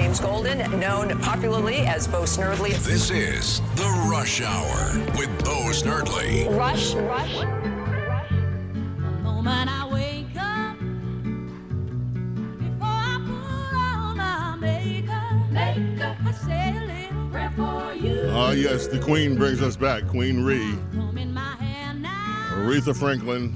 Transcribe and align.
James 0.00 0.18
Golden, 0.18 0.80
known 0.80 1.18
popularly 1.20 1.80
as 1.80 2.08
Bo 2.08 2.22
Snerdley. 2.22 2.70
This 2.84 3.10
is 3.10 3.60
The 3.76 4.08
Rush 4.10 4.40
Hour 4.40 4.98
with 5.18 5.28
Bo 5.44 5.68
Snerdley. 5.72 6.48
Rush, 6.58 6.94
Rush. 6.94 7.34
moment 9.22 9.68
I 9.70 9.86
wake 9.92 10.34
up, 10.38 10.78
before 12.58 12.88
I 12.88 13.20
put 13.26 13.76
on 13.76 14.16
my 14.16 14.56
makeup, 14.56 15.50
makeup, 15.50 16.16
I 16.24 16.32
say 16.32 16.78
a 16.78 16.80
little 16.86 17.30
prayer 17.30 17.52
for 17.54 17.92
you. 17.94 18.30
Ah, 18.30 18.52
yes, 18.52 18.86
the 18.86 19.00
Queen 19.00 19.36
brings 19.36 19.60
us 19.60 19.76
back. 19.76 20.06
Queen 20.06 20.42
Ree, 20.42 20.78
Comb 20.94 21.18
in 21.18 21.34
my 21.34 21.56
hair 21.56 21.92
now, 21.92 22.54
Aretha 22.54 22.96
Franklin 22.96 23.54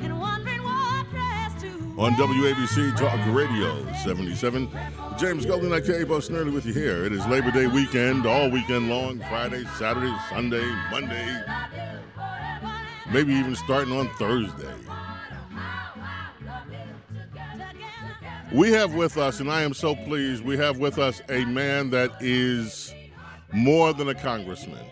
and 0.00 0.18
wondering 0.18 0.62
what 0.62 1.10
dress 1.10 1.60
to 1.60 1.68
on. 1.98 2.14
WABC 2.14 2.96
Talk 2.96 3.20
Radio 3.34 3.84
77. 4.02 4.70
James 5.18 5.44
Golden, 5.44 5.72
I 5.72 5.80
Bo 5.80 6.18
Snerdley 6.18 6.52
with 6.52 6.64
you 6.64 6.72
here. 6.72 7.04
It 7.04 7.12
is 7.12 7.26
Labor 7.26 7.50
Day 7.50 7.66
weekend, 7.66 8.24
all 8.24 8.48
weekend 8.48 8.88
long 8.88 9.18
Friday, 9.18 9.64
Saturday, 9.76 10.14
Sunday, 10.30 10.64
Monday, 10.92 11.42
maybe 13.10 13.32
even 13.32 13.56
starting 13.56 13.92
on 13.96 14.08
Thursday. 14.10 14.72
We 18.52 18.70
have 18.70 18.94
with 18.94 19.18
us, 19.18 19.40
and 19.40 19.50
I 19.50 19.62
am 19.62 19.74
so 19.74 19.96
pleased, 19.96 20.44
we 20.44 20.56
have 20.56 20.78
with 20.78 21.00
us 21.00 21.20
a 21.28 21.44
man 21.46 21.90
that 21.90 22.12
is 22.20 22.94
more 23.52 23.92
than 23.92 24.08
a 24.08 24.14
congressman. 24.14 24.86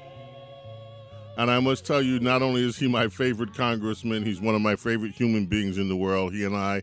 And 1.36 1.52
I 1.52 1.60
must 1.60 1.86
tell 1.86 2.02
you, 2.02 2.18
not 2.18 2.42
only 2.42 2.66
is 2.66 2.76
he 2.76 2.88
my 2.88 3.06
favorite 3.06 3.54
congressman, 3.54 4.24
he's 4.24 4.40
one 4.40 4.56
of 4.56 4.60
my 4.60 4.74
favorite 4.74 5.12
human 5.12 5.46
beings 5.46 5.78
in 5.78 5.88
the 5.88 5.96
world. 5.96 6.32
He 6.32 6.44
and 6.44 6.56
I 6.56 6.82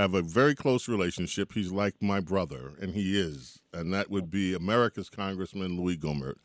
have 0.00 0.14
a 0.14 0.22
very 0.22 0.54
close 0.54 0.88
relationship. 0.88 1.52
He's 1.52 1.70
like 1.70 1.94
my 2.00 2.20
brother, 2.20 2.72
and 2.80 2.94
he 2.94 3.20
is. 3.20 3.60
And 3.72 3.92
that 3.92 4.10
would 4.10 4.30
be 4.30 4.54
America's 4.54 5.10
Congressman 5.10 5.76
Louis 5.76 5.98
Gohmert. 5.98 6.36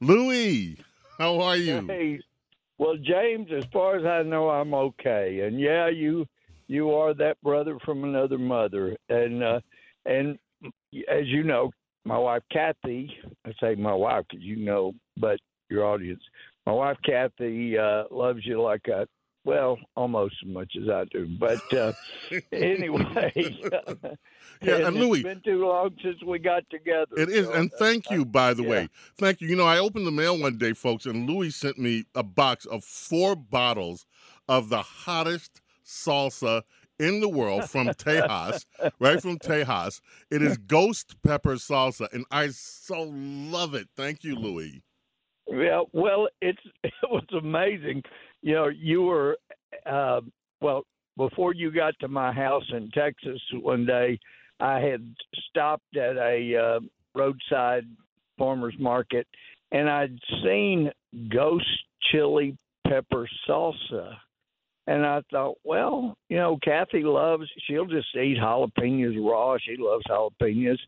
Louis, 0.00 0.78
how 1.18 1.40
are 1.40 1.56
you? 1.56 1.86
Hey, 1.86 2.20
well, 2.78 2.96
James, 2.96 3.48
as 3.56 3.64
far 3.72 3.96
as 3.96 4.04
I 4.04 4.28
know, 4.28 4.50
I'm 4.50 4.74
okay. 4.74 5.40
And 5.40 5.60
yeah, 5.60 5.88
you 5.88 6.26
you 6.66 6.90
are 6.90 7.14
that 7.14 7.40
brother 7.42 7.78
from 7.84 8.04
another 8.04 8.38
mother. 8.38 8.96
And 9.08 9.42
uh, 9.42 9.60
and 10.04 10.38
as 11.08 11.26
you 11.26 11.44
know, 11.44 11.70
my 12.04 12.18
wife 12.18 12.42
Kathy, 12.52 13.10
I 13.46 13.52
say 13.60 13.76
my 13.76 13.94
wife 13.94 14.24
because 14.28 14.44
you 14.44 14.56
know, 14.56 14.92
but 15.16 15.38
your 15.70 15.84
audience, 15.84 16.22
my 16.66 16.72
wife 16.72 16.96
Kathy 17.04 17.78
uh, 17.78 18.04
loves 18.10 18.44
you 18.44 18.60
like 18.60 18.82
I. 18.88 19.04
Well, 19.46 19.78
almost 19.94 20.34
as 20.44 20.52
much 20.52 20.72
as 20.76 20.88
I 20.88 21.04
do, 21.04 21.28
but 21.38 21.72
uh, 21.72 21.92
anyway. 22.52 23.32
Yeah, 24.60 24.88
and 24.88 24.96
Louis- 24.96 25.20
it's 25.20 25.28
been 25.28 25.40
too 25.42 25.64
long 25.64 25.94
since 26.02 26.16
we 26.24 26.40
got 26.40 26.68
together. 26.68 27.14
It 27.16 27.28
is, 27.28 27.46
so, 27.46 27.52
and 27.52 27.72
uh, 27.72 27.76
thank 27.78 28.10
you, 28.10 28.24
by 28.24 28.54
the 28.54 28.64
yeah. 28.64 28.68
way. 28.68 28.88
Thank 29.16 29.40
you. 29.40 29.46
You 29.46 29.54
know, 29.54 29.64
I 29.64 29.78
opened 29.78 30.04
the 30.04 30.10
mail 30.10 30.36
one 30.36 30.58
day, 30.58 30.72
folks, 30.72 31.06
and 31.06 31.30
Louis 31.30 31.50
sent 31.50 31.78
me 31.78 32.06
a 32.12 32.24
box 32.24 32.66
of 32.66 32.82
four 32.82 33.36
bottles 33.36 34.04
of 34.48 34.68
the 34.68 34.82
hottest 34.82 35.62
salsa 35.84 36.62
in 36.98 37.20
the 37.20 37.28
world 37.28 37.70
from 37.70 37.86
Tejas, 37.90 38.66
right 38.98 39.22
from 39.22 39.38
Tejas. 39.38 40.00
It 40.28 40.42
is 40.42 40.58
ghost 40.58 41.22
pepper 41.22 41.54
salsa, 41.54 42.12
and 42.12 42.24
I 42.32 42.48
so 42.48 43.02
love 43.12 43.74
it. 43.74 43.86
Thank 43.96 44.24
you, 44.24 44.34
Louis. 44.34 44.82
Yeah, 45.48 45.82
well, 45.92 46.28
it's 46.42 46.58
it 46.82 46.92
was 47.04 47.24
amazing. 47.32 48.02
You 48.46 48.54
know, 48.54 48.68
you 48.68 49.02
were 49.02 49.36
uh, 49.86 50.20
well 50.60 50.84
before 51.16 51.52
you 51.52 51.72
got 51.72 51.98
to 51.98 52.06
my 52.06 52.32
house 52.32 52.62
in 52.70 52.88
Texas 52.92 53.40
one 53.54 53.84
day. 53.84 54.20
I 54.60 54.78
had 54.78 55.04
stopped 55.48 55.96
at 55.96 56.16
a 56.16 56.54
uh, 56.56 56.80
roadside 57.16 57.86
farmers 58.38 58.76
market, 58.78 59.26
and 59.72 59.90
I'd 59.90 60.16
seen 60.44 60.92
ghost 61.28 61.66
chili 62.12 62.56
pepper 62.86 63.28
salsa. 63.48 64.14
And 64.86 65.04
I 65.04 65.22
thought, 65.32 65.56
well, 65.64 66.16
you 66.28 66.36
know, 66.36 66.56
Kathy 66.62 67.02
loves, 67.02 67.50
she'll 67.66 67.86
just 67.86 68.14
eat 68.14 68.38
jalapenos 68.38 69.28
raw. 69.28 69.56
She 69.58 69.74
loves 69.76 70.04
jalapenos. 70.08 70.78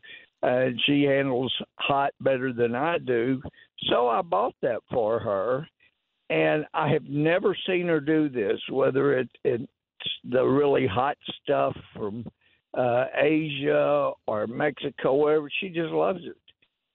And 0.43 0.79
she 0.85 1.03
handles 1.03 1.53
hot 1.75 2.11
better 2.21 2.53
than 2.53 2.73
I 2.73 2.99
do. 2.99 3.41
So 3.89 4.07
I 4.07 4.21
bought 4.21 4.55
that 4.61 4.79
for 4.89 5.19
her. 5.19 5.67
And 6.29 6.65
I 6.73 6.89
have 6.89 7.05
never 7.05 7.55
seen 7.67 7.87
her 7.87 7.99
do 7.99 8.29
this, 8.29 8.59
whether 8.69 9.17
it, 9.17 9.29
it's 9.43 9.63
the 10.23 10.43
really 10.43 10.85
hot 10.85 11.17
stuff 11.41 11.75
from 11.95 12.25
uh, 12.77 13.05
Asia 13.15 14.11
or 14.27 14.47
Mexico, 14.47 15.15
wherever. 15.15 15.49
She 15.59 15.69
just 15.69 15.91
loves 15.91 16.21
it. 16.23 16.37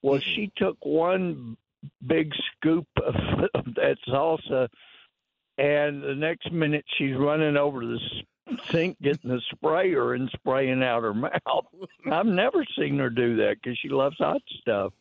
Well, 0.02 0.20
she 0.20 0.52
took 0.56 0.76
one 0.84 1.56
big 2.06 2.32
scoop 2.56 2.86
of, 3.04 3.14
of 3.54 3.74
that 3.74 3.96
salsa, 4.08 4.68
and 5.58 6.02
the 6.02 6.14
next 6.14 6.52
minute 6.52 6.84
she's 6.96 7.16
running 7.16 7.56
over 7.56 7.80
to 7.80 7.86
the 7.86 8.00
sink, 8.70 9.00
getting 9.00 9.30
the 9.30 9.40
sprayer 9.52 10.14
and 10.14 10.30
spraying 10.30 10.82
out 10.82 11.02
her 11.02 11.14
mouth. 11.14 11.66
I've 12.10 12.26
never 12.26 12.64
seen 12.78 12.98
her 12.98 13.10
do 13.10 13.36
that 13.36 13.56
because 13.62 13.78
she 13.80 13.88
loves 13.88 14.16
hot 14.18 14.42
stuff. 14.60 14.92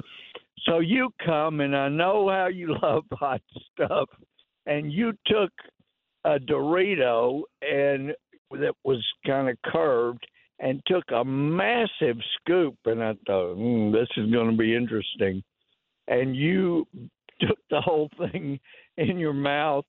So 0.66 0.80
you 0.80 1.10
come, 1.26 1.60
and 1.60 1.76
I 1.76 1.90
know 1.90 2.30
how 2.30 2.48
you 2.48 2.76
love 2.82 3.04
hot 3.12 3.42
stuff, 3.74 4.10
and 4.66 4.92
you 4.92 5.14
took 5.26 5.52
a 6.26 6.40
Dorito 6.40 7.42
and 7.62 8.14
that 8.52 8.74
was 8.84 9.04
kind 9.26 9.50
of 9.50 9.58
curved 9.66 10.26
and 10.60 10.82
took 10.86 11.04
a 11.14 11.26
massive 11.26 12.18
scoop, 12.40 12.76
and 12.86 13.04
I 13.04 13.14
thought, 13.26 13.58
mm, 13.58 13.92
this 13.92 14.08
is 14.16 14.32
going 14.32 14.52
to 14.52 14.58
be 14.58 14.76
interesting. 14.76 15.44
And 16.08 16.36
you 16.36 16.88
took 17.42 17.58
the 17.70 17.82
whole 17.82 18.10
thing 18.18 18.60
in 18.98 19.18
your 19.18 19.34
mouth, 19.34 19.86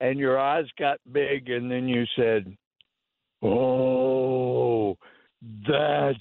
and 0.00 0.18
your 0.18 0.38
eyes 0.38 0.66
got 0.78 0.98
big, 1.12 1.50
and 1.50 1.70
then 1.70 1.88
you 1.88 2.04
said, 2.16 2.56
"Oh, 3.42 4.96
that's 5.68 6.18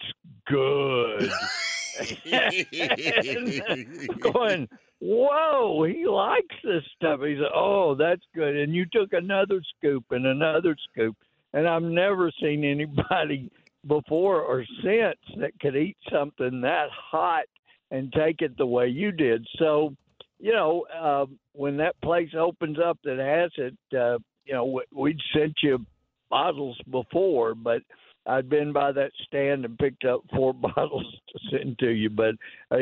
good." 0.47 1.31
going, 4.19 4.67
whoa, 4.99 5.83
he 5.83 6.05
likes 6.05 6.55
this 6.63 6.83
stuff. 6.95 7.21
He 7.21 7.35
said, 7.35 7.51
oh, 7.53 7.95
that's 7.95 8.21
good. 8.33 8.55
And 8.55 8.73
you 8.73 8.85
took 8.91 9.13
another 9.13 9.61
scoop 9.77 10.05
and 10.11 10.25
another 10.25 10.75
scoop. 10.91 11.15
And 11.53 11.67
I've 11.67 11.83
never 11.83 12.31
seen 12.41 12.63
anybody 12.63 13.51
before 13.87 14.41
or 14.41 14.65
since 14.83 15.17
that 15.37 15.59
could 15.59 15.75
eat 15.75 15.97
something 16.11 16.61
that 16.61 16.87
hot 16.89 17.45
and 17.91 18.11
take 18.13 18.41
it 18.41 18.57
the 18.57 18.65
way 18.65 18.87
you 18.87 19.11
did. 19.11 19.45
So, 19.59 19.95
you 20.39 20.51
know, 20.51 20.85
uh, 20.93 21.25
when 21.53 21.77
that 21.77 21.99
place 22.01 22.29
opens 22.37 22.77
up 22.83 22.97
that 23.03 23.19
has 23.19 23.51
it, 23.57 23.97
uh, 23.97 24.17
you 24.45 24.53
know, 24.53 24.81
we'd 24.91 25.19
sent 25.33 25.53
you 25.61 25.85
bottles 26.29 26.77
before, 26.89 27.55
but 27.55 27.81
I'd 28.25 28.47
been 28.49 28.71
by 28.71 28.91
that 28.93 29.11
stand 29.25 29.65
and 29.65 29.77
picked 29.77 30.05
up 30.05 30.21
four 30.33 30.53
bottles 30.75 31.05
to 31.29 31.39
send 31.51 31.77
to 31.79 31.89
you. 31.89 32.09
But 32.09 32.35
uh, 32.71 32.77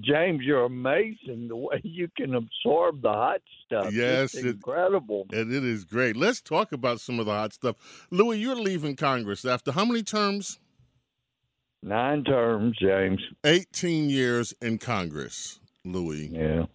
James, 0.00 0.40
you're 0.42 0.64
amazing 0.64 1.48
the 1.48 1.56
way 1.56 1.80
you 1.84 2.08
can 2.16 2.34
absorb 2.34 3.02
the 3.02 3.12
hot 3.12 3.40
stuff. 3.64 3.92
Yes, 3.92 4.34
it's 4.34 4.44
it- 4.44 4.56
incredible. 4.56 5.26
And 5.32 5.52
it 5.52 5.64
is 5.64 5.84
great. 5.84 6.16
Let's 6.16 6.40
talk 6.40 6.72
about 6.72 7.00
some 7.00 7.20
of 7.20 7.26
the 7.26 7.32
hot 7.32 7.52
stuff. 7.52 7.76
Louis, 8.10 8.38
you're 8.38 8.56
leaving 8.56 8.96
Congress 8.96 9.44
after 9.44 9.72
how 9.72 9.84
many 9.84 10.02
terms? 10.02 10.58
Nine 11.82 12.24
terms, 12.24 12.76
James. 12.78 13.20
18 13.44 14.10
years 14.10 14.52
in 14.60 14.78
Congress, 14.78 15.60
Louis. 15.84 16.28
Yeah. 16.32 16.66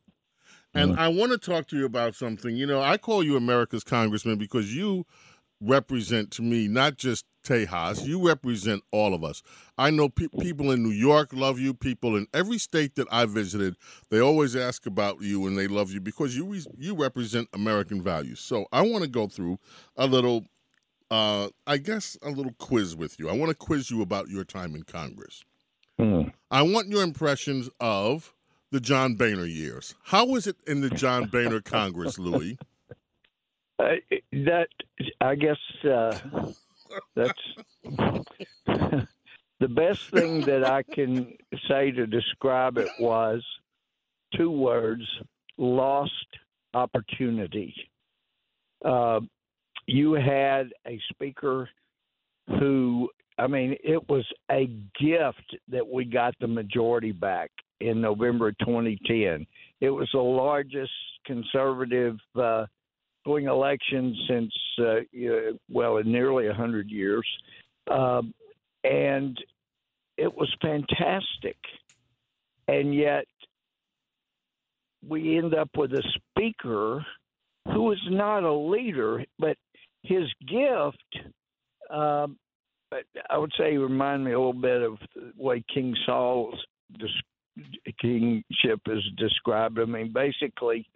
And 0.73 0.99
I 0.99 1.07
want 1.07 1.31
to 1.31 1.37
talk 1.37 1.67
to 1.67 1.77
you 1.77 1.85
about 1.85 2.15
something. 2.15 2.55
You 2.55 2.65
know, 2.65 2.81
I 2.81 2.97
call 2.97 3.23
you 3.23 3.37
America's 3.37 3.83
congressman 3.83 4.37
because 4.37 4.75
you 4.75 5.05
represent 5.65 6.31
to 6.31 6.41
me 6.41 6.67
not 6.67 6.97
just 6.97 7.25
Tejas, 7.45 8.05
you 8.05 8.27
represent 8.27 8.83
all 8.91 9.13
of 9.13 9.23
us. 9.23 9.43
I 9.77 9.91
know 9.91 10.09
pe- 10.09 10.27
people 10.39 10.71
in 10.71 10.81
New 10.83 10.89
York 10.89 11.29
love 11.31 11.59
you, 11.59 11.73
people 11.73 12.15
in 12.15 12.27
every 12.33 12.57
state 12.57 12.95
that 12.95 13.07
I 13.11 13.25
visited, 13.25 13.75
they 14.09 14.19
always 14.19 14.55
ask 14.55 14.85
about 14.85 15.21
you 15.21 15.45
and 15.45 15.57
they 15.57 15.67
love 15.67 15.91
you 15.91 16.01
because 16.01 16.35
you 16.35 16.45
re- 16.45 16.65
you 16.77 16.95
represent 16.95 17.47
American 17.53 18.01
values. 18.01 18.39
So 18.39 18.65
I 18.71 18.81
want 18.81 19.03
to 19.03 19.09
go 19.09 19.27
through 19.27 19.59
a 19.95 20.07
little 20.07 20.45
uh 21.11 21.49
I 21.67 21.77
guess 21.77 22.17
a 22.23 22.29
little 22.29 22.53
quiz 22.57 22.95
with 22.95 23.19
you. 23.19 23.29
I 23.29 23.33
want 23.33 23.49
to 23.49 23.55
quiz 23.55 23.91
you 23.91 24.01
about 24.01 24.29
your 24.29 24.43
time 24.43 24.75
in 24.75 24.83
Congress. 24.83 25.43
Hmm. 25.99 26.29
I 26.49 26.63
want 26.63 26.89
your 26.89 27.03
impressions 27.03 27.69
of 27.79 28.33
the 28.71 28.79
John 28.79 29.15
Boehner 29.15 29.45
years. 29.45 29.93
How 30.03 30.25
was 30.25 30.47
it 30.47 30.57
in 30.67 30.81
the 30.81 30.89
John 30.89 31.27
Boehner 31.27 31.61
Congress, 31.61 32.17
Louis? 32.19 32.57
Uh, 33.77 33.95
that 34.31 34.67
I 35.19 35.35
guess 35.35 35.57
uh, 35.83 36.17
that's 37.15 37.41
the 38.65 39.67
best 39.67 40.09
thing 40.11 40.41
that 40.41 40.63
I 40.65 40.83
can 40.83 41.33
say 41.67 41.91
to 41.91 42.07
describe 42.07 42.77
it 42.77 42.89
was 42.99 43.43
two 44.35 44.51
words: 44.51 45.03
lost 45.57 46.11
opportunity. 46.73 47.73
Uh, 48.83 49.19
you 49.87 50.13
had 50.13 50.71
a 50.87 50.99
speaker 51.11 51.69
who 52.59 53.09
I 53.37 53.47
mean, 53.47 53.75
it 53.83 54.07
was 54.07 54.25
a 54.49 54.67
gift 54.99 55.57
that 55.67 55.85
we 55.85 56.05
got 56.05 56.35
the 56.39 56.47
majority 56.47 57.11
back 57.11 57.51
in 57.81 57.99
November 57.99 58.53
2010. 58.53 59.45
It 59.81 59.89
was 59.89 60.07
the 60.13 60.19
largest 60.19 60.91
conservative 61.25 62.17
uh, 62.39 62.65
swing 63.25 63.45
election 63.45 64.15
since, 64.29 64.53
uh, 64.79 65.53
well, 65.69 65.97
in 65.97 66.11
nearly 66.11 66.45
a 66.45 66.49
100 66.49 66.89
years. 66.89 67.27
Um, 67.89 68.33
and 68.83 69.37
it 70.17 70.33
was 70.33 70.53
fantastic. 70.61 71.57
And 72.67 72.95
yet, 72.95 73.25
we 75.07 75.37
end 75.37 75.53
up 75.53 75.69
with 75.77 75.91
a 75.93 76.03
speaker 76.17 77.05
who 77.73 77.91
is 77.91 77.99
not 78.09 78.43
a 78.43 78.53
leader, 78.53 79.23
but 79.39 79.57
his 80.03 80.31
gift, 80.47 81.27
um, 81.91 82.37
I 83.29 83.37
would 83.37 83.51
say, 83.57 83.77
remind 83.77 84.23
me 84.23 84.31
a 84.31 84.37
little 84.37 84.53
bit 84.53 84.81
of 84.81 84.97
the 85.15 85.31
way 85.37 85.63
King 85.73 85.95
Saul's 86.05 86.55
kingship 87.99 88.79
is 88.87 89.03
described. 89.17 89.79
I 89.79 89.85
mean, 89.85 90.13
basically, 90.13 90.87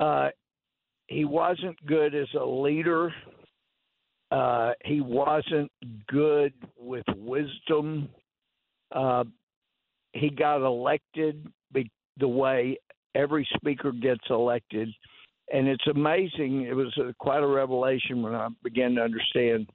uh, 0.00 0.28
he 1.08 1.24
wasn't 1.24 1.76
good 1.86 2.14
as 2.14 2.28
a 2.38 2.44
leader. 2.44 3.12
Uh, 4.30 4.72
he 4.84 5.00
wasn't 5.00 5.70
good 6.08 6.52
with 6.78 7.04
wisdom. 7.16 8.08
Uh, 8.92 9.24
he 10.12 10.30
got 10.30 10.64
elected 10.64 11.46
be- 11.72 11.90
the 12.18 12.28
way 12.28 12.78
every 13.14 13.46
speaker 13.54 13.92
gets 13.92 14.24
elected. 14.30 14.88
And 15.52 15.68
it's 15.68 15.86
amazing. 15.86 16.62
It 16.62 16.74
was 16.74 16.96
a, 16.98 17.14
quite 17.18 17.42
a 17.42 17.46
revelation 17.46 18.22
when 18.22 18.34
I 18.34 18.48
began 18.62 18.94
to 18.94 19.02
understand 19.02 19.68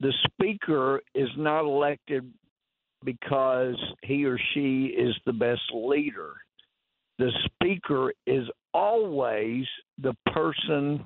the 0.00 0.12
speaker 0.26 1.00
is 1.14 1.28
not 1.36 1.64
elected 1.64 2.30
because 3.04 3.76
he 4.02 4.24
or 4.24 4.38
she 4.54 4.86
is 4.86 5.14
the 5.26 5.32
best 5.32 5.62
leader. 5.72 6.34
The 7.18 7.30
speaker 7.46 8.12
is 8.26 8.44
always 8.78 9.66
the 10.00 10.14
person 10.32 11.04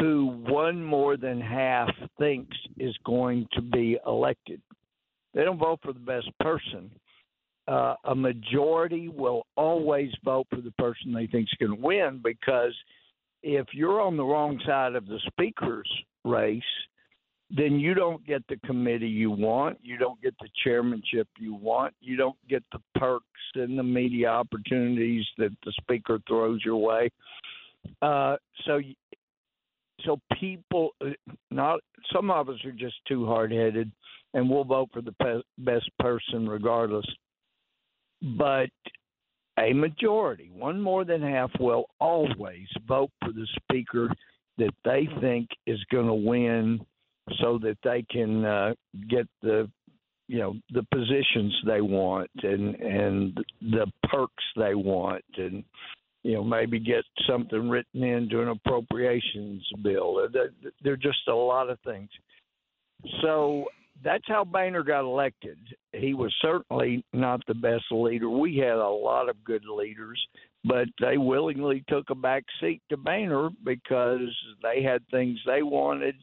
who 0.00 0.42
one 0.48 0.82
more 0.82 1.16
than 1.16 1.40
half 1.40 1.88
thinks 2.18 2.56
is 2.78 2.96
going 3.04 3.46
to 3.52 3.62
be 3.62 3.96
elected. 4.06 4.60
They 5.34 5.44
don't 5.44 5.58
vote 5.58 5.78
for 5.84 5.92
the 5.92 6.00
best 6.00 6.28
person. 6.40 6.90
Uh, 7.68 7.94
a 8.04 8.14
majority 8.14 9.08
will 9.08 9.46
always 9.56 10.10
vote 10.24 10.46
for 10.50 10.60
the 10.60 10.72
person 10.72 11.12
they 11.12 11.28
think 11.28 11.46
is 11.46 11.58
going 11.68 11.78
to 11.78 11.86
win 11.86 12.20
because 12.22 12.74
if 13.42 13.66
you're 13.72 14.00
on 14.00 14.16
the 14.16 14.24
wrong 14.24 14.60
side 14.66 14.96
of 14.96 15.06
the 15.06 15.20
speaker's 15.28 15.90
race, 16.24 16.62
then 17.56 17.78
you 17.78 17.94
don't 17.94 18.24
get 18.26 18.42
the 18.48 18.56
committee 18.66 19.06
you 19.06 19.30
want. 19.30 19.78
You 19.80 19.96
don't 19.96 20.20
get 20.20 20.34
the 20.40 20.48
chairmanship 20.64 21.28
you 21.38 21.54
want. 21.54 21.94
You 22.00 22.16
don't 22.16 22.36
get 22.48 22.64
the 22.72 22.80
perks 22.98 23.24
and 23.54 23.78
the 23.78 23.82
media 23.82 24.28
opportunities 24.28 25.24
that 25.38 25.50
the 25.64 25.72
speaker 25.80 26.18
throws 26.26 26.60
your 26.64 26.78
way. 26.78 27.10
Uh, 28.02 28.36
so, 28.66 28.80
so 30.04 30.18
people, 30.40 30.90
uh, 31.00 31.10
not 31.52 31.78
some 32.12 32.30
of 32.30 32.48
us 32.48 32.56
are 32.64 32.72
just 32.72 32.96
too 33.06 33.24
hard 33.24 33.52
headed, 33.52 33.90
and 34.32 34.50
we'll 34.50 34.64
vote 34.64 34.88
for 34.92 35.02
the 35.02 35.14
pe- 35.22 35.42
best 35.58 35.88
person 36.00 36.48
regardless. 36.48 37.06
But 38.36 38.70
a 39.60 39.72
majority, 39.72 40.50
one 40.52 40.80
more 40.80 41.04
than 41.04 41.22
half, 41.22 41.52
will 41.60 41.84
always 42.00 42.66
vote 42.88 43.10
for 43.22 43.32
the 43.32 43.46
speaker 43.62 44.12
that 44.58 44.74
they 44.84 45.08
think 45.20 45.48
is 45.66 45.78
going 45.92 46.06
to 46.06 46.14
win 46.14 46.84
so 47.40 47.58
that 47.58 47.78
they 47.82 48.04
can 48.10 48.44
uh, 48.44 48.74
get 49.08 49.26
the 49.42 49.68
you 50.26 50.38
know 50.38 50.54
the 50.70 50.84
positions 50.92 51.54
they 51.66 51.80
want 51.80 52.30
and 52.42 52.74
and 52.76 53.38
the 53.60 53.86
perks 54.10 54.44
they 54.56 54.74
want 54.74 55.24
and 55.36 55.62
you 56.22 56.32
know 56.32 56.42
maybe 56.42 56.78
get 56.78 57.04
something 57.26 57.68
written 57.68 58.02
into 58.02 58.40
an 58.40 58.48
appropriations 58.48 59.62
bill 59.82 60.26
there 60.82 60.94
are 60.94 60.96
just 60.96 61.28
a 61.28 61.34
lot 61.34 61.68
of 61.68 61.78
things 61.80 62.08
so 63.20 63.66
that's 64.02 64.24
how 64.26 64.44
Boehner 64.44 64.82
got 64.82 65.04
elected. 65.04 65.58
He 65.92 66.14
was 66.14 66.34
certainly 66.42 67.04
not 67.12 67.40
the 67.46 67.54
best 67.54 67.84
leader. 67.90 68.28
We 68.28 68.56
had 68.56 68.76
a 68.76 68.88
lot 68.88 69.28
of 69.28 69.44
good 69.44 69.64
leaders, 69.64 70.20
but 70.64 70.88
they 71.00 71.16
willingly 71.16 71.84
took 71.88 72.10
a 72.10 72.14
back 72.14 72.44
seat 72.60 72.82
to 72.90 72.96
Boehner 72.96 73.50
because 73.64 74.34
they 74.62 74.82
had 74.82 75.06
things 75.10 75.38
they 75.46 75.62
wanted 75.62 76.16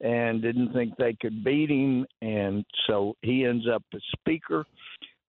and 0.00 0.42
didn't 0.42 0.72
think 0.72 0.96
they 0.96 1.16
could 1.20 1.42
beat 1.44 1.70
him, 1.70 2.06
and 2.20 2.64
so 2.86 3.14
he 3.22 3.44
ends 3.44 3.66
up 3.72 3.82
as 3.94 4.02
speaker. 4.20 4.64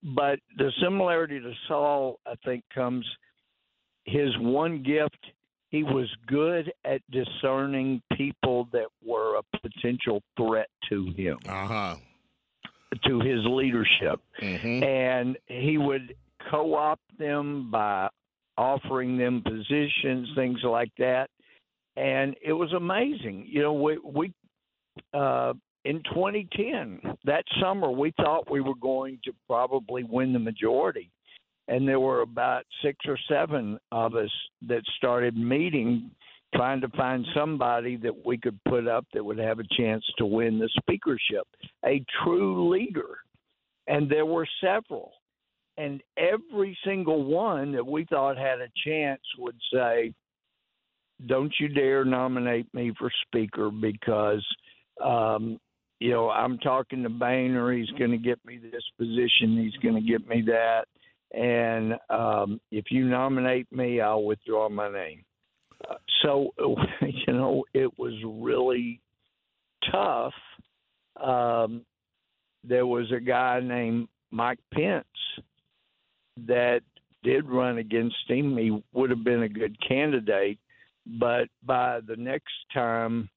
But 0.03 0.39
the 0.57 0.71
similarity 0.81 1.39
to 1.39 1.51
Saul, 1.67 2.19
I 2.25 2.33
think, 2.45 2.63
comes 2.73 3.05
his 4.05 4.29
one 4.39 4.83
gift. 4.83 5.19
He 5.69 5.83
was 5.83 6.07
good 6.27 6.71
at 6.85 7.01
discerning 7.11 8.01
people 8.15 8.69
that 8.71 8.87
were 9.05 9.37
a 9.37 9.57
potential 9.59 10.21
threat 10.37 10.69
to 10.89 11.11
him, 11.15 11.39
uh-huh. 11.47 11.95
to 13.05 13.19
his 13.19 13.39
leadership, 13.45 14.21
hmm 14.39 14.83
and 14.83 15.37
he 15.47 15.77
would 15.77 16.15
co-opt 16.49 17.01
them 17.19 17.69
by 17.69 18.07
offering 18.57 19.17
them 19.17 19.43
positions, 19.43 20.29
things 20.35 20.59
like 20.63 20.91
that. 20.97 21.29
And 21.95 22.35
it 22.41 22.53
was 22.53 22.71
amazing. 22.73 23.47
You 23.49 23.63
know, 23.63 23.73
we 23.73 23.97
we 23.97 24.33
uh, 25.13 25.53
in 25.85 26.03
2010, 26.13 26.99
that 27.23 27.45
summer, 27.61 27.89
we 27.89 28.11
thought 28.17 28.51
we 28.51 28.61
were 28.61 28.75
going 28.75 29.19
to 29.23 29.31
probably 29.47 30.03
win 30.03 30.33
the 30.33 30.39
majority. 30.39 31.09
And 31.69 31.87
there 31.87 31.99
were 31.99 32.21
about 32.21 32.63
six 32.81 32.97
or 33.07 33.17
seven 33.29 33.79
of 33.91 34.15
us 34.15 34.31
that 34.67 34.81
started 34.97 35.35
meeting, 35.37 36.11
trying 36.55 36.81
to 36.81 36.89
find 36.89 37.25
somebody 37.33 37.97
that 37.97 38.25
we 38.25 38.37
could 38.37 38.59
put 38.67 38.87
up 38.87 39.05
that 39.13 39.23
would 39.23 39.37
have 39.37 39.59
a 39.59 39.75
chance 39.77 40.03
to 40.17 40.25
win 40.25 40.59
the 40.59 40.69
speakership, 40.77 41.47
a 41.85 42.03
true 42.23 42.69
leader. 42.69 43.19
And 43.87 44.09
there 44.09 44.25
were 44.25 44.47
several. 44.61 45.13
And 45.77 46.01
every 46.17 46.77
single 46.83 47.23
one 47.23 47.71
that 47.73 47.85
we 47.85 48.05
thought 48.05 48.37
had 48.37 48.59
a 48.59 48.67
chance 48.85 49.21
would 49.37 49.57
say, 49.71 50.13
Don't 51.27 51.53
you 51.59 51.67
dare 51.69 52.03
nominate 52.03 52.73
me 52.73 52.93
for 52.97 53.11
speaker 53.27 53.69
because 53.69 54.45
um, 55.03 55.59
you 55.99 56.11
know, 56.11 56.29
I'm 56.29 56.57
talking 56.59 57.03
to 57.03 57.09
Boehner. 57.09 57.73
He's 57.73 57.89
going 57.91 58.11
to 58.11 58.17
get 58.17 58.43
me 58.45 58.57
this 58.57 58.83
position. 58.97 59.57
He's 59.57 59.81
going 59.81 59.95
to 59.95 60.01
get 60.01 60.27
me 60.27 60.43
that. 60.47 60.85
And 61.33 61.95
um, 62.09 62.61
if 62.71 62.85
you 62.91 63.05
nominate 63.05 63.71
me, 63.71 63.99
I'll 63.99 64.23
withdraw 64.23 64.69
my 64.69 64.91
name. 64.91 65.23
Uh, 65.89 65.95
so, 66.21 66.51
you 67.01 67.33
know, 67.33 67.63
it 67.73 67.91
was 67.97 68.13
really 68.25 69.01
tough. 69.91 70.33
Um, 71.21 71.85
there 72.63 72.85
was 72.85 73.11
a 73.11 73.19
guy 73.19 73.59
named 73.59 74.07
Mike 74.31 74.59
Pence 74.73 75.05
that 76.45 76.81
did 77.23 77.49
run 77.49 77.79
against 77.79 78.15
him. 78.27 78.57
He 78.57 78.83
would 78.93 79.09
have 79.09 79.23
been 79.23 79.43
a 79.43 79.49
good 79.49 79.75
candidate, 79.87 80.59
but 81.05 81.47
by 81.65 81.99
the 82.07 82.15
next 82.15 82.53
time 82.73 83.29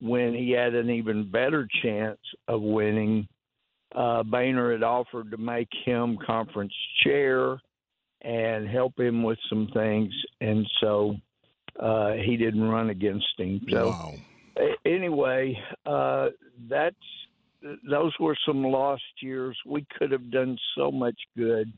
when 0.00 0.34
he 0.34 0.50
had 0.50 0.74
an 0.74 0.90
even 0.90 1.30
better 1.30 1.68
chance 1.82 2.20
of 2.48 2.60
winning, 2.60 3.26
uh, 3.94 4.22
Boehner 4.22 4.72
had 4.72 4.82
offered 4.82 5.30
to 5.30 5.36
make 5.36 5.68
him 5.84 6.18
conference 6.24 6.72
chair 7.02 7.60
and 8.22 8.68
help 8.68 8.98
him 8.98 9.22
with 9.22 9.38
some 9.48 9.68
things, 9.72 10.12
and 10.40 10.66
so 10.80 11.14
uh, 11.80 12.12
he 12.14 12.36
didn't 12.36 12.64
run 12.64 12.90
against 12.90 13.26
him. 13.38 13.60
So 13.70 13.88
Wow. 13.88 14.14
anyway, 14.84 15.56
uh, 15.86 16.30
that's 16.68 16.96
those 17.88 18.12
were 18.20 18.36
some 18.46 18.62
lost 18.62 19.02
years. 19.20 19.58
We 19.66 19.86
could 19.98 20.12
have 20.12 20.30
done 20.30 20.58
so 20.76 20.90
much 20.90 21.18
good. 21.36 21.72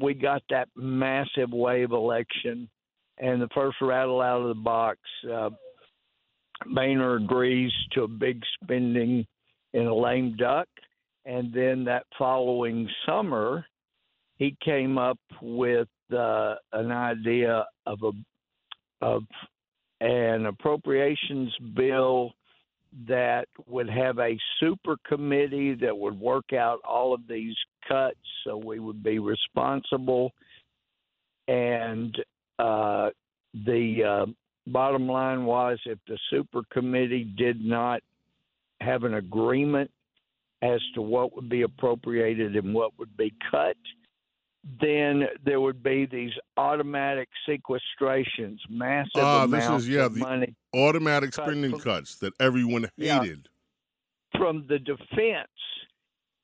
We 0.00 0.14
got 0.14 0.42
that 0.50 0.68
massive 0.76 1.52
wave 1.52 1.92
election, 1.92 2.68
and 3.18 3.40
the 3.40 3.48
first 3.54 3.76
rattle 3.80 4.20
out 4.20 4.40
of 4.40 4.48
the 4.48 4.62
box. 4.62 4.98
Uh, 5.30 5.50
Boehner 6.66 7.16
agrees 7.16 7.72
to 7.92 8.02
a 8.02 8.08
big 8.08 8.42
spending 8.62 9.26
in 9.72 9.86
a 9.86 9.94
lame 9.94 10.36
duck, 10.36 10.68
and 11.24 11.52
then 11.52 11.84
that 11.84 12.04
following 12.18 12.88
summer, 13.06 13.64
he 14.36 14.56
came 14.64 14.98
up 14.98 15.18
with 15.40 15.88
uh, 16.12 16.54
an 16.72 16.90
idea 16.90 17.66
of 17.86 17.98
a 18.02 18.10
of 19.04 19.22
an 20.00 20.46
appropriations 20.46 21.54
bill 21.74 22.32
that 23.06 23.46
would 23.66 23.88
have 23.88 24.18
a 24.18 24.36
super 24.58 24.96
committee 25.06 25.74
that 25.74 25.96
would 25.96 26.18
work 26.18 26.52
out 26.52 26.80
all 26.84 27.14
of 27.14 27.20
these 27.28 27.54
cuts 27.86 28.18
so 28.44 28.56
we 28.56 28.78
would 28.78 29.02
be 29.02 29.18
responsible. 29.18 30.32
And 31.48 32.14
uh, 32.58 33.10
the 33.54 34.04
uh, 34.04 34.26
bottom 34.66 35.06
line 35.08 35.44
was 35.44 35.78
if 35.86 35.98
the 36.06 36.18
super 36.30 36.62
committee 36.72 37.24
did 37.24 37.64
not 37.64 38.02
have 38.80 39.04
an 39.04 39.14
agreement 39.14 39.90
as 40.62 40.80
to 40.94 41.02
what 41.02 41.34
would 41.34 41.48
be 41.48 41.62
appropriated 41.62 42.54
and 42.56 42.74
what 42.74 42.92
would 42.98 43.16
be 43.16 43.32
cut, 43.50 43.76
then 44.80 45.24
there 45.44 45.60
would 45.60 45.82
be 45.82 46.04
these 46.06 46.32
automatic 46.58 47.28
sequestrations, 47.48 48.58
massive 48.68 49.10
Ah, 49.22 49.46
this 49.46 49.64
amounts 49.64 49.84
is- 49.84 49.90
yeah, 49.90 50.04
of 50.06 50.16
money 50.16 50.54
Automatic 50.74 51.32
Cut 51.32 51.46
spending 51.46 51.70
from- 51.72 51.80
cuts 51.80 52.16
that 52.18 52.34
everyone 52.38 52.86
Yeah. 52.96 53.20
hated. 53.22 53.48
from 54.36 54.66
the 54.68 54.78
defense. 54.78 55.48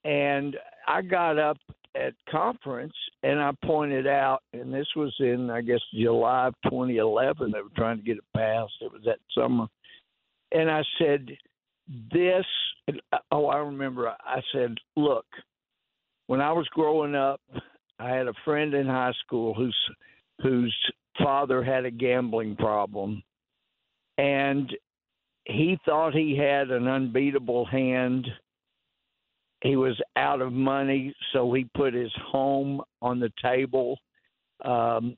And 0.05 0.57
I 0.89 1.03
got 1.03 1.39
up 1.39 1.59
at 1.97 2.15
conference 2.31 2.95
and 3.23 3.41
I 3.41 3.53
pointed 3.65 4.07
out, 4.07 4.41
and 4.53 4.73
this 4.73 4.87
was 4.95 5.15
in, 5.21 5.51
I 5.51 5.61
guess, 5.63 5.81
July 5.95 6.49
of 6.49 6.55
2011. 6.65 7.51
They 7.51 7.61
were 7.61 7.69
trying 7.77 7.99
to 7.99 8.03
get 8.03 8.19
it 8.19 8.25
passed. 8.37 8.75
It 8.81 8.93
was 8.93 9.03
that 9.05 9.19
summer. 9.37 9.67
And 10.53 10.71
I 10.71 10.83
said, 10.99 11.29
This, 12.13 12.45
uh, 13.13 13.19
oh, 13.33 13.47
I 13.47 13.59
remember 13.59 14.09
I 14.09 14.41
said, 14.53 14.77
Look, 14.97 15.27
when 16.27 16.41
I 16.41 16.53
was 16.53 16.69
growing 16.69 17.15
up, 17.15 17.41
I 17.99 18.11
had 18.11 18.29
a 18.29 18.35
friend 18.45 18.75
in 18.75 18.87
high 18.87 19.15
school 19.25 19.55
whose 19.55 19.77
whose 20.43 20.77
father 21.19 21.63
had 21.63 21.85
a 21.85 21.91
gambling 21.91 22.57
problem. 22.57 23.23
And 24.19 24.71
he 25.45 25.79
thought 25.85 26.15
he 26.15 26.37
had 26.37 26.71
an 26.71 26.89
unbeatable 26.89 27.65
hand. 27.65 28.27
He 29.67 29.77
was 29.77 30.01
out 30.17 30.41
of 30.41 30.53
money, 30.53 31.15
so 31.33 31.53
he 31.53 31.69
put 31.75 31.93
his 31.93 32.13
home 32.31 32.81
on 33.03 33.21
the 33.21 33.33
table. 33.43 33.99
Um, 34.65 35.17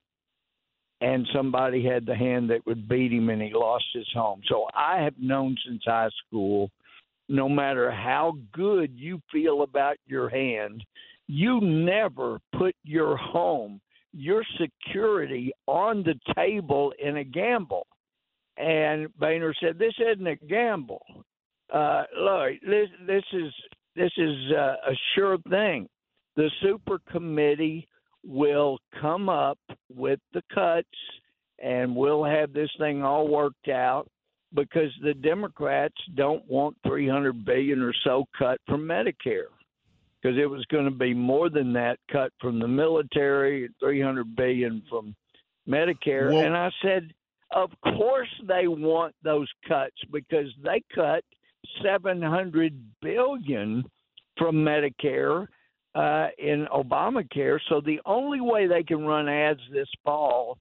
and 1.01 1.29
somebody 1.33 1.85
had 1.85 2.07
the 2.07 2.15
hand 2.15 2.51
that 2.51 2.67
would 2.67 2.89
beat 2.89 3.13
him, 3.13 3.29
and 3.29 3.41
he 3.41 3.53
lost 3.53 3.85
his 3.93 4.09
home. 4.13 4.41
So 4.49 4.67
I 4.75 5.01
have 5.01 5.15
known 5.19 5.57
since 5.65 5.83
high 5.85 6.11
school 6.27 6.71
no 7.29 7.49
matter 7.49 7.91
how 7.91 8.35
good 8.53 8.93
you 8.95 9.21
feel 9.31 9.63
about 9.63 9.97
your 10.07 10.29
hand, 10.29 10.83
you 11.27 11.61
never 11.61 12.39
put 12.57 12.75
your 12.85 13.17
home, 13.17 13.81
your 14.13 14.43
security 14.59 15.53
on 15.67 16.03
the 16.03 16.19
table 16.35 16.93
in 16.99 17.19
a 17.19 17.25
gamble. 17.25 17.87
And 18.57 19.15
Boehner 19.19 19.55
said, 19.61 19.79
"This 19.79 19.95
isn't 19.99 20.27
a 20.27 20.37
gamble. 20.37 21.03
Uh, 21.71 22.05
look, 22.17 22.61
this 22.63 22.89
this 23.01 23.25
is 23.33 23.53
this 23.99 24.13
is 24.17 24.53
uh, 24.53 24.77
a 24.91 24.95
sure 25.15 25.39
thing. 25.51 25.89
The 26.37 26.51
super 26.63 26.99
committee 27.11 27.87
will 28.25 28.79
come 29.01 29.29
up 29.29 29.59
with 29.95 30.21
the 30.33 30.43
cuts, 30.55 30.89
and 31.63 31.95
we'll 31.95 32.25
have 32.25 32.53
this 32.53 32.71
thing 32.79 33.03
all 33.03 33.29
worked 33.29 33.69
out." 33.69 34.09
Because 34.55 34.91
the 35.03 35.13
Democrats 35.13 35.97
don't 36.15 36.43
want 36.49 36.75
300 36.87 37.45
billion 37.45 37.83
or 37.83 37.93
so 38.03 38.25
cut 38.39 38.59
from 38.67 38.81
Medicare, 38.81 39.51
because 40.23 40.39
it 40.39 40.49
was 40.49 40.65
going 40.71 40.87
to 40.87 40.91
be 40.91 41.13
more 41.13 41.51
than 41.51 41.75
that 41.75 41.99
cut 42.11 42.33
from 42.41 42.59
the 42.59 42.67
military, 42.69 43.69
300 43.79 44.35
billion 44.35 44.83
from 44.89 45.15
Medicare. 45.69 46.31
Well- 46.33 46.47
and 46.47 46.57
I 46.57 46.71
said, 46.81 47.13
of 47.55 47.71
course 47.83 48.29
they 48.47 48.69
want 48.69 49.15
those 49.23 49.49
cuts 49.67 49.97
because 50.11 50.49
they 50.63 50.83
cut 50.95 51.25
700 51.83 52.73
billion 53.03 53.85
from 54.37 54.57
Medicare 54.57 55.47
uh, 55.95 56.29
in 56.39 56.67
Obamacare. 56.73 57.59
So 57.69 57.81
the 57.81 58.01
only 58.07 58.41
way 58.41 58.67
they 58.67 58.83
can 58.83 59.05
run 59.05 59.29
ads 59.29 59.61
this 59.73 59.89
fall 60.05 60.59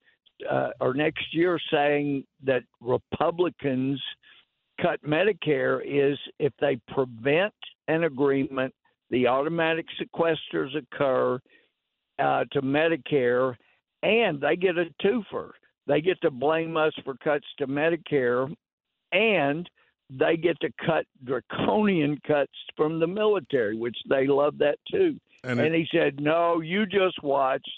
uh, 0.50 0.70
or 0.80 0.94
next 0.94 1.32
year 1.32 1.58
saying 1.72 2.24
that 2.44 2.62
Republicans 2.80 4.00
cut 4.80 5.02
Medicare 5.02 5.80
is 5.84 6.18
if 6.38 6.52
they 6.60 6.78
prevent 6.88 7.54
an 7.88 8.04
agreement, 8.04 8.74
the 9.10 9.26
automatic 9.26 9.86
sequesters 10.00 10.76
occur 10.76 11.38
uh, 12.18 12.44
to 12.52 12.62
Medicare, 12.62 13.54
and 14.02 14.40
they 14.40 14.56
get 14.56 14.76
a 14.76 14.86
twofer. 15.02 15.50
They 15.86 16.00
get 16.00 16.20
to 16.20 16.30
blame 16.30 16.76
us 16.76 16.92
for 17.04 17.14
cuts 17.16 17.46
to 17.58 17.66
Medicare, 17.66 18.52
and 19.12 19.68
they 20.10 20.36
get 20.36 20.58
to 20.60 20.70
cut 20.84 21.04
draconian 21.24 22.18
cuts 22.26 22.52
from 22.76 22.98
the 22.98 23.06
military, 23.06 23.76
which 23.76 23.96
they 24.08 24.26
love 24.26 24.58
that 24.58 24.78
too. 24.90 25.18
And, 25.44 25.60
And 25.60 25.74
it, 25.74 25.78
he 25.78 25.88
said, 25.96 26.20
No, 26.20 26.60
you 26.60 26.86
just 26.86 27.22
watched. 27.22 27.70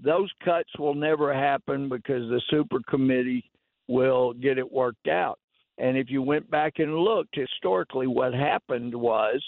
Those 0.00 0.30
cuts 0.44 0.70
will 0.78 0.94
never 0.94 1.34
happen 1.34 1.88
because 1.88 2.28
the 2.28 2.40
super 2.50 2.78
committee 2.88 3.50
will 3.88 4.32
get 4.34 4.58
it 4.58 4.70
worked 4.70 5.08
out. 5.08 5.38
And 5.78 5.96
if 5.96 6.10
you 6.10 6.22
went 6.22 6.48
back 6.50 6.74
and 6.78 6.94
looked 6.94 7.34
historically, 7.34 8.06
what 8.06 8.34
happened 8.34 8.94
was 8.94 9.42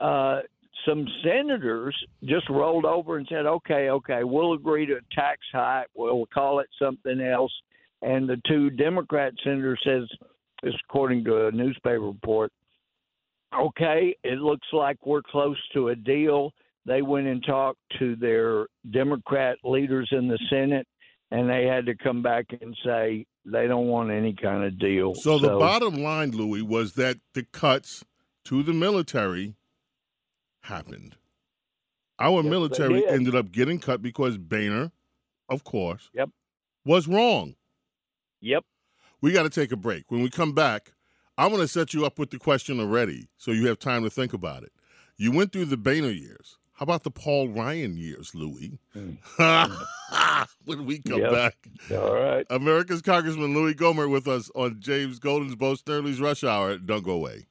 uh, 0.00 0.40
some 0.86 1.06
senators 1.24 1.96
just 2.24 2.48
rolled 2.48 2.84
over 2.84 3.16
and 3.16 3.26
said, 3.28 3.46
okay, 3.46 3.90
okay, 3.90 4.24
we'll 4.24 4.54
agree 4.54 4.86
to 4.86 4.94
a 4.94 5.14
tax 5.14 5.40
hike. 5.52 5.88
We'll 5.94 6.26
call 6.32 6.60
it 6.60 6.68
something 6.80 7.20
else. 7.20 7.52
And 8.02 8.28
the 8.28 8.40
two 8.46 8.70
Democrat 8.70 9.32
senators 9.42 9.80
says, 9.84 10.08
this 10.62 10.74
according 10.88 11.24
to 11.24 11.46
a 11.46 11.52
newspaper 11.52 12.00
report, 12.00 12.52
okay, 13.58 14.16
it 14.24 14.38
looks 14.38 14.66
like 14.72 14.96
we're 15.04 15.22
close 15.22 15.56
to 15.74 15.88
a 15.88 15.96
deal. 15.96 16.52
They 16.84 17.02
went 17.02 17.26
and 17.26 17.44
talked 17.44 17.80
to 17.98 18.16
their 18.16 18.66
Democrat 18.90 19.58
leaders 19.64 20.08
in 20.12 20.28
the 20.28 20.38
Senate, 20.50 20.86
and 21.30 21.48
they 21.48 21.64
had 21.64 21.86
to 21.86 21.94
come 21.96 22.22
back 22.22 22.46
and 22.60 22.76
say 22.84 23.26
they 23.44 23.66
don't 23.66 23.86
want 23.86 24.10
any 24.10 24.34
kind 24.34 24.64
of 24.64 24.78
deal. 24.78 25.14
so 25.14 25.38
the 25.38 25.48
bottom 25.48 25.96
line, 26.02 26.30
Louis, 26.32 26.62
was 26.62 26.94
that 26.94 27.18
the 27.34 27.42
cuts 27.44 28.04
to 28.44 28.62
the 28.62 28.72
military 28.72 29.54
happened. 30.62 31.16
Our 32.18 32.42
they 32.42 32.48
military 32.48 33.06
ended 33.06 33.34
up 33.34 33.52
getting 33.52 33.78
cut 33.78 34.00
because 34.02 34.38
Boehner, 34.38 34.90
of 35.48 35.64
course, 35.64 36.10
Yep. 36.14 36.30
was 36.84 37.06
wrong. 37.06 37.56
Yep. 38.40 38.64
We 39.20 39.32
got 39.32 39.44
to 39.44 39.50
take 39.50 39.72
a 39.72 39.76
break. 39.76 40.10
When 40.10 40.22
we 40.22 40.30
come 40.30 40.52
back, 40.52 40.92
I'm 41.38 41.50
going 41.50 41.60
to 41.62 41.68
set 41.68 41.94
you 41.94 42.04
up 42.06 42.18
with 42.18 42.30
the 42.30 42.38
question 42.38 42.80
already 42.80 43.28
so 43.36 43.50
you 43.50 43.66
have 43.68 43.78
time 43.78 44.02
to 44.04 44.10
think 44.10 44.32
about 44.32 44.62
it. 44.62 44.72
You 45.16 45.32
went 45.32 45.52
through 45.52 45.66
the 45.66 45.76
Boehner 45.76 46.10
years. 46.10 46.58
How 46.74 46.84
about 46.84 47.04
the 47.04 47.10
Paul 47.10 47.48
Ryan 47.48 47.96
years, 47.96 48.34
Louis? 48.34 48.78
when 50.66 50.84
we 50.84 50.98
come 50.98 51.20
Yep. 51.22 51.32
back, 51.32 51.56
All 51.90 52.14
right. 52.14 52.46
America's 52.50 53.00
Congressman 53.00 53.54
Louis 53.54 53.74
Gohmert 53.74 54.10
with 54.10 54.28
us 54.28 54.50
on 54.54 54.76
James 54.80 55.18
Golden's 55.18 55.54
Bo 55.54 55.74
Snerdley's 55.74 56.20
Rush 56.20 56.44
Hour. 56.44 56.76
Don't 56.76 57.02
go 57.02 57.12
away. 57.12 57.46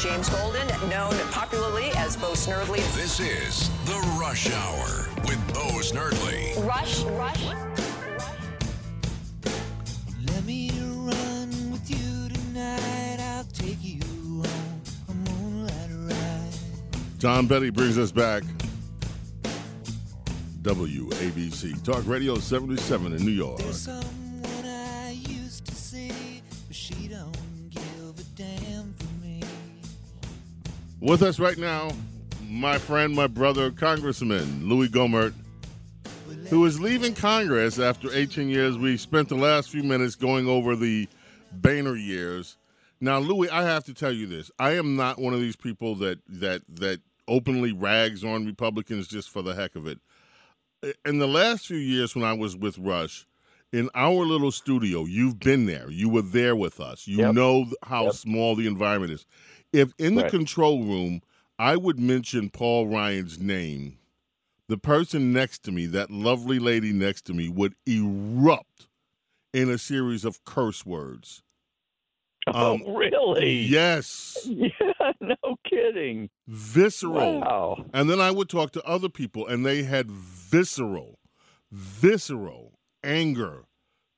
James 0.00 0.28
Golden, 0.28 0.65
known 0.88 1.14
popularly 1.30 1.90
as 1.96 2.16
Bo 2.16 2.32
Snerdley. 2.32 2.76
This 2.94 3.18
is 3.20 3.68
The 3.86 3.98
Rush 4.20 4.50
Hour 4.50 5.08
with 5.22 5.54
Bo 5.54 5.80
Snerdley. 5.80 6.64
Rush, 6.66 7.02
Rush. 7.02 7.44
Let 10.26 10.44
me 10.44 10.70
run 10.80 11.70
with 11.72 11.90
you 11.90 12.28
tonight. 12.28 13.18
I'll 13.20 13.44
take 13.44 13.78
you 13.82 14.00
on 14.38 14.80
a 15.08 15.30
moonlight 15.30 15.90
ride. 16.10 16.50
John 17.18 17.46
Betty 17.46 17.70
brings 17.70 17.98
us 17.98 18.12
back. 18.12 18.44
WABC 20.62 21.82
Talk 21.84 22.06
Radio 22.06 22.38
77 22.38 23.12
in 23.12 23.24
New 23.24 23.30
York. 23.30 23.60
With 31.06 31.22
us 31.22 31.38
right 31.38 31.56
now, 31.56 31.92
my 32.50 32.78
friend, 32.78 33.14
my 33.14 33.28
brother, 33.28 33.70
Congressman 33.70 34.68
Louis 34.68 34.88
Gohmert, 34.88 35.34
who 36.50 36.64
is 36.64 36.80
leaving 36.80 37.14
Congress 37.14 37.78
after 37.78 38.12
18 38.12 38.48
years. 38.48 38.76
We 38.76 38.96
spent 38.96 39.28
the 39.28 39.36
last 39.36 39.70
few 39.70 39.84
minutes 39.84 40.16
going 40.16 40.48
over 40.48 40.74
the 40.74 41.06
Boehner 41.52 41.94
years. 41.94 42.56
Now, 43.00 43.20
Louis, 43.20 43.48
I 43.50 43.62
have 43.62 43.84
to 43.84 43.94
tell 43.94 44.10
you 44.10 44.26
this: 44.26 44.50
I 44.58 44.72
am 44.72 44.96
not 44.96 45.20
one 45.20 45.32
of 45.32 45.38
these 45.38 45.54
people 45.54 45.94
that 45.94 46.18
that 46.28 46.62
that 46.68 47.02
openly 47.28 47.70
rags 47.70 48.24
on 48.24 48.44
Republicans 48.44 49.06
just 49.06 49.30
for 49.30 49.42
the 49.42 49.54
heck 49.54 49.76
of 49.76 49.86
it. 49.86 50.00
In 51.04 51.18
the 51.18 51.28
last 51.28 51.68
few 51.68 51.76
years, 51.76 52.16
when 52.16 52.24
I 52.24 52.32
was 52.32 52.56
with 52.56 52.78
Rush, 52.78 53.28
in 53.72 53.90
our 53.94 54.24
little 54.24 54.50
studio, 54.50 55.04
you've 55.04 55.38
been 55.38 55.66
there. 55.66 55.90
You 55.90 56.08
were 56.08 56.22
there 56.22 56.56
with 56.56 56.80
us. 56.80 57.06
You 57.06 57.18
Yep. 57.18 57.34
know 57.34 57.66
how 57.84 58.06
Yep. 58.06 58.14
small 58.14 58.56
the 58.56 58.66
environment 58.66 59.12
is. 59.12 59.26
If 59.72 59.92
in 59.98 60.14
the 60.14 60.22
Right. 60.22 60.30
control 60.30 60.84
room, 60.84 61.22
I 61.58 61.76
would 61.76 61.98
mention 61.98 62.50
Paul 62.50 62.86
Ryan's 62.86 63.38
name, 63.38 63.98
the 64.68 64.78
person 64.78 65.32
next 65.32 65.62
to 65.64 65.72
me, 65.72 65.86
that 65.86 66.10
lovely 66.10 66.58
lady 66.58 66.92
next 66.92 67.22
to 67.26 67.34
me, 67.34 67.48
would 67.48 67.74
erupt 67.86 68.88
in 69.52 69.70
a 69.70 69.78
series 69.78 70.24
of 70.24 70.44
curse 70.44 70.84
words. 70.86 71.42
Um, 72.48 72.84
oh, 72.86 72.94
really? 72.94 73.62
Yes, 73.62 74.38
Yeah, 74.48 75.12
no 75.20 75.56
kidding. 75.68 76.30
visceral. 76.46 77.40
Wow. 77.40 77.84
And 77.92 78.08
then 78.08 78.20
I 78.20 78.30
would 78.30 78.48
talk 78.48 78.70
to 78.72 78.82
other 78.84 79.08
people, 79.08 79.46
and 79.46 79.66
they 79.66 79.82
had 79.82 80.10
visceral, 80.10 81.18
visceral 81.72 82.78
anger 83.02 83.65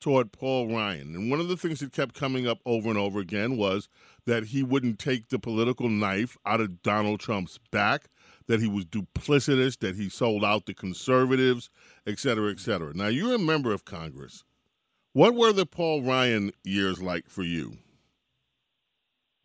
toward 0.00 0.32
Paul 0.32 0.68
Ryan. 0.68 1.14
And 1.14 1.30
one 1.30 1.40
of 1.40 1.48
the 1.48 1.56
things 1.56 1.80
that 1.80 1.92
kept 1.92 2.14
coming 2.14 2.46
up 2.46 2.58
over 2.64 2.88
and 2.88 2.98
over 2.98 3.20
again 3.20 3.56
was 3.56 3.88
that 4.26 4.46
he 4.46 4.62
wouldn't 4.62 4.98
take 4.98 5.28
the 5.28 5.38
political 5.38 5.88
knife 5.88 6.36
out 6.46 6.60
of 6.60 6.82
Donald 6.82 7.20
Trump's 7.20 7.58
back, 7.70 8.08
that 8.46 8.60
he 8.60 8.68
was 8.68 8.84
duplicitous, 8.84 9.78
that 9.80 9.96
he 9.96 10.08
sold 10.08 10.44
out 10.44 10.66
the 10.66 10.74
conservatives, 10.74 11.70
et 12.06 12.18
cetera, 12.18 12.50
et 12.50 12.60
cetera. 12.60 12.92
Now, 12.94 13.08
you're 13.08 13.34
a 13.34 13.38
member 13.38 13.72
of 13.72 13.84
Congress. 13.84 14.44
What 15.12 15.34
were 15.34 15.52
the 15.52 15.66
Paul 15.66 16.02
Ryan 16.02 16.52
years 16.64 17.02
like 17.02 17.28
for 17.28 17.42
you? 17.42 17.78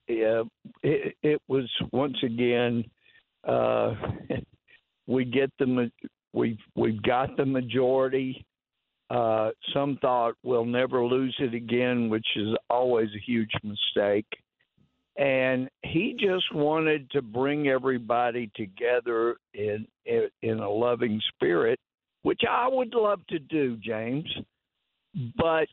Yeah, 0.08 0.44
it, 0.82 1.16
it 1.24 1.42
was 1.48 1.70
once 1.92 2.18
again. 2.24 2.84
Uh, 3.48 3.96
we 5.08 5.26
get 5.26 5.52
the 5.60 5.90
we've 6.34 6.58
we've 6.76 7.02
got 7.02 7.38
the 7.38 7.46
majority. 7.46 8.46
Uh, 9.10 9.52
some 9.74 9.98
thought 10.02 10.36
we'll 10.44 10.66
never 10.66 11.04
lose 11.04 11.36
it 11.40 11.54
again, 11.54 12.10
which 12.10 12.26
is 12.36 12.50
always 12.70 13.10
a 13.16 13.26
huge 13.26 13.52
mistake. 13.64 14.26
And 15.18 15.70
he 15.84 16.16
just 16.20 16.54
wanted 16.56 17.10
to 17.12 17.22
bring 17.22 17.68
everybody 17.68 18.50
together 18.56 19.36
in, 19.54 19.86
in 20.06 20.30
in 20.42 20.60
a 20.60 20.70
loving 20.70 21.22
spirit, 21.36 21.80
which 22.24 22.42
I 22.50 22.68
would 22.68 22.96
love 22.96 23.20
to 23.28 23.38
do, 23.38 23.78
James. 23.78 24.28
But 25.38 25.68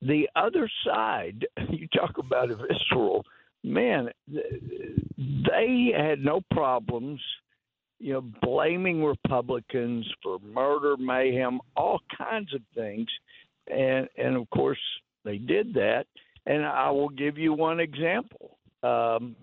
the 0.00 0.28
other 0.36 0.70
side, 0.86 1.46
you 1.68 1.86
talk 1.88 2.16
about 2.18 2.50
a 2.50 2.56
visceral 2.56 3.24
man. 3.62 4.08
They 4.26 5.92
had 5.94 6.20
no 6.20 6.40
problems 6.50 7.20
you 7.98 8.12
know, 8.12 8.24
blaming 8.42 9.02
Republicans 9.04 10.06
for 10.22 10.38
murder, 10.40 10.96
mayhem, 10.96 11.60
all 11.76 12.00
kinds 12.16 12.52
of 12.54 12.60
things, 12.74 13.08
and 13.68 14.08
and 14.16 14.36
of 14.36 14.48
course 14.50 14.78
they 15.24 15.38
did 15.38 15.74
that. 15.74 16.06
And 16.46 16.64
I 16.64 16.90
will 16.90 17.08
give 17.08 17.38
you 17.38 17.52
one 17.52 17.80
example 17.80 18.58
um, 18.82 19.34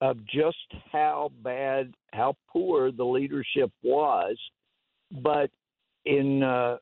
of 0.00 0.18
just 0.26 0.56
how 0.92 1.32
bad, 1.42 1.92
how 2.12 2.36
poor 2.48 2.92
the 2.92 3.04
leadership 3.04 3.72
was. 3.82 4.36
But 5.10 5.50
in 6.04 6.42
uh, 6.42 6.76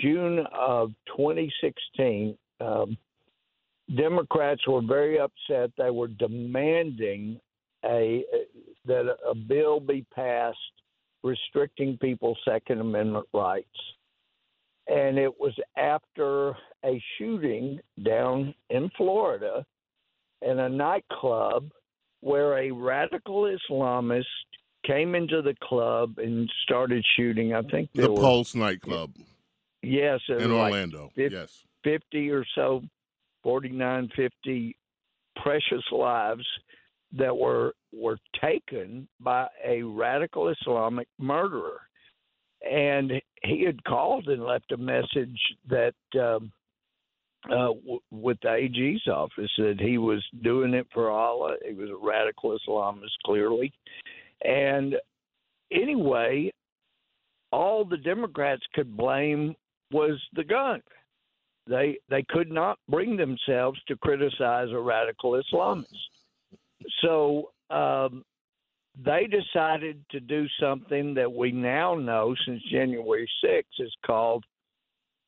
June 0.00 0.46
of 0.56 0.90
2016, 1.16 2.36
um, 2.60 2.96
Democrats 3.96 4.66
were 4.68 4.82
very 4.82 5.18
upset. 5.18 5.70
They 5.76 5.90
were 5.90 6.08
demanding 6.08 7.40
a 7.84 8.24
that 8.84 9.16
a 9.28 9.34
bill 9.34 9.80
be 9.80 10.04
passed 10.14 10.58
restricting 11.22 11.96
people's 11.98 12.38
Second 12.44 12.80
Amendment 12.80 13.26
rights. 13.32 13.68
And 14.88 15.18
it 15.18 15.38
was 15.38 15.54
after 15.76 16.56
a 16.84 17.00
shooting 17.16 17.78
down 18.04 18.54
in 18.70 18.90
Florida 18.96 19.64
in 20.42 20.58
a 20.58 20.68
nightclub 20.68 21.70
where 22.20 22.58
a 22.58 22.70
radical 22.72 23.44
Islamist 23.70 24.24
came 24.84 25.14
into 25.14 25.42
the 25.42 25.54
club 25.62 26.18
and 26.18 26.50
started 26.64 27.04
shooting. 27.16 27.54
I 27.54 27.62
think 27.62 27.90
the 27.94 28.10
were, 28.10 28.16
Pulse 28.16 28.54
nightclub. 28.54 29.12
Yes, 29.82 30.20
in 30.28 30.52
like 30.52 30.72
Orlando. 30.72 31.12
50, 31.14 31.34
yes, 31.34 31.64
fifty 31.84 32.30
or 32.30 32.44
so, 32.54 32.82
forty 33.42 33.68
nine, 33.68 34.08
fifty 34.16 34.76
precious 35.36 35.84
lives 35.92 36.46
that 37.16 37.36
were 37.36 37.74
were 37.92 38.18
taken 38.40 39.06
by 39.20 39.46
a 39.64 39.82
radical 39.82 40.48
Islamic 40.48 41.08
murderer, 41.18 41.80
and 42.68 43.12
he 43.42 43.64
had 43.64 43.82
called 43.84 44.28
and 44.28 44.44
left 44.44 44.72
a 44.72 44.76
message 44.76 45.38
that 45.68 45.94
um, 46.14 46.52
uh, 47.50 47.74
w- 47.74 48.00
with 48.10 48.38
the 48.42 48.52
AG's 48.52 49.06
office 49.08 49.50
that 49.58 49.78
he 49.80 49.98
was 49.98 50.24
doing 50.42 50.74
it 50.74 50.86
for 50.92 51.10
Allah. 51.10 51.56
He 51.66 51.74
was 51.74 51.90
a 51.90 52.06
radical 52.06 52.56
Islamist, 52.58 53.10
clearly, 53.24 53.72
and 54.42 54.94
anyway, 55.70 56.52
all 57.50 57.84
the 57.84 57.98
Democrats 57.98 58.62
could 58.74 58.96
blame 58.96 59.54
was 59.90 60.18
the 60.34 60.44
gun. 60.44 60.82
They 61.68 61.98
they 62.08 62.24
could 62.28 62.50
not 62.50 62.78
bring 62.88 63.16
themselves 63.16 63.80
to 63.86 63.96
criticize 63.96 64.68
a 64.70 64.80
radical 64.80 65.32
Islamist. 65.32 65.86
So 67.02 67.50
um, 67.70 68.24
they 69.04 69.26
decided 69.26 70.04
to 70.10 70.20
do 70.20 70.46
something 70.60 71.14
that 71.14 71.32
we 71.32 71.52
now 71.52 71.94
know 71.94 72.34
since 72.46 72.62
January 72.70 73.28
6th 73.44 73.62
is 73.80 73.94
called 74.04 74.44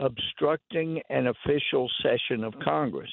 obstructing 0.00 1.00
an 1.08 1.28
official 1.28 1.88
session 2.02 2.44
of 2.44 2.54
Congress. 2.62 3.10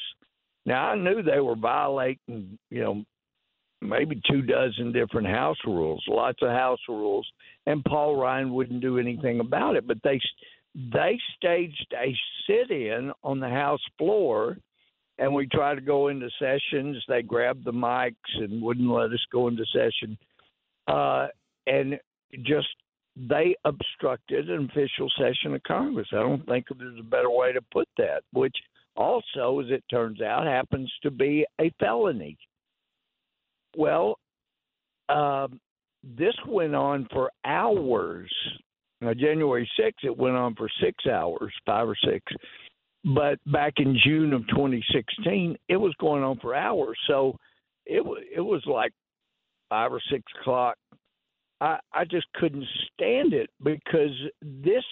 Now 0.66 0.90
I 0.90 0.96
knew 0.96 1.22
they 1.22 1.40
were 1.40 1.56
violating, 1.56 2.58
you 2.70 2.82
know, 2.84 3.04
maybe 3.82 4.22
two 4.30 4.42
dozen 4.42 4.92
different 4.92 5.28
House 5.28 5.58
rules, 5.66 6.04
lots 6.08 6.40
of 6.42 6.50
House 6.50 6.80
rules, 6.88 7.28
and 7.66 7.84
Paul 7.84 8.16
Ryan 8.16 8.54
wouldn't 8.54 8.82
do 8.82 8.98
anything 8.98 9.40
about 9.40 9.76
it. 9.76 9.88
But 9.88 9.98
they 10.04 10.20
they 10.76 11.20
staged 11.36 11.94
a 11.94 12.16
sit-in 12.48 13.12
on 13.24 13.40
the 13.40 13.50
House 13.50 13.82
floor 13.98 14.58
and 15.22 15.32
we 15.34 15.46
tried 15.48 15.76
to 15.76 15.82
go 15.82 16.08
into 16.08 16.28
sessions. 16.40 16.98
They 17.08 17.22
grabbed 17.22 17.64
the 17.64 17.72
mics 17.72 18.16
and 18.36 18.62
wouldn't 18.62 18.90
let 18.90 19.12
us 19.12 19.24
go 19.32 19.48
into 19.48 19.64
session. 19.72 20.18
Uh, 20.88 21.28
and 21.68 22.00
just 22.44 22.68
they 23.16 23.56
obstructed 23.64 24.50
an 24.50 24.68
official 24.72 25.10
session 25.18 25.54
of 25.54 25.62
Congress. 25.64 26.08
I 26.12 26.18
don't 26.18 26.46
think 26.48 26.66
there's 26.76 27.00
a 27.00 27.04
better 27.04 27.30
way 27.30 27.54
to 27.54 27.62
put 27.72 27.88
that, 27.98 28.24
which 28.34 28.56
also, 28.98 29.60
as 29.60 29.68
it 29.70 29.84
turns 29.92 30.22
out, 30.22 30.48
happens 30.48 30.92
to 31.04 31.12
be 31.12 31.46
a 31.60 31.72
felony. 31.80 32.36
Well, 33.78 34.18
um, 35.08 35.60
this 36.04 36.34
went 36.48 36.74
on 36.74 37.08
for 37.14 37.30
hours. 37.46 38.32
Now, 39.02 39.14
January 39.14 39.70
6th, 39.80 40.04
it 40.04 40.18
went 40.18 40.36
on 40.36 40.56
for 40.56 40.68
six 40.82 41.06
hours, 41.06 41.54
five 41.66 41.88
or 41.88 41.98
six. 42.04 42.24
But 43.04 43.40
back 43.52 43.74
in 43.78 43.98
June 44.04 44.34
of 44.34 44.48
2016, 44.50 45.58
it 45.68 45.78
was 45.78 45.94
going 46.00 46.24
on 46.24 46.38
for 46.40 46.54
hours. 46.54 46.98
So 47.08 47.36
it 47.86 48.04
it 48.36 48.42
was 48.42 48.62
like 48.66 48.94
five 49.70 49.92
or 49.92 50.02
six 50.12 50.24
o'clock. 50.40 50.78
I 51.60 51.80
I 51.92 52.06
just 52.06 52.28
couldn't 52.36 52.66
stand 52.94 53.34
it 53.34 53.50
because 53.64 54.16
this 54.42 54.84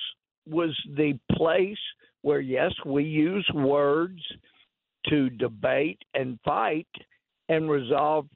was 0.47 0.75
the 0.95 1.19
place 1.33 1.77
where 2.21 2.39
yes, 2.39 2.71
we 2.85 3.03
use 3.03 3.47
words 3.53 4.21
to 5.07 5.29
debate 5.29 6.01
and 6.13 6.39
fight 6.43 6.87
and 7.47 7.69
resolve 7.69 8.27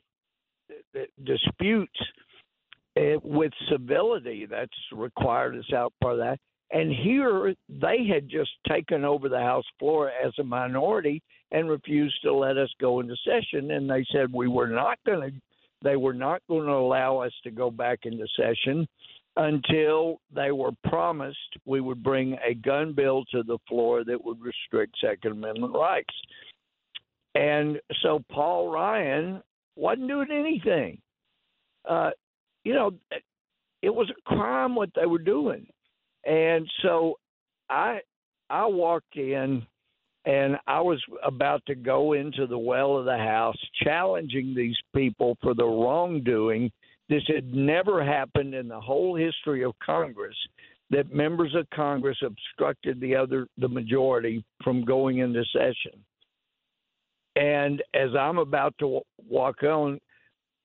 uh, 0.95 0.99
disputes 1.23 1.99
uh, 2.97 3.19
with 3.23 3.51
civility. 3.69 4.45
That's 4.45 4.71
required 4.91 5.55
as 5.57 5.73
out 5.73 5.93
part 6.01 6.13
of 6.13 6.19
that. 6.19 6.39
And 6.73 6.91
here 6.91 7.53
they 7.69 8.05
had 8.11 8.27
just 8.27 8.49
taken 8.67 9.05
over 9.05 9.29
the 9.29 9.39
House 9.39 9.65
floor 9.77 10.09
as 10.09 10.33
a 10.39 10.43
minority 10.43 11.21
and 11.51 11.69
refused 11.69 12.19
to 12.23 12.33
let 12.33 12.57
us 12.57 12.69
go 12.81 12.99
into 12.99 13.15
session. 13.23 13.71
And 13.71 13.87
they 13.87 14.03
said 14.11 14.33
we 14.33 14.47
were 14.47 14.67
not 14.67 14.97
going 15.05 15.29
to, 15.31 15.37
they 15.83 15.97
were 15.97 16.15
not 16.15 16.41
going 16.49 16.65
to 16.65 16.73
allow 16.73 17.19
us 17.19 17.31
to 17.43 17.51
go 17.51 17.69
back 17.69 17.99
into 18.03 18.25
session 18.35 18.87
until 19.37 20.19
they 20.33 20.51
were 20.51 20.71
promised 20.87 21.37
we 21.65 21.79
would 21.79 22.01
bring 22.03 22.37
a 22.47 22.55
gun 22.55 22.93
bill 22.93 23.23
to 23.31 23.43
the 23.43 23.57
floor 23.67 24.03
that 24.03 24.23
would 24.23 24.41
restrict 24.41 24.95
Second 24.99 25.33
Amendment 25.33 25.73
rights. 25.75 26.13
And 27.35 27.79
so 28.01 28.23
Paul 28.31 28.71
Ryan 28.71 29.41
wasn't 29.75 30.07
doing 30.07 30.27
anything. 30.31 30.99
Uh, 31.87 32.11
you 32.63 32.73
know, 32.73 32.91
it 33.81 33.93
was 33.93 34.09
a 34.09 34.35
crime 34.35 34.75
what 34.75 34.89
they 34.95 35.05
were 35.05 35.19
doing. 35.19 35.67
And 36.25 36.69
so 36.81 37.15
I 37.69 37.99
I 38.49 38.65
walked 38.65 39.15
in 39.15 39.65
and 40.25 40.57
I 40.67 40.79
was 40.79 41.01
about 41.23 41.65
to 41.65 41.75
go 41.75 42.13
into 42.13 42.47
the 42.47 42.57
well 42.57 42.97
of 42.97 43.05
the 43.05 43.17
house 43.17 43.57
challenging 43.83 44.53
these 44.55 44.77
people 44.95 45.37
for 45.41 45.53
the 45.53 45.65
wrongdoing. 45.65 46.71
This 47.09 47.23
had 47.27 47.53
never 47.53 48.03
happened 48.03 48.53
in 48.53 48.67
the 48.67 48.79
whole 48.79 49.15
history 49.15 49.63
of 49.63 49.73
Congress 49.85 50.35
that 50.89 51.13
members 51.13 51.53
of 51.55 51.69
Congress 51.71 52.17
obstructed 52.23 53.01
the 53.01 53.15
other 53.15 53.47
the 53.57 53.67
majority 53.67 54.43
from 54.63 54.85
going 54.85 55.17
into 55.17 55.43
session. 55.51 55.99
And 57.35 57.81
as 57.93 58.09
I'm 58.17 58.37
about 58.37 58.75
to 58.79 59.01
walk 59.27 59.63
on, 59.63 59.99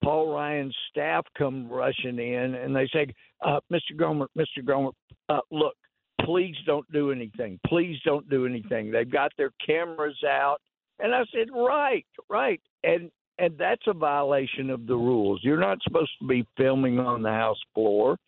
Paul 0.02 0.32
Ryan's 0.32 0.76
staff 0.90 1.26
come 1.36 1.68
rushing 1.68 2.18
in 2.18 2.54
and 2.54 2.74
they 2.74 2.86
say, 2.88 3.06
uh, 3.42 3.60
"Mr. 3.70 3.94
Gohmert, 3.96 4.28
Mr. 4.36 4.62
Gohmert, 4.62 4.92
uh, 5.28 5.40
look, 5.50 5.74
please 6.22 6.56
don't 6.66 6.90
do 6.92 7.10
anything. 7.12 7.58
Please 7.66 8.00
don't 8.04 8.28
do 8.28 8.46
anything. 8.46 8.90
They've 8.90 9.10
got 9.10 9.32
their 9.36 9.50
cameras 9.64 10.22
out." 10.24 10.58
And 11.00 11.14
I 11.14 11.24
said, 11.32 11.48
"Right, 11.52 12.06
right." 12.28 12.60
And 12.84 13.10
and 13.38 13.56
that's 13.56 13.86
a 13.86 13.92
violation 13.92 14.68
of 14.70 14.86
the 14.86 14.96
rules. 14.96 15.40
You're 15.44 15.60
not 15.60 15.78
supposed 15.82 16.10
to 16.20 16.26
be 16.26 16.44
filming 16.56 16.98
on 16.98 17.22
the 17.22 17.30
House 17.30 17.60
floor. 17.74 18.18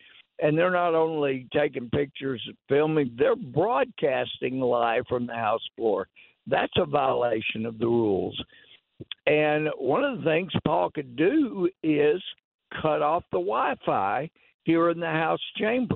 and 0.43 0.57
they're 0.57 0.71
not 0.71 0.95
only 0.95 1.45
taking 1.53 1.87
pictures, 1.91 2.41
filming, 2.67 3.11
they're 3.15 3.35
broadcasting 3.35 4.59
live 4.59 5.03
from 5.07 5.27
the 5.27 5.35
House 5.35 5.61
floor. 5.75 6.07
That's 6.47 6.73
a 6.77 6.85
violation 6.85 7.65
of 7.65 7.77
the 7.77 7.85
rules. 7.85 8.41
And 9.25 9.69
one 9.77 10.03
of 10.03 10.19
the 10.19 10.23
things 10.23 10.51
Paul 10.65 10.89
could 10.91 11.15
do 11.15 11.69
is 11.83 12.21
cut 12.81 13.01
off 13.01 13.23
the 13.31 13.37
Wi 13.37 13.75
Fi 13.85 14.29
here 14.63 14.89
in 14.89 14.99
the 14.99 15.05
House 15.05 15.41
chamber. 15.57 15.95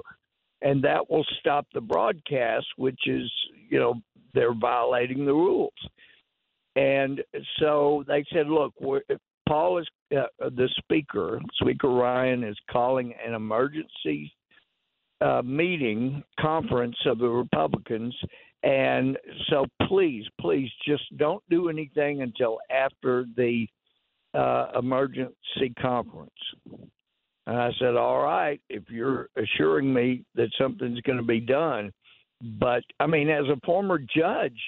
And 0.61 0.83
that 0.83 1.09
will 1.09 1.25
stop 1.39 1.67
the 1.73 1.81
broadcast, 1.81 2.65
which 2.77 2.99
is, 3.07 3.31
you 3.69 3.79
know, 3.79 3.95
they're 4.33 4.53
violating 4.53 5.25
the 5.25 5.33
rules. 5.33 5.73
And 6.75 7.21
so 7.59 8.03
they 8.07 8.25
said, 8.33 8.47
look, 8.47 8.73
Paul 9.47 9.77
is 9.77 9.87
uh, 10.15 10.23
the 10.39 10.69
speaker, 10.77 11.39
Speaker 11.61 11.89
Ryan, 11.89 12.43
is 12.43 12.57
calling 12.71 13.13
an 13.25 13.33
emergency 13.33 14.33
uh, 15.21 15.41
meeting, 15.43 16.23
conference 16.39 16.97
of 17.05 17.19
the 17.19 17.29
Republicans. 17.29 18.15
And 18.65 19.15
so 19.49 19.67
please, 19.87 20.25
please 20.41 20.69
just 20.87 21.03
don't 21.17 21.43
do 21.51 21.69
anything 21.69 22.23
until 22.23 22.57
after 22.71 23.25
the 23.37 23.67
uh, 24.33 24.71
emergency 24.77 25.71
conference. 25.79 26.31
And 27.47 27.57
I 27.57 27.69
said, 27.79 27.95
all 27.95 28.23
right, 28.23 28.59
if 28.71 28.83
you're 28.89 29.29
assuring 29.37 29.93
me 29.93 30.23
that 30.33 30.49
something's 30.59 30.99
going 31.01 31.19
to 31.19 31.23
be 31.23 31.39
done. 31.39 31.91
But 32.59 32.83
I 32.99 33.05
mean, 33.05 33.29
as 33.29 33.45
a 33.45 33.63
former 33.63 33.99
judge, 33.99 34.59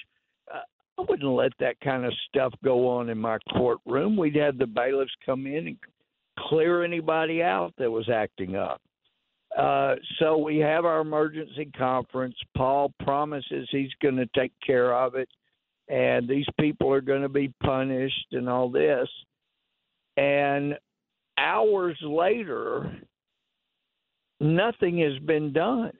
uh, 0.52 0.60
I 0.96 1.04
wouldn't 1.08 1.28
let 1.28 1.52
that 1.58 1.80
kind 1.80 2.04
of 2.04 2.12
stuff 2.28 2.54
go 2.62 2.88
on 2.88 3.08
in 3.08 3.18
my 3.18 3.38
courtroom. 3.52 4.16
We'd 4.16 4.36
have 4.36 4.58
the 4.58 4.66
bailiffs 4.66 5.10
come 5.26 5.44
in 5.46 5.66
and 5.66 5.76
clear 6.38 6.84
anybody 6.84 7.42
out 7.42 7.74
that 7.78 7.90
was 7.90 8.08
acting 8.08 8.54
up. 8.54 8.80
Uh, 9.58 9.96
so 10.20 10.38
we 10.38 10.58
have 10.58 10.84
our 10.84 11.00
emergency 11.00 11.68
conference. 11.76 12.36
Paul 12.56 12.92
promises 13.02 13.68
he's 13.72 13.90
going 14.00 14.16
to 14.16 14.28
take 14.36 14.52
care 14.64 14.96
of 14.96 15.16
it, 15.16 15.28
and 15.88 16.28
these 16.28 16.46
people 16.60 16.92
are 16.92 17.00
going 17.00 17.22
to 17.22 17.28
be 17.28 17.52
punished 17.62 18.26
and 18.32 18.48
all 18.48 18.70
this. 18.70 19.08
And 20.16 20.74
hours 21.38 21.96
later, 22.02 22.98
nothing 24.40 24.98
has 25.00 25.18
been 25.26 25.52
done. 25.52 25.92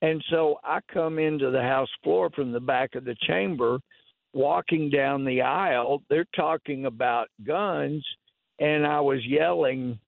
And 0.00 0.22
so 0.30 0.60
I 0.62 0.78
come 0.92 1.18
into 1.18 1.50
the 1.50 1.62
House 1.62 1.90
floor 2.04 2.30
from 2.30 2.52
the 2.52 2.60
back 2.60 2.94
of 2.94 3.04
the 3.04 3.16
chamber, 3.26 3.78
walking 4.32 4.90
down 4.90 5.24
the 5.24 5.42
aisle. 5.42 6.02
They're 6.08 6.26
talking 6.36 6.86
about 6.86 7.28
guns, 7.44 8.04
and 8.60 8.86
I 8.86 9.00
was 9.00 9.24
yelling, 9.26 9.98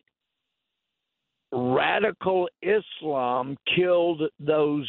Radical 1.52 2.48
Islam 2.62 3.56
killed 3.76 4.22
those 4.38 4.88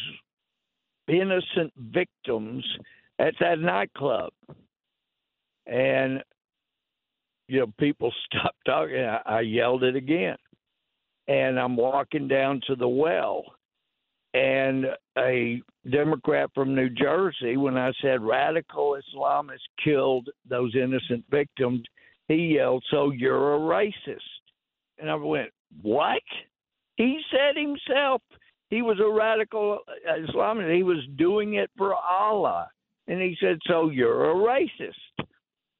innocent 1.08 1.72
victims 1.76 2.64
at 3.18 3.34
that 3.40 3.58
nightclub. 3.58 4.32
And 5.66 6.22
you 7.48 7.60
know, 7.60 7.72
people 7.78 8.12
stopped 8.26 8.58
talking. 8.64 9.00
I, 9.00 9.20
I 9.26 9.40
yelled 9.40 9.84
it 9.84 9.96
again. 9.96 10.36
And 11.28 11.58
I'm 11.58 11.76
walking 11.76 12.26
down 12.26 12.60
to 12.66 12.74
the 12.74 12.88
well, 12.88 13.44
and 14.34 14.86
a 15.18 15.62
Democrat 15.90 16.50
from 16.54 16.74
New 16.74 16.88
Jersey, 16.88 17.56
when 17.56 17.76
I 17.76 17.92
said 18.00 18.22
radical 18.22 18.98
Islamists 18.98 19.58
killed 19.84 20.28
those 20.48 20.74
innocent 20.74 21.24
victims, 21.30 21.82
he 22.28 22.54
yelled, 22.54 22.82
So 22.90 23.10
you're 23.10 23.54
a 23.54 23.58
racist. 23.58 24.18
And 24.98 25.10
I 25.10 25.14
went, 25.14 25.50
What? 25.82 26.22
He 26.96 27.20
said 27.30 27.56
himself 27.56 28.22
he 28.68 28.82
was 28.82 28.98
a 29.00 29.10
radical 29.10 29.80
Islamist. 30.08 30.74
He 30.74 30.82
was 30.82 30.98
doing 31.16 31.54
it 31.54 31.70
for 31.76 31.94
Allah. 31.94 32.68
And 33.08 33.20
he 33.20 33.36
said, 33.40 33.58
So 33.66 33.90
you're 33.90 34.30
a 34.30 34.34
racist 34.34 35.26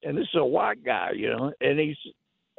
and 0.03 0.17
this 0.17 0.25
is 0.25 0.41
a 0.41 0.45
white 0.45 0.85
guy, 0.85 1.11
you 1.15 1.31
know, 1.31 1.53
and 1.61 1.79
he's 1.79 1.97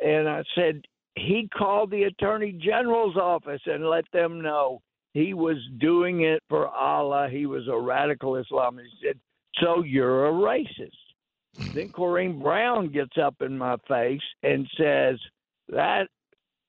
and 0.03 0.27
I 0.27 0.43
said 0.55 0.81
he 1.15 1.49
called 1.55 1.91
the 1.91 2.03
attorney 2.03 2.53
general's 2.53 3.15
office 3.15 3.61
and 3.65 3.87
let 3.87 4.05
them 4.11 4.41
know 4.41 4.81
he 5.13 5.33
was 5.33 5.57
doing 5.77 6.21
it 6.21 6.41
for 6.49 6.67
Allah. 6.67 7.29
He 7.29 7.45
was 7.45 7.67
a 7.67 7.77
radical 7.77 8.33
Islamist. 8.33 8.87
He 8.99 9.07
said, 9.07 9.19
"So 9.61 9.83
you're 9.83 10.27
a 10.27 10.31
racist." 10.31 10.91
then 11.75 11.89
Corrine 11.89 12.41
Brown 12.41 12.87
gets 12.87 13.15
up 13.21 13.35
in 13.41 13.55
my 13.55 13.77
face 13.87 14.23
and 14.41 14.67
says 14.75 15.19
that 15.69 16.07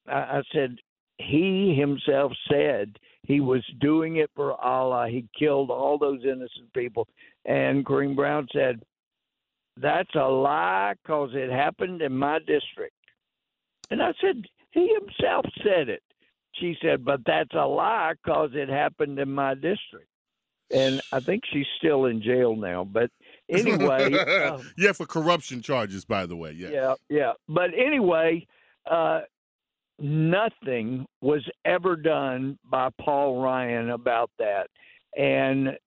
I 0.06 0.42
said 0.52 0.76
he 1.24 1.74
himself 1.78 2.32
said 2.50 2.98
he 3.22 3.40
was 3.40 3.64
doing 3.80 4.16
it 4.16 4.30
for 4.36 4.60
Allah. 4.62 5.08
He 5.08 5.26
killed 5.38 5.70
all 5.70 5.98
those 5.98 6.20
innocent 6.24 6.72
people. 6.74 7.08
And 7.44 7.84
Corrine 7.84 8.16
Brown 8.16 8.46
said, 8.52 8.82
that's 9.76 10.14
a 10.14 10.28
lie 10.28 10.94
because 11.02 11.30
it 11.32 11.50
happened 11.50 12.02
in 12.02 12.16
my 12.16 12.38
district. 12.38 12.94
And 13.90 14.02
I 14.02 14.12
said, 14.20 14.44
he 14.70 14.92
himself 14.94 15.46
said 15.62 15.88
it. 15.88 16.02
She 16.60 16.76
said, 16.80 17.04
but 17.04 17.20
that's 17.26 17.52
a 17.54 17.66
lie 17.66 18.12
because 18.22 18.50
it 18.54 18.68
happened 18.68 19.18
in 19.18 19.30
my 19.30 19.54
district. 19.54 20.08
And 20.72 21.00
I 21.12 21.20
think 21.20 21.42
she's 21.52 21.66
still 21.78 22.06
in 22.06 22.22
jail 22.22 22.56
now. 22.56 22.84
But 22.84 23.10
anyway. 23.48 24.12
um, 24.14 24.62
yeah, 24.76 24.92
for 24.92 25.06
corruption 25.06 25.62
charges, 25.62 26.04
by 26.04 26.26
the 26.26 26.36
way. 26.36 26.52
Yeah. 26.52 26.70
Yeah, 26.70 26.94
yeah. 27.08 27.32
But 27.48 27.70
anyway, 27.74 28.46
uh, 28.90 29.22
nothing 29.98 31.06
was 31.20 31.42
ever 31.64 31.96
done 31.96 32.58
by 32.68 32.88
Paul 33.00 33.42
Ryan 33.42 33.90
about 33.90 34.30
that. 34.38 34.68
And 35.16 35.78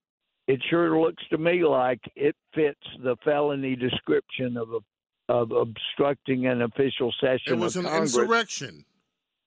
it 0.47 0.61
sure 0.69 0.99
looks 0.99 1.23
to 1.29 1.37
me 1.37 1.63
like 1.63 1.99
it 2.15 2.35
fits 2.53 2.79
the 3.03 3.17
felony 3.23 3.75
description 3.75 4.57
of 4.57 4.69
a, 4.71 5.33
of 5.33 5.51
obstructing 5.51 6.47
an 6.47 6.61
official 6.61 7.13
session. 7.19 7.53
It 7.53 7.57
was 7.57 7.75
of 7.75 7.85
an 7.85 7.91
Congress. 7.91 8.17
insurrection. 8.17 8.85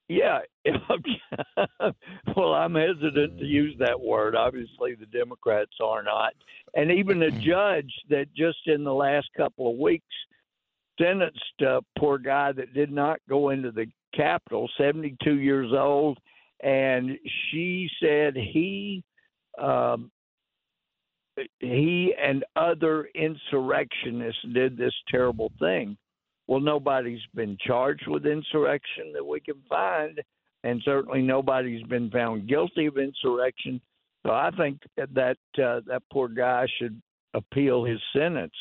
Yeah. 0.09 0.40
well, 2.37 2.53
I'm 2.53 2.75
hesitant 2.75 3.38
to 3.38 3.44
use 3.44 3.77
that 3.79 3.99
word. 4.01 4.35
Obviously, 4.35 4.94
the 4.94 5.07
Democrats 5.07 5.70
are 5.83 6.03
not. 6.03 6.33
And 6.75 6.90
even 6.90 7.23
a 7.23 7.31
judge 7.40 7.92
that 8.11 8.27
just 8.37 8.59
in 8.66 8.85
the 8.85 8.92
last 8.92 9.29
couple 9.37 9.70
of 9.70 9.79
weeks 9.79 10.05
sentenced 11.01 11.62
a 11.62 11.79
poor 11.99 12.18
guy 12.18 12.53
that 12.53 12.75
did 12.75 12.90
not 12.90 13.20
go 13.29 13.51
into 13.51 13.70
the 13.70 13.87
Capitol, 14.14 14.68
72 14.77 15.38
years 15.38 15.70
old, 15.73 16.18
and 16.62 17.18
she 17.51 17.88
said 18.03 18.37
he 18.37 19.03
um, 19.61 20.11
he 21.61 22.14
and 22.23 22.44
other 22.57 23.09
insurrectionists 23.14 24.42
did 24.53 24.77
this 24.77 24.94
terrible 25.09 25.53
thing. 25.59 25.96
Well, 26.46 26.61
nobody's 26.61 27.23
been 27.35 27.57
charged 27.64 28.09
with 28.09 28.27
insurrection 28.27 29.12
that 29.14 29.25
we 29.25 29.40
can 29.40 29.62
find, 29.68 30.20
and 30.64 30.83
certainly 30.85 31.23
nobody's 31.23 31.87
been 31.87 32.11
found 32.11 32.49
guilty 32.49 32.87
of 32.87 32.99
insurrection. 32.99 33.81
So 34.27 34.33
I 34.33 34.51
think 34.59 34.81
that 34.96 35.37
uh, 35.57 35.81
that 35.87 36.03
poor 36.12 36.29
guy 36.29 36.66
should 36.79 37.01
appeal 37.35 37.85
his 37.85 38.01
sentence. 38.14 38.53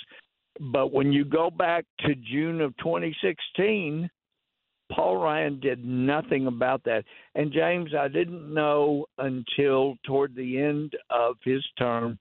But 0.59 0.91
when 0.91 1.11
you 1.11 1.25
go 1.25 1.49
back 1.49 1.85
to 2.01 2.15
June 2.15 2.61
of 2.61 2.75
2016, 2.77 4.09
Paul 4.91 5.17
Ryan 5.17 5.59
did 5.59 5.85
nothing 5.85 6.47
about 6.47 6.83
that. 6.85 7.03
And 7.35 7.51
James, 7.51 7.91
I 7.97 8.07
didn't 8.07 8.51
know 8.53 9.05
until 9.17 9.95
toward 10.03 10.35
the 10.35 10.59
end 10.59 10.93
of 11.09 11.35
his 11.43 11.63
term 11.77 12.17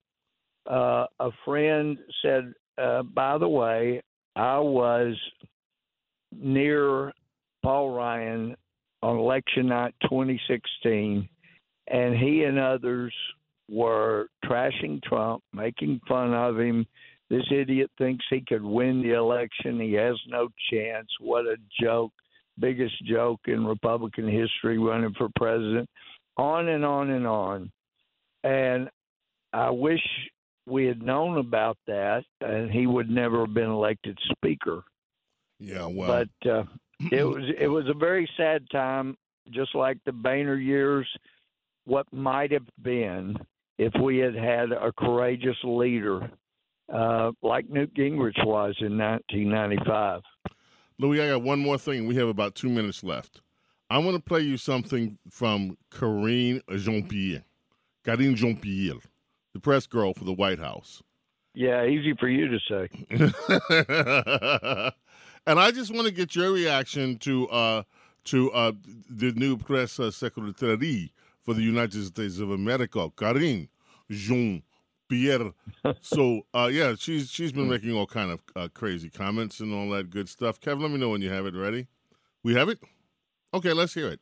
uh, 0.68 1.06
a 1.18 1.30
friend 1.44 1.98
said, 2.22 2.52
uh, 2.76 3.02
by 3.02 3.38
the 3.38 3.48
way, 3.48 4.02
I 4.36 4.58
was 4.58 5.16
near 6.32 7.12
Paul 7.62 7.90
Ryan 7.90 8.56
on 9.02 9.16
election 9.16 9.68
night 9.68 9.94
2016, 10.02 11.28
and 11.88 12.16
he 12.16 12.44
and 12.44 12.58
others 12.58 13.14
were 13.70 14.28
trashing 14.44 15.02
Trump, 15.02 15.42
making 15.52 16.00
fun 16.06 16.34
of 16.34 16.58
him. 16.58 16.86
This 17.30 17.44
idiot 17.50 17.90
thinks 17.98 18.24
he 18.30 18.42
could 18.46 18.62
win 18.62 19.02
the 19.02 19.12
election. 19.12 19.80
He 19.80 19.92
has 19.94 20.16
no 20.28 20.48
chance. 20.70 21.08
What 21.20 21.46
a 21.46 21.56
joke. 21.80 22.12
Biggest 22.58 22.94
joke 23.04 23.40
in 23.46 23.66
Republican 23.66 24.28
history 24.28 24.78
running 24.78 25.14
for 25.16 25.28
president. 25.36 25.88
On 26.36 26.68
and 26.68 26.84
on 26.84 27.10
and 27.10 27.26
on. 27.26 27.70
And 28.44 28.88
I 29.52 29.70
wish 29.70 30.00
we 30.66 30.84
had 30.84 31.02
known 31.02 31.38
about 31.38 31.76
that, 31.86 32.24
and 32.40 32.70
he 32.70 32.86
would 32.86 33.10
never 33.10 33.40
have 33.40 33.54
been 33.54 33.70
elected 33.70 34.18
speaker. 34.30 34.82
Yeah, 35.58 35.86
well, 35.86 36.24
but 36.42 36.50
uh, 36.50 36.64
it 37.10 37.24
was 37.24 37.44
it 37.58 37.66
was 37.66 37.86
a 37.88 37.98
very 37.98 38.28
sad 38.36 38.68
time, 38.70 39.16
just 39.50 39.74
like 39.74 39.98
the 40.04 40.12
Boehner 40.12 40.56
years. 40.56 41.08
What 41.84 42.06
might 42.12 42.52
have 42.52 42.68
been 42.82 43.36
if 43.78 43.92
we 44.00 44.18
had 44.18 44.34
had 44.34 44.72
a 44.72 44.92
courageous 44.92 45.56
leader 45.64 46.30
uh, 46.92 47.32
like 47.42 47.68
Newt 47.68 47.94
Gingrich 47.94 48.44
was 48.44 48.74
in 48.80 48.96
1995. 48.98 50.22
Louis, 50.98 51.22
I 51.22 51.28
got 51.28 51.42
one 51.42 51.60
more 51.60 51.78
thing. 51.78 52.06
We 52.06 52.16
have 52.16 52.28
about 52.28 52.54
two 52.54 52.68
minutes 52.68 53.04
left. 53.04 53.40
I 53.90 53.98
want 53.98 54.16
to 54.16 54.22
play 54.22 54.40
you 54.40 54.56
something 54.56 55.18
from 55.30 55.78
Karine 55.90 56.60
Jean 56.76 57.06
Pierre, 57.08 57.44
Karine 58.04 58.34
Jean 58.34 58.56
Pierre, 58.56 58.98
the 59.54 59.60
press 59.60 59.86
girl 59.86 60.12
for 60.12 60.24
the 60.24 60.32
White 60.32 60.58
House. 60.58 61.02
Yeah, 61.54 61.86
easy 61.86 62.14
for 62.18 62.28
you 62.28 62.48
to 62.48 62.58
say. 62.68 62.88
and 65.46 65.58
I 65.58 65.70
just 65.70 65.94
want 65.94 66.06
to 66.06 66.12
get 66.12 66.36
your 66.36 66.52
reaction 66.52 67.16
to 67.18 67.48
uh, 67.48 67.82
to 68.24 68.52
uh, 68.52 68.72
the 69.08 69.32
new 69.32 69.56
press 69.56 69.98
uh, 69.98 70.10
secretary 70.10 71.12
for 71.42 71.54
the 71.54 71.62
United 71.62 72.04
States 72.04 72.38
of 72.40 72.50
America, 72.50 73.08
Karine 73.16 73.68
Jean 74.10 74.62
Pierre. 75.08 75.52
so 76.00 76.42
uh, 76.54 76.68
yeah, 76.72 76.94
she's 76.98 77.30
she's 77.30 77.52
been 77.52 77.68
making 77.68 77.92
all 77.92 78.06
kind 78.06 78.30
of 78.30 78.40
uh, 78.54 78.68
crazy 78.72 79.10
comments 79.10 79.60
and 79.60 79.74
all 79.74 79.88
that 79.90 80.10
good 80.10 80.28
stuff. 80.28 80.60
Kevin, 80.60 80.82
let 80.82 80.90
me 80.90 80.98
know 80.98 81.10
when 81.10 81.22
you 81.22 81.30
have 81.30 81.46
it 81.46 81.54
ready. 81.54 81.88
We 82.42 82.54
have 82.54 82.68
it. 82.68 82.78
Okay, 83.54 83.72
let's 83.72 83.94
hear 83.94 84.08
it. 84.08 84.20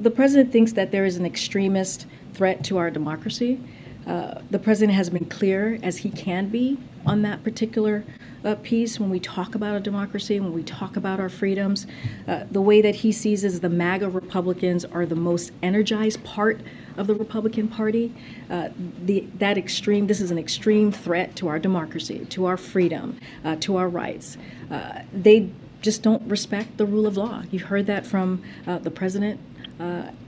The 0.00 0.10
president 0.10 0.52
thinks 0.52 0.72
that 0.72 0.90
there 0.90 1.04
is 1.04 1.16
an 1.16 1.26
extremist 1.26 2.06
threat 2.32 2.64
to 2.64 2.78
our 2.78 2.90
democracy. 2.90 3.60
Uh, 4.06 4.40
the 4.50 4.58
president 4.58 4.94
has 4.94 5.08
been 5.08 5.24
clear 5.24 5.78
as 5.82 5.96
he 5.96 6.10
can 6.10 6.48
be 6.48 6.78
on 7.06 7.22
that 7.22 7.42
particular 7.42 8.04
uh, 8.44 8.54
piece 8.56 9.00
when 9.00 9.08
we 9.08 9.18
talk 9.18 9.54
about 9.54 9.76
a 9.76 9.80
democracy, 9.80 10.38
when 10.40 10.52
we 10.52 10.62
talk 10.62 10.96
about 10.96 11.20
our 11.20 11.28
freedoms. 11.28 11.86
Uh, 12.28 12.44
the 12.50 12.60
way 12.60 12.82
that 12.82 12.94
he 12.94 13.12
sees 13.12 13.44
is 13.44 13.60
the 13.60 13.68
MAGA 13.68 14.10
Republicans 14.10 14.84
are 14.84 15.06
the 15.06 15.14
most 15.14 15.52
energized 15.62 16.22
part 16.24 16.60
of 16.96 17.06
the 17.06 17.14
Republican 17.14 17.68
Party. 17.68 18.14
Uh, 18.50 18.68
the, 19.04 19.26
that 19.38 19.58
extreme, 19.58 20.06
this 20.06 20.20
is 20.20 20.30
an 20.30 20.38
extreme 20.38 20.92
threat 20.92 21.36
to 21.36 21.48
our 21.48 21.58
democracy, 21.58 22.26
to 22.30 22.46
our 22.46 22.56
freedom, 22.56 23.18
uh, 23.44 23.56
to 23.56 23.76
our 23.76 23.88
rights. 23.88 24.36
Uh, 24.70 25.02
they 25.12 25.50
just 25.82 26.02
don't 26.02 26.22
respect 26.28 26.76
the 26.78 26.86
rule 26.86 27.06
of 27.06 27.16
law. 27.16 27.42
You've 27.50 27.62
heard 27.62 27.86
that 27.86 28.06
from 28.06 28.42
the 28.64 28.90
president. 28.90 29.38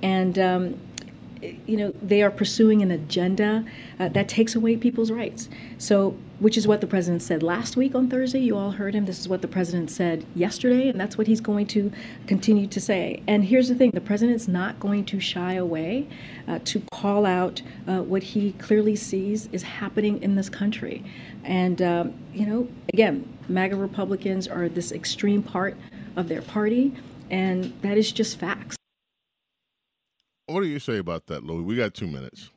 and 0.02 0.38
um, 0.38 0.80
you 1.42 1.76
know, 1.76 1.92
they 2.02 2.22
are 2.22 2.30
pursuing 2.30 2.82
an 2.82 2.90
agenda 2.90 3.64
uh, 3.98 4.08
that 4.10 4.28
takes 4.28 4.54
away 4.54 4.76
people's 4.76 5.10
rights. 5.10 5.48
So, 5.78 6.16
which 6.38 6.58
is 6.58 6.68
what 6.68 6.80
the 6.80 6.86
president 6.86 7.22
said 7.22 7.42
last 7.42 7.76
week 7.76 7.94
on 7.94 8.10
Thursday. 8.10 8.40
You 8.40 8.56
all 8.56 8.70
heard 8.70 8.94
him. 8.94 9.06
This 9.06 9.18
is 9.18 9.28
what 9.28 9.40
the 9.42 9.48
president 9.48 9.90
said 9.90 10.24
yesterday, 10.34 10.88
and 10.88 11.00
that's 11.00 11.16
what 11.16 11.26
he's 11.26 11.40
going 11.40 11.66
to 11.68 11.90
continue 12.26 12.66
to 12.66 12.80
say. 12.80 13.22
And 13.26 13.44
here's 13.44 13.68
the 13.68 13.74
thing 13.74 13.90
the 13.92 14.00
president's 14.00 14.46
not 14.46 14.78
going 14.78 15.04
to 15.06 15.20
shy 15.20 15.54
away 15.54 16.08
uh, 16.46 16.58
to 16.64 16.82
call 16.92 17.24
out 17.24 17.62
uh, 17.88 18.02
what 18.02 18.22
he 18.22 18.52
clearly 18.52 18.96
sees 18.96 19.48
is 19.52 19.62
happening 19.62 20.22
in 20.22 20.34
this 20.34 20.50
country. 20.50 21.04
And, 21.44 21.80
um, 21.80 22.14
you 22.34 22.46
know, 22.46 22.68
again, 22.92 23.26
MAGA 23.48 23.76
Republicans 23.76 24.46
are 24.46 24.68
this 24.68 24.92
extreme 24.92 25.42
part 25.42 25.76
of 26.16 26.28
their 26.28 26.42
party, 26.42 26.94
and 27.30 27.72
that 27.82 27.96
is 27.96 28.12
just 28.12 28.38
facts. 28.38 28.76
What 30.46 30.60
do 30.60 30.66
you 30.66 30.78
say 30.78 30.98
about 30.98 31.26
that, 31.26 31.42
Louis? 31.42 31.62
We 31.62 31.76
got 31.76 31.94
two 31.94 32.06
minutes. 32.06 32.50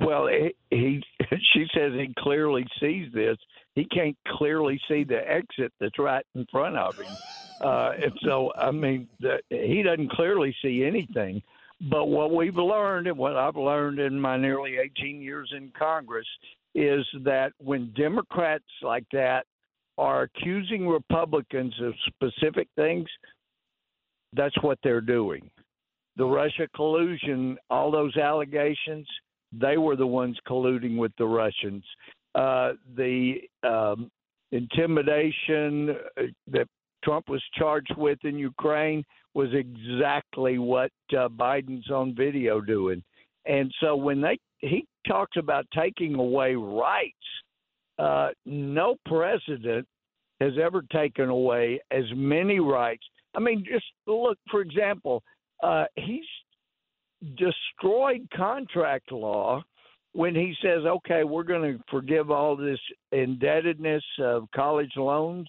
Well, 0.00 0.28
he, 0.28 0.54
he 0.70 1.02
she 1.52 1.66
says 1.74 1.92
he 1.92 2.12
clearly 2.18 2.66
sees 2.80 3.12
this. 3.12 3.36
He 3.74 3.84
can't 3.84 4.16
clearly 4.26 4.80
see 4.88 5.04
the 5.04 5.20
exit 5.30 5.72
that's 5.78 5.98
right 5.98 6.24
in 6.34 6.46
front 6.50 6.76
of 6.76 6.96
him, 6.96 7.12
uh, 7.60 7.92
and 8.02 8.12
so 8.24 8.52
I 8.56 8.70
mean, 8.70 9.08
the, 9.20 9.40
he 9.50 9.82
doesn't 9.82 10.10
clearly 10.12 10.54
see 10.62 10.84
anything. 10.84 11.42
But 11.80 12.06
what 12.06 12.34
we've 12.34 12.56
learned, 12.56 13.06
and 13.06 13.16
what 13.16 13.36
I've 13.36 13.56
learned 13.56 14.00
in 14.00 14.18
my 14.18 14.36
nearly 14.36 14.78
18 14.78 15.22
years 15.22 15.52
in 15.56 15.70
Congress, 15.78 16.26
is 16.74 17.06
that 17.22 17.52
when 17.58 17.92
Democrats 17.96 18.64
like 18.82 19.04
that 19.12 19.46
are 19.96 20.22
accusing 20.22 20.88
Republicans 20.88 21.74
of 21.80 21.94
specific 22.06 22.66
things, 22.74 23.08
that's 24.32 24.60
what 24.60 24.78
they're 24.82 25.00
doing 25.00 25.48
the 26.18 26.26
Russia 26.26 26.68
collusion, 26.74 27.56
all 27.70 27.90
those 27.90 28.16
allegations, 28.16 29.06
they 29.52 29.78
were 29.78 29.96
the 29.96 30.06
ones 30.06 30.36
colluding 30.46 30.98
with 30.98 31.12
the 31.16 31.24
Russians. 31.24 31.84
Uh, 32.34 32.72
the 32.96 33.36
um, 33.62 34.10
intimidation 34.52 35.90
uh, 36.18 36.22
that 36.48 36.66
Trump 37.04 37.28
was 37.28 37.42
charged 37.56 37.94
with 37.96 38.18
in 38.24 38.36
Ukraine 38.36 39.04
was 39.34 39.48
exactly 39.54 40.58
what 40.58 40.90
uh, 41.12 41.28
Biden's 41.28 41.90
on 41.90 42.14
video 42.14 42.60
doing. 42.60 43.02
And 43.46 43.72
so 43.80 43.96
when 43.96 44.20
they 44.20 44.38
he 44.58 44.84
talks 45.06 45.36
about 45.36 45.64
taking 45.72 46.16
away 46.16 46.56
rights, 46.56 47.14
uh, 47.98 48.30
no 48.44 48.96
president 49.06 49.86
has 50.40 50.52
ever 50.60 50.82
taken 50.92 51.28
away 51.28 51.80
as 51.92 52.04
many 52.14 52.58
rights. 52.58 53.04
I 53.36 53.40
mean, 53.40 53.64
just 53.64 53.86
look, 54.06 54.36
for 54.50 54.60
example, 54.60 55.22
uh, 55.62 55.84
he's 55.96 56.24
destroyed 57.36 58.26
contract 58.34 59.10
law 59.12 59.62
when 60.12 60.34
he 60.34 60.54
says, 60.62 60.84
okay, 60.84 61.24
we're 61.24 61.42
going 61.42 61.76
to 61.76 61.84
forgive 61.90 62.30
all 62.30 62.56
this 62.56 62.78
indebtedness 63.12 64.02
of 64.20 64.48
college 64.54 64.92
loans. 64.96 65.48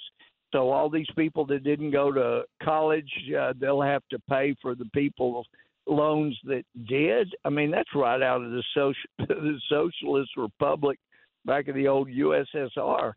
So 0.51 0.69
all 0.69 0.89
these 0.89 1.07
people 1.15 1.45
that 1.47 1.63
didn't 1.63 1.91
go 1.91 2.11
to 2.11 2.43
college, 2.63 3.09
uh, 3.39 3.53
they'll 3.59 3.81
have 3.81 4.03
to 4.09 4.19
pay 4.29 4.55
for 4.61 4.75
the 4.75 4.89
people 4.93 5.45
loans 5.87 6.37
that 6.45 6.63
did. 6.87 7.33
I 7.45 7.49
mean, 7.49 7.71
that's 7.71 7.89
right 7.95 8.21
out 8.21 8.43
of 8.43 8.51
the 8.51 8.63
social 8.73 8.93
the 9.27 9.59
socialist 9.69 10.31
republic 10.37 10.99
back 11.45 11.67
in 11.67 11.75
the 11.75 11.87
old 11.87 12.09
USSR. 12.09 13.13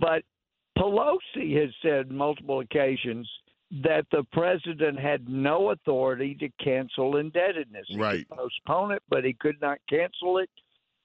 But 0.00 0.22
Pelosi 0.78 1.60
has 1.60 1.70
said 1.82 2.10
multiple 2.10 2.60
occasions 2.60 3.28
that 3.80 4.04
the 4.12 4.22
president 4.32 5.00
had 5.00 5.28
no 5.28 5.70
authority 5.70 6.34
to 6.34 6.48
cancel 6.62 7.16
indebtedness. 7.16 7.86
He 7.88 7.98
right. 7.98 8.28
postpone 8.28 8.92
it, 8.92 9.02
but 9.08 9.24
he 9.24 9.32
could 9.32 9.58
not 9.62 9.78
cancel 9.88 10.38
it. 10.38 10.50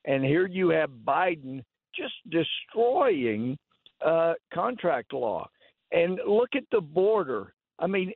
And 0.06 0.24
here 0.24 0.48
you 0.48 0.70
have 0.70 0.90
Biden 1.06 1.64
just 1.96 2.14
destroying 2.30 3.58
uh, 4.06 4.34
contract 4.54 5.14
law. 5.14 5.48
And 5.94 6.20
look 6.28 6.50
at 6.56 6.66
the 6.72 6.82
border. 6.82 7.54
I 7.80 7.88
mean, 7.88 8.12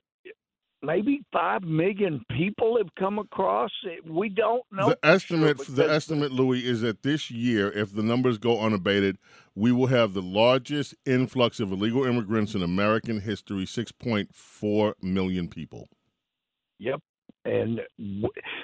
maybe 0.83 1.23
five 1.31 1.63
million 1.63 2.23
people 2.35 2.77
have 2.77 2.93
come 2.95 3.19
across. 3.19 3.71
We 4.07 4.29
don't 4.29 4.63
know. 4.71 4.89
The 4.89 4.99
estimate, 5.03 5.63
sure, 5.63 5.75
the 5.75 5.91
estimate, 5.91 6.31
Louis, 6.31 6.65
is 6.65 6.81
that 6.81 7.03
this 7.03 7.29
year, 7.31 7.71
if 7.71 7.93
the 7.93 8.03
numbers 8.03 8.37
go 8.37 8.59
unabated, 8.59 9.17
we 9.55 9.71
will 9.71 9.87
have 9.87 10.13
the 10.13 10.21
largest 10.21 10.95
influx 11.05 11.59
of 11.59 11.71
illegal 11.71 12.05
immigrants 12.05 12.55
in 12.55 12.63
American 12.63 13.21
history: 13.21 13.65
six 13.65 13.91
point 13.91 14.33
four 14.33 14.95
million 15.01 15.47
people. 15.47 15.87
Yep, 16.79 17.01
and 17.45 17.81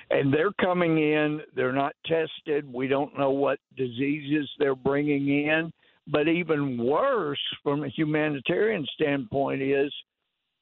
and 0.09 0.33
they're 0.33 0.53
coming 0.59 0.97
in. 0.97 1.41
They're 1.55 1.73
not 1.73 1.93
tested. 2.05 2.71
We 2.71 2.87
don't 2.87 3.17
know 3.17 3.31
what 3.31 3.59
diseases 3.75 4.49
they're 4.59 4.75
bringing 4.75 5.27
in. 5.27 5.71
But 6.09 6.29
even 6.29 6.77
worse, 6.77 7.41
from 7.63 7.83
a 7.83 7.89
humanitarian 7.89 8.85
standpoint, 8.93 9.61
is 9.61 9.93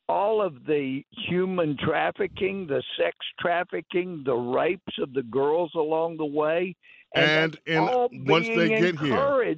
all 0.08 0.42
of 0.42 0.66
the 0.66 1.04
human 1.28 1.78
trafficking, 1.78 2.68
the 2.68 2.84
sex 2.98 3.16
trafficking, 3.40 4.24
the 4.26 4.34
rapes 4.34 4.94
of 5.00 5.14
the 5.14 5.24
girls 5.24 5.72
along 5.76 6.18
the 6.18 6.26
way, 6.26 6.76
and, 7.14 7.58
and, 7.66 7.90
and 7.90 8.28
once 8.28 8.48
they 8.48 8.70
get 8.70 9.00
here, 9.00 9.56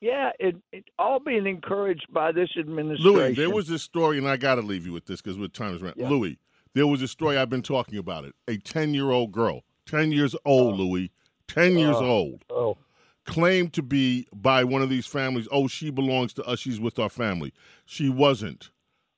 yeah, 0.00 0.30
it, 0.38 0.56
it 0.72 0.84
all 0.98 1.18
being 1.18 1.46
encouraged 1.46 2.06
by 2.12 2.32
this 2.32 2.50
administration. 2.58 3.12
Louis, 3.12 3.34
there 3.34 3.50
was 3.50 3.66
this 3.66 3.82
story, 3.82 4.18
and 4.18 4.28
I 4.28 4.36
got 4.36 4.56
to 4.56 4.62
leave 4.62 4.86
you 4.86 4.92
with 4.92 5.06
this 5.06 5.20
because 5.20 5.38
with 5.38 5.52
time 5.52 5.74
is 5.74 5.82
running. 5.82 5.98
Yeah. 5.98 6.08
Louis, 6.08 6.38
there 6.74 6.86
was 6.86 7.02
a 7.02 7.08
story 7.08 7.36
I've 7.36 7.50
been 7.50 7.62
talking 7.62 7.98
about 7.98 8.24
it. 8.24 8.34
A 8.46 8.58
ten-year-old 8.58 9.32
girl, 9.32 9.62
ten 9.86 10.12
years 10.12 10.36
old, 10.44 10.74
oh. 10.74 10.76
Louis, 10.76 11.10
ten 11.46 11.78
years 11.78 11.96
oh. 11.96 12.06
old. 12.06 12.44
Oh 12.50 12.78
claimed 13.28 13.74
to 13.74 13.82
be 13.82 14.26
by 14.32 14.64
one 14.64 14.82
of 14.82 14.88
these 14.88 15.06
families. 15.06 15.46
Oh, 15.52 15.68
she 15.68 15.90
belongs 15.90 16.32
to 16.34 16.44
us. 16.44 16.60
She's 16.60 16.80
with 16.80 16.98
our 16.98 17.10
family. 17.10 17.52
She 17.84 18.08
wasn't. 18.08 18.70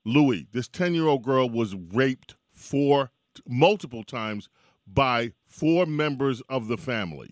Louis, 0.04 0.46
this 0.52 0.68
10 0.68 0.94
year 0.94 1.06
old 1.06 1.22
girl 1.22 1.48
was 1.48 1.74
raped 1.74 2.36
four, 2.52 3.10
multiple 3.46 4.02
times 4.02 4.48
by 4.86 5.32
four 5.46 5.86
members 5.86 6.40
of 6.48 6.68
the 6.68 6.76
family. 6.76 7.30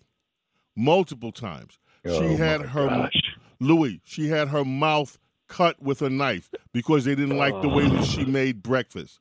Multiple 0.75 1.31
times. 1.31 1.79
Oh, 2.05 2.21
she 2.21 2.35
had 2.35 2.61
her, 2.61 2.87
gosh. 2.87 3.35
Louis, 3.59 4.01
she 4.05 4.29
had 4.29 4.49
her 4.49 4.63
mouth 4.63 5.17
cut 5.47 5.81
with 5.81 6.01
a 6.01 6.09
knife 6.09 6.49
because 6.71 7.05
they 7.05 7.15
didn't 7.15 7.37
like 7.37 7.59
the 7.61 7.67
way 7.67 7.89
that 7.89 8.05
she 8.05 8.23
made 8.23 8.63
breakfast. 8.63 9.19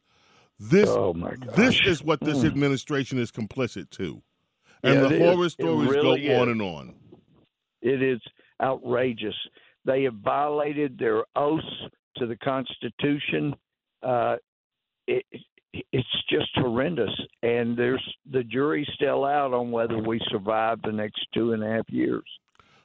This, 0.61 0.89
oh 0.89 1.15
this 1.57 1.81
is 1.87 2.03
what 2.03 2.21
this 2.21 2.39
mm. 2.39 2.47
administration 2.47 3.19
is 3.19 3.31
complicit 3.31 3.91
to. 3.91 4.23
And 4.83 5.03
yeah, 5.03 5.09
the 5.09 5.19
horror 5.19 5.49
stories 5.49 5.91
really 5.91 6.27
go 6.27 6.33
is. 6.33 6.41
on 6.41 6.49
and 6.49 6.63
on. 6.63 6.95
It 7.81 8.03
is 8.03 8.21
outrageous. 8.61 9.35
They 9.85 10.03
have 10.05 10.15
violated 10.15 10.99
their 10.99 11.25
oaths 11.37 11.65
to 12.19 12.27
the 12.27 12.37
Constitution. 12.37 13.55
Uh, 14.03 14.37
it, 15.07 15.25
it's 15.93 16.23
just 16.31 16.49
horrendous, 16.55 17.11
and 17.43 17.77
there's 17.77 18.03
the 18.31 18.43
jury's 18.45 18.89
still 18.95 19.25
out 19.25 19.53
on 19.53 19.71
whether 19.71 19.99
we 19.99 20.21
survive 20.31 20.81
the 20.83 20.93
next 20.93 21.27
two 21.35 21.53
and 21.53 21.63
a 21.63 21.69
half 21.69 21.89
years. 21.89 22.25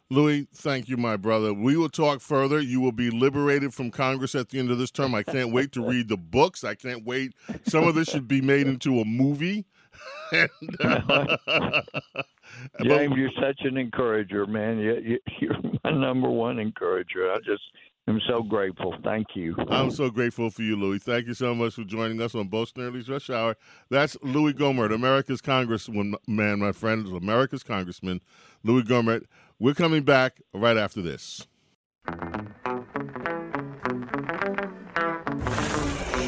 Louis, 0.10 0.48
thank 0.54 0.90
you, 0.90 0.98
my 0.98 1.18
brother. 1.18 1.54
We 1.54 1.76
will 1.76 1.90
talk 1.90 2.20
further. 2.20 2.60
You 2.60 2.82
will 2.82 2.92
be 2.92 3.10
liberated 3.10 3.74
from 3.74 3.90
Congress 3.90 4.36
at 4.36 4.50
the 4.50 4.60
end 4.60 4.70
of 4.70 4.78
this 4.78 4.92
term. 4.92 5.16
I 5.16 5.24
can't 5.24 5.52
wait 5.52 5.72
to 5.72 5.86
read 5.86 6.08
the 6.08 6.18
books. 6.18 6.64
I 6.64 6.76
can't 6.76 7.04
wait. 7.06 7.34
Some 7.66 7.88
of 7.88 7.96
this 7.96 8.10
should 8.10 8.28
be 8.28 8.42
made 8.42 8.68
into 8.68 9.00
a 9.00 9.06
movie. 9.06 9.66
and, 10.32 10.50
uh, 10.82 11.38
but- 11.46 11.86
James, 12.84 13.14
you're 13.16 13.32
such 13.40 13.62
an 13.62 13.78
encourager, 13.78 14.46
man. 14.46 14.78
You, 14.78 14.96
you, 15.04 15.20
you're 15.40 15.58
my 15.84 15.92
number 15.92 16.30
one 16.30 16.60
encourager. 16.60 17.32
I 17.32 17.38
just 17.38 17.64
am 18.08 18.20
so 18.28 18.44
grateful. 18.44 18.96
Thank 19.04 19.28
you. 19.36 19.56
I'm 19.70 19.92
so 19.92 20.10
grateful 20.10 20.50
for 20.50 20.62
you, 20.62 20.76
Louis. 20.76 21.00
Thank 21.00 21.28
you 21.28 21.34
so 21.34 21.56
much 21.56 21.76
for 21.76 21.84
joining 21.84 22.22
us 22.22 22.36
on 22.36 22.48
Bo 22.48 22.66
Snerdley's 22.66 23.10
Rush 23.10 23.30
Hour. 23.30 23.56
That's 23.90 24.18
Louis 24.22 24.54
Gohmert, 24.54 24.94
America's 24.94 25.42
Congressman, 25.42 26.16
man, 26.28 26.60
my 26.60 26.72
friend, 26.72 27.08
America's 27.08 27.64
Congressman, 27.64 28.22
Louis 28.64 28.84
Gohmert. 28.84 29.24
We're 29.60 29.74
coming 29.74 30.04
back 30.04 30.42
right 30.54 30.78
after 30.78 31.02
this. 31.02 31.48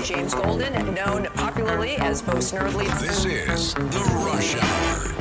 James 0.03 0.35
Golden, 0.35 0.93
known 0.93 1.25
popularly 1.33 1.95
as 1.95 2.21
Bo 2.21 2.33
Snerdley. 2.33 2.87
This 2.99 3.25
is 3.25 3.73
The 3.73 4.23
Rush 4.25 4.55
Hour 4.55 5.14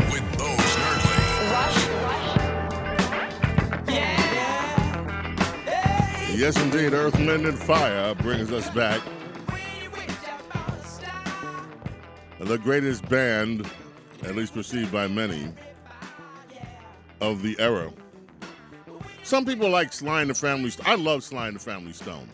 Yes, 6.37 6.61
indeed, 6.61 6.93
Earth, 6.93 7.15
Wind, 7.15 7.47
and 7.47 7.57
Fire 7.57 8.13
brings 8.17 8.51
us 8.51 8.69
back. 8.71 9.01
The 12.41 12.59
greatest 12.59 13.09
band, 13.09 13.71
at 14.25 14.35
least 14.35 14.53
perceived 14.53 14.91
by 14.91 15.07
many, 15.07 15.49
of 17.21 17.43
the 17.43 17.55
era. 17.61 17.93
Some 19.23 19.45
people 19.45 19.71
like 19.71 19.93
Sly 19.93 20.23
and 20.23 20.31
the 20.31 20.35
Family 20.35 20.71
Stone. 20.71 20.87
I 20.89 20.97
love 20.97 21.23
Sly 21.23 21.47
and 21.47 21.55
the 21.55 21.61
Family 21.61 21.93
Stone. 21.93 22.29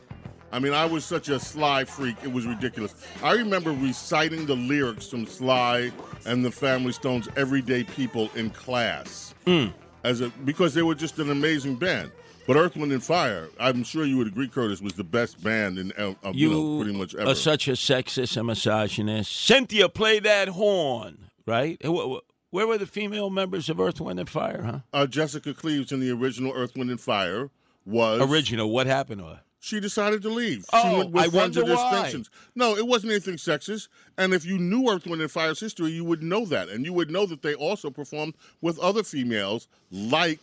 I 0.50 0.60
mean, 0.60 0.72
I 0.72 0.86
was 0.86 1.04
such 1.04 1.28
a 1.28 1.38
Sly 1.38 1.84
freak, 1.84 2.16
it 2.24 2.32
was 2.32 2.46
ridiculous. 2.46 2.94
I 3.22 3.34
remember 3.34 3.70
reciting 3.70 4.46
the 4.46 4.56
lyrics 4.56 5.08
from 5.08 5.26
Sly 5.26 5.92
and 6.24 6.42
the 6.42 6.50
Family 6.50 6.92
Stone's 6.92 7.28
Everyday 7.36 7.84
People 7.84 8.30
in 8.34 8.48
class. 8.48 9.34
Hmm. 9.44 9.66
As 10.04 10.22
a, 10.22 10.30
because 10.46 10.72
they 10.72 10.82
were 10.82 10.94
just 10.94 11.18
an 11.18 11.30
amazing 11.30 11.76
band. 11.76 12.10
But 12.50 12.56
Earth, 12.58 12.74
Wind, 12.74 12.90
and 12.90 13.00
Fire, 13.00 13.48
I'm 13.60 13.84
sure 13.84 14.04
you 14.04 14.16
would 14.16 14.26
agree, 14.26 14.48
Curtis, 14.48 14.80
was 14.80 14.94
the 14.94 15.04
best 15.04 15.40
band 15.40 15.78
in 15.78 15.92
uh, 15.96 16.14
uh, 16.24 16.32
you, 16.34 16.50
know, 16.50 16.82
pretty 16.82 16.98
much 16.98 17.14
ever. 17.14 17.30
are 17.30 17.34
such 17.36 17.68
a 17.68 17.72
sexist 17.74 18.36
and 18.36 18.48
misogynist. 18.48 19.30
Cynthia, 19.30 19.88
play 19.88 20.18
that 20.18 20.48
horn, 20.48 21.30
right? 21.46 21.78
Wh- 21.86 22.16
wh- 22.16 22.52
Where 22.52 22.66
were 22.66 22.76
the 22.76 22.86
female 22.88 23.30
members 23.30 23.68
of 23.68 23.78
Earth, 23.78 24.00
Wind, 24.00 24.18
and 24.18 24.28
Fire, 24.28 24.62
huh? 24.64 24.78
uh, 24.92 25.06
Jessica 25.06 25.54
Cleaves 25.54 25.92
in 25.92 26.00
the 26.00 26.10
original 26.10 26.52
Earth, 26.52 26.74
Wind, 26.74 26.90
and 26.90 27.00
Fire 27.00 27.50
was 27.86 28.20
Original. 28.20 28.68
What 28.68 28.88
happened 28.88 29.20
to 29.20 29.26
her? 29.28 29.40
She 29.60 29.78
decided 29.78 30.20
to 30.22 30.28
leave. 30.28 30.62
she 30.62 30.68
Oh, 30.72 30.98
went 30.98 31.10
with 31.12 31.22
I 31.22 31.28
wonder 31.28 31.64
why. 31.64 32.12
No, 32.56 32.76
it 32.76 32.84
wasn't 32.88 33.12
anything 33.12 33.36
sexist. 33.36 33.86
And 34.18 34.34
if 34.34 34.44
you 34.44 34.58
knew 34.58 34.90
Earth, 34.90 35.06
Wind, 35.06 35.22
and 35.22 35.30
Fire's 35.30 35.60
history, 35.60 35.92
you 35.92 36.04
would 36.04 36.24
know 36.24 36.44
that, 36.46 36.68
and 36.68 36.84
you 36.84 36.92
would 36.94 37.12
know 37.12 37.26
that 37.26 37.42
they 37.42 37.54
also 37.54 37.90
performed 37.90 38.34
with 38.60 38.76
other 38.80 39.04
females, 39.04 39.68
like 39.92 40.40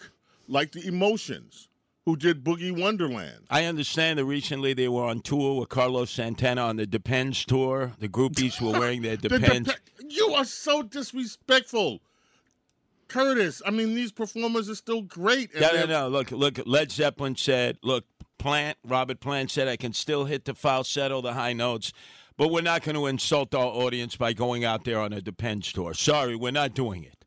like 0.47 0.71
the 0.71 0.87
Emotions, 0.87 1.67
who 2.07 2.15
did 2.15 2.41
Boogie 2.41 2.71
Wonderland. 2.71 3.47
I 3.49 3.65
understand 3.65 4.17
that 4.17 4.23
recently 4.23 4.73
they 4.73 4.87
were 4.87 5.03
on 5.03 5.19
tour 5.19 5.59
with 5.59 5.67
Carlos 5.67 6.09
Santana 6.09 6.61
on 6.61 6.77
the 6.77 6.87
Depends 6.87 7.43
tour. 7.43 7.91
The 7.99 8.07
groupies 8.07 8.61
were 8.61 8.71
wearing 8.79 9.01
their 9.01 9.17
The 9.17 9.27
Depends. 9.27 9.67
Dep- 9.67 9.77
you 10.07 10.33
are 10.33 10.45
so 10.45 10.83
disrespectful, 10.83 11.99
Curtis. 13.09 13.61
I 13.65 13.71
mean, 13.71 13.93
these 13.93 14.13
performers 14.13 14.69
are 14.69 14.75
still 14.75 15.01
great. 15.01 15.53
No, 15.59 15.69
no, 15.73 15.85
no. 15.85 16.07
Look, 16.07 16.31
look. 16.31 16.59
Led 16.65 16.93
Zeppelin 16.93 17.35
said, 17.35 17.77
"Look, 17.83 18.05
Plant, 18.37 18.77
Robert 18.85 19.19
Plant 19.19 19.51
said 19.51 19.67
I 19.67 19.75
can 19.75 19.91
still 19.91 20.23
hit 20.23 20.45
the 20.45 20.55
falsetto, 20.55 21.19
the 21.19 21.33
high 21.33 21.51
notes, 21.51 21.91
but 22.37 22.51
we're 22.51 22.61
not 22.61 22.83
going 22.83 22.95
to 22.95 23.07
insult 23.07 23.53
our 23.53 23.65
audience 23.65 24.15
by 24.15 24.31
going 24.31 24.63
out 24.63 24.85
there 24.85 25.01
on 25.01 25.11
a 25.11 25.19
Depends 25.19 25.73
tour. 25.73 25.93
Sorry, 25.93 26.37
we're 26.37 26.51
not 26.51 26.73
doing 26.73 27.03
it. 27.03 27.25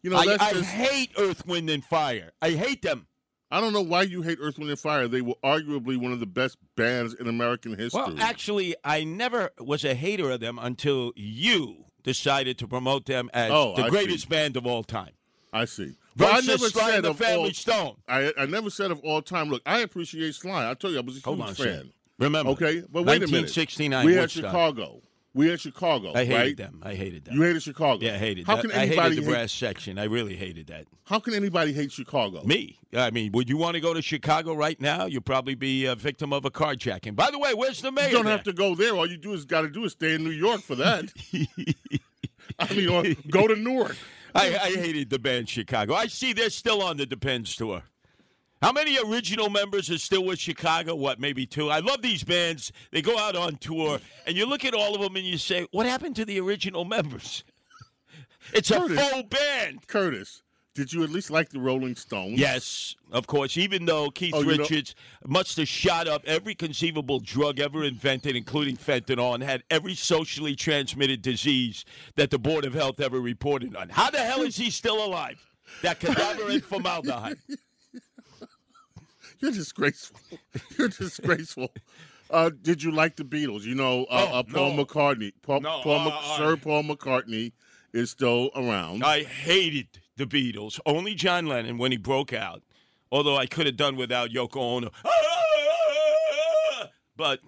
You 0.00 0.08
know, 0.08 0.16
I, 0.16 0.38
I 0.40 0.52
just, 0.54 0.70
hate 0.70 1.10
Earth, 1.18 1.46
Wind, 1.46 1.68
and 1.68 1.84
Fire. 1.84 2.32
I 2.40 2.52
hate 2.52 2.80
them. 2.80 3.08
I 3.50 3.60
don't 3.60 3.72
know 3.72 3.82
why 3.82 4.02
you 4.02 4.22
hate 4.22 4.38
Earth, 4.40 4.58
Wind, 4.58 4.70
and 4.70 4.78
Fire. 4.78 5.06
They 5.06 5.20
were 5.20 5.36
arguably 5.44 5.96
one 5.96 6.12
of 6.12 6.20
the 6.20 6.26
best 6.26 6.56
bands 6.76 7.14
in 7.14 7.28
American 7.28 7.76
history. 7.76 8.00
Well, 8.00 8.16
actually, 8.18 8.74
I 8.84 9.04
never 9.04 9.50
was 9.60 9.84
a 9.84 9.94
hater 9.94 10.30
of 10.30 10.40
them 10.40 10.58
until 10.60 11.12
you 11.14 11.84
decided 12.02 12.58
to 12.58 12.66
promote 12.68 13.06
them 13.06 13.30
as 13.32 13.50
Oh, 13.52 13.74
the 13.76 13.84
I 13.84 13.88
greatest 13.90 14.24
see. 14.24 14.28
band 14.30 14.56
of 14.56 14.66
all 14.66 14.82
time. 14.82 15.12
I 15.52 15.66
see. 15.66 15.94
But 16.16 16.32
I 16.32 16.40
never 16.46 16.68
Sly 16.68 16.90
said 16.90 17.04
of 17.04 17.16
Family 17.18 17.48
all, 17.48 17.52
Stone. 17.52 17.96
I, 18.08 18.32
I 18.38 18.46
never 18.46 18.70
said 18.70 18.90
of 18.90 19.00
all 19.00 19.22
time. 19.22 19.50
Look, 19.50 19.62
I 19.66 19.80
appreciate 19.80 20.34
Sly. 20.34 20.68
I 20.70 20.74
told 20.74 20.94
you 20.94 21.00
I 21.00 21.02
was 21.02 21.18
a 21.18 21.20
Hold 21.24 21.38
huge 21.38 21.48
on 21.48 21.54
fan. 21.54 21.92
Remember, 22.18 22.50
Okay, 22.52 22.82
but 22.90 23.02
wait 23.04 23.22
a 23.22 23.26
minute. 23.26 23.50
1969 23.56 24.06
We 24.06 24.14
had. 24.14 24.30
Chicago. 24.30 25.00
We 25.34 25.48
had 25.48 25.60
Chicago. 25.60 26.12
I 26.14 26.24
hated 26.24 26.34
right? 26.34 26.56
them. 26.56 26.80
I 26.84 26.94
hated 26.94 27.24
them. 27.24 27.34
You 27.34 27.42
hated 27.42 27.62
Chicago. 27.62 28.04
yeah, 28.04 28.14
I 28.14 28.18
hated 28.18 28.46
How 28.46 28.54
that. 28.54 28.62
can 28.62 28.70
I 28.70 28.74
anybody 28.84 29.00
hated 29.00 29.18
the 29.18 29.22
hate, 29.26 29.30
brass 29.32 29.52
section. 29.52 29.98
I 29.98 30.04
really 30.04 30.36
hated 30.36 30.68
that. 30.68 30.86
How 31.06 31.18
can 31.18 31.34
anybody 31.34 31.72
hate 31.72 31.90
Chicago? 31.90 32.44
Me? 32.44 32.78
I 32.96 33.10
mean, 33.10 33.32
would 33.32 33.48
you 33.48 33.56
want 33.56 33.74
to 33.74 33.80
go 33.80 33.92
to 33.92 34.00
Chicago 34.00 34.54
right 34.54 34.80
now? 34.80 35.06
You'd 35.06 35.26
probably 35.26 35.56
be 35.56 35.86
a 35.86 35.96
victim 35.96 36.32
of 36.32 36.44
a 36.44 36.50
carjacking. 36.52 37.16
By 37.16 37.32
the 37.32 37.38
way, 37.40 37.52
where's 37.52 37.82
the 37.82 37.90
mayor? 37.90 38.06
You 38.06 38.12
don't 38.14 38.24
there? 38.26 38.32
have 38.36 38.44
to 38.44 38.52
go 38.52 38.76
there. 38.76 38.94
All 38.94 39.10
you 39.10 39.16
do 39.16 39.32
is 39.32 39.44
got 39.44 39.62
to 39.62 39.68
do 39.68 39.84
is 39.84 39.92
stay 39.92 40.14
in 40.14 40.22
New 40.22 40.30
York 40.30 40.60
for 40.60 40.76
that. 40.76 41.12
I 42.60 42.72
mean, 42.72 42.88
or 42.88 43.02
go 43.28 43.48
to 43.48 43.56
Newark. 43.56 43.96
I, 44.36 44.56
I 44.56 44.70
hated 44.70 45.10
the 45.10 45.18
band 45.18 45.48
Chicago. 45.48 45.94
I 45.94 46.06
see 46.06 46.32
they're 46.32 46.50
still 46.50 46.82
on 46.82 46.96
the 46.96 47.06
Depends 47.06 47.54
tour. 47.56 47.82
How 48.64 48.72
many 48.72 48.96
original 48.98 49.50
members 49.50 49.90
are 49.90 49.98
still 49.98 50.24
with 50.24 50.38
Chicago? 50.38 50.94
What, 50.94 51.20
maybe 51.20 51.44
two? 51.44 51.68
I 51.68 51.80
love 51.80 52.00
these 52.00 52.24
bands. 52.24 52.72
They 52.92 53.02
go 53.02 53.18
out 53.18 53.36
on 53.36 53.56
tour, 53.56 54.00
and 54.26 54.38
you 54.38 54.46
look 54.46 54.64
at 54.64 54.72
all 54.72 54.94
of 54.94 55.02
them 55.02 55.16
and 55.16 55.26
you 55.26 55.36
say, 55.36 55.66
what 55.70 55.84
happened 55.84 56.16
to 56.16 56.24
the 56.24 56.40
original 56.40 56.86
members? 56.86 57.44
It's 58.54 58.70
a 58.70 58.80
full 58.88 59.22
band. 59.24 59.86
Curtis, 59.86 60.42
did 60.74 60.92
you 60.94 61.02
at 61.02 61.10
least 61.10 61.30
like 61.30 61.48
the 61.50 61.58
Rolling 61.60 61.94
Stones? 61.94 62.38
Yes, 62.38 62.94
of 63.10 63.26
course. 63.26 63.56
Even 63.58 63.84
though 63.86 64.10
Keith 64.10 64.34
Oh, 64.34 64.40
you 64.40 64.56
know- 64.56 64.62
Richards 64.62 64.94
must 65.26 65.56
have 65.58 65.68
shot 65.68 66.08
up 66.08 66.22
every 66.26 66.54
conceivable 66.54 67.20
drug 67.20 67.58
ever 67.60 67.84
invented, 67.84 68.34
including 68.34 68.76
fentanyl, 68.78 69.34
and 69.34 69.42
had 69.42 69.62
every 69.70 69.94
socially 69.94 70.54
transmitted 70.56 71.20
disease 71.22 71.84
that 72.16 72.30
the 72.30 72.38
Board 72.38 72.64
of 72.66 72.72
Health 72.74 72.98
ever 73.00 73.20
reported 73.20 73.76
on. 73.76 73.90
How 73.90 74.10
the 74.10 74.18
hell 74.18 74.42
is 74.42 74.56
he 74.56 74.70
still 74.70 75.04
alive? 75.04 75.38
That 75.82 76.00
cadaver 76.00 76.48
and 76.50 76.62
formaldehyde. 76.64 77.36
You're 79.40 79.52
disgraceful. 79.52 80.18
You're 80.78 80.88
disgraceful. 80.88 81.70
Uh, 82.30 82.50
did 82.62 82.82
you 82.82 82.90
like 82.90 83.16
the 83.16 83.24
Beatles? 83.24 83.62
You 83.64 83.74
know, 83.74 84.04
uh, 84.04 84.28
Oh, 84.32 84.38
uh, 84.38 84.42
Paul 84.42 84.74
no. 84.74 84.84
McCartney. 84.84 85.32
Paul, 85.42 85.60
No, 85.60 85.80
Paul 85.82 85.98
uh, 86.00 86.04
Mc- 86.06 86.14
uh, 86.16 86.36
Sir 86.38 86.56
Paul 86.56 86.82
McCartney 86.84 87.52
is 87.92 88.10
still 88.10 88.50
around. 88.56 89.04
I 89.04 89.22
hated 89.24 89.88
the 90.16 90.24
Beatles. 90.26 90.80
Only 90.86 91.14
John 91.14 91.46
Lennon 91.46 91.78
when 91.78 91.92
he 91.92 91.98
broke 91.98 92.32
out. 92.32 92.62
Although 93.12 93.36
I 93.36 93.46
could 93.46 93.66
have 93.66 93.76
done 93.76 93.96
without 93.96 94.30
Yoko 94.30 94.56
Ono. 94.56 94.90
But 97.16 97.38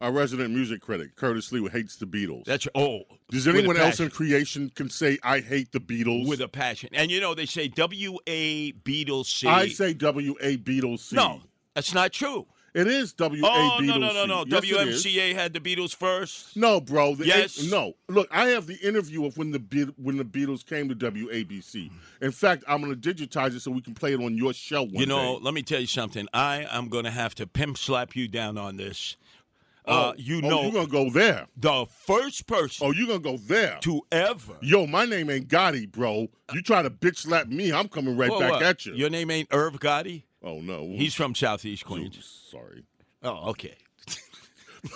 Our 0.00 0.10
resident 0.12 0.54
music 0.54 0.80
critic, 0.80 1.14
Curtis 1.14 1.50
Sliwa, 1.50 1.70
hates 1.70 1.96
the 1.96 2.06
Beatles. 2.06 2.44
that's 2.44 2.66
oh. 2.74 3.02
Does 3.30 3.46
anyone 3.46 3.76
else 3.76 4.00
in 4.00 4.08
creation 4.10 4.70
can 4.74 4.88
say 4.88 5.18
I 5.22 5.40
hate 5.40 5.72
the 5.72 5.80
Beatles? 5.80 6.26
with 6.26 6.40
a 6.40 6.48
passion? 6.48 6.88
And 6.94 7.10
you 7.10 7.20
know 7.20 7.34
they 7.34 7.46
say 7.46 7.68
W 7.68 8.16
A 8.26 8.72
Beatles 8.72 9.26
C. 9.26 9.46
I 9.46 9.68
say 9.68 9.92
W 9.92 10.34
A 10.40 10.56
Beatles 10.56 11.00
C. 11.00 11.16
no, 11.16 11.40
that's 11.74 11.92
not 11.92 12.12
true. 12.12 12.46
it 12.72 12.86
is 12.86 13.12
W 13.14 13.44
A 13.44 13.48
Oh 13.48 13.78
Beatles 13.80 13.86
no 13.86 13.98
no 13.98 14.12
no 14.12 14.24
no! 14.26 14.44
Yes. 14.46 14.64
WMCA 15.04 15.34
had 15.34 15.52
the 15.52 15.60
Beatles 15.60 15.94
first. 15.94 16.56
No, 16.56 16.80
bro. 16.80 17.14
The- 17.16 17.26
Yes. 17.26 17.62
no. 17.70 17.92
Look, 18.08 18.28
I 18.30 18.46
have 18.48 18.66
the 18.66 18.76
interview 18.76 19.26
of 19.26 19.36
when 19.36 19.50
the 19.50 19.58
Be- 19.58 19.92
when 20.02 20.16
the 20.16 20.24
Beatles 20.24 20.64
came 20.64 20.88
to 20.88 20.94
WABC. 20.94 21.90
In 22.22 22.30
fact, 22.30 22.64
I'm 22.66 22.80
going 22.82 22.98
to 22.98 23.14
digitize 23.14 23.54
it 23.54 23.60
so 23.60 23.70
we 23.70 23.80
can 23.82 23.94
play 23.94 24.14
it 24.14 24.20
on 24.22 24.36
your 24.36 24.52
show 24.54 24.82
one 24.84 24.94
You 24.94 25.06
know, 25.06 25.38
day. 25.38 25.44
let 25.44 25.52
me 25.54 25.62
tell 25.62 25.80
you 25.80 25.86
something. 25.86 26.26
I 26.32 26.66
am 26.70 26.88
going 26.88 27.04
to 27.04 27.10
have 27.10 27.34
to 27.36 27.46
pimp 27.46 27.76
slap 27.76 28.16
you 28.16 28.28
down 28.28 28.56
on 28.56 28.76
this. 28.78 29.16
Uh, 29.90 30.12
you 30.16 30.40
oh, 30.44 30.48
know, 30.48 30.62
you're 30.62 30.72
going 30.72 30.86
to 30.86 30.92
go 30.92 31.10
there. 31.10 31.46
the 31.56 31.86
first 32.06 32.46
person 32.46 32.86
Oh, 32.86 32.92
you're 32.92 33.06
going 33.08 33.22
to 33.22 33.30
go 33.32 33.36
there. 33.36 33.78
to 33.82 34.00
ever. 34.12 34.54
Yo, 34.60 34.86
my 34.86 35.04
name 35.04 35.28
ain't 35.30 35.48
Gotti, 35.48 35.90
bro. 35.90 36.28
You 36.52 36.62
try 36.62 36.82
to 36.82 36.90
bitch 36.90 37.18
slap 37.18 37.48
me, 37.48 37.72
I'm 37.72 37.88
coming 37.88 38.16
right 38.16 38.30
Whoa, 38.30 38.38
back 38.40 38.50
what? 38.52 38.62
at 38.62 38.86
you. 38.86 38.94
Your 38.94 39.10
name 39.10 39.30
ain't 39.30 39.48
Irv 39.52 39.78
Gotti. 39.80 40.22
oh 40.42 40.60
no, 40.60 40.86
He's 40.96 41.14
from 41.14 41.34
Southeast 41.34 41.84
Queens. 41.84 42.46
sorry. 42.50 42.84
Oh, 43.22 43.50
okay. 43.50 43.74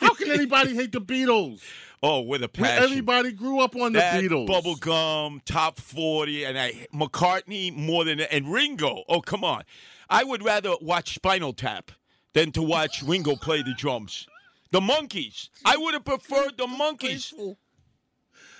How 0.00 0.14
can 0.14 0.30
anybody 0.30 0.74
hate 0.74 0.92
the 0.92 1.00
Beatles? 1.00 1.60
Oh, 2.02 2.20
with 2.20 2.42
a 2.42 2.48
passion. 2.48 2.84
everybody 2.84 3.32
grew 3.32 3.60
up 3.60 3.74
on 3.76 3.92
the 3.94 3.98
that 3.98 4.22
Beatles. 4.22 4.46
bubblegum 4.46 5.40
top 5.44 5.80
40 5.80 6.44
and 6.44 6.58
I 6.58 6.86
McCartney 6.94 7.74
more 7.74 8.04
than 8.04 8.20
and 8.20 8.52
Ringo. 8.52 9.04
Oh, 9.08 9.20
come 9.20 9.42
on. 9.42 9.62
I 10.10 10.22
would 10.22 10.44
rather 10.44 10.74
watch 10.82 11.14
Spinal 11.14 11.54
Tap 11.54 11.90
than 12.34 12.52
to 12.52 12.62
watch 12.62 13.02
Ringo 13.02 13.36
play 13.36 13.62
the 13.62 13.74
drums. 13.74 14.26
The 14.70 14.80
Monkees. 14.80 15.48
I 15.64 15.76
would 15.76 15.94
have 15.94 16.04
preferred 16.04 16.56
the 16.58 16.66
Monkees. 16.66 17.32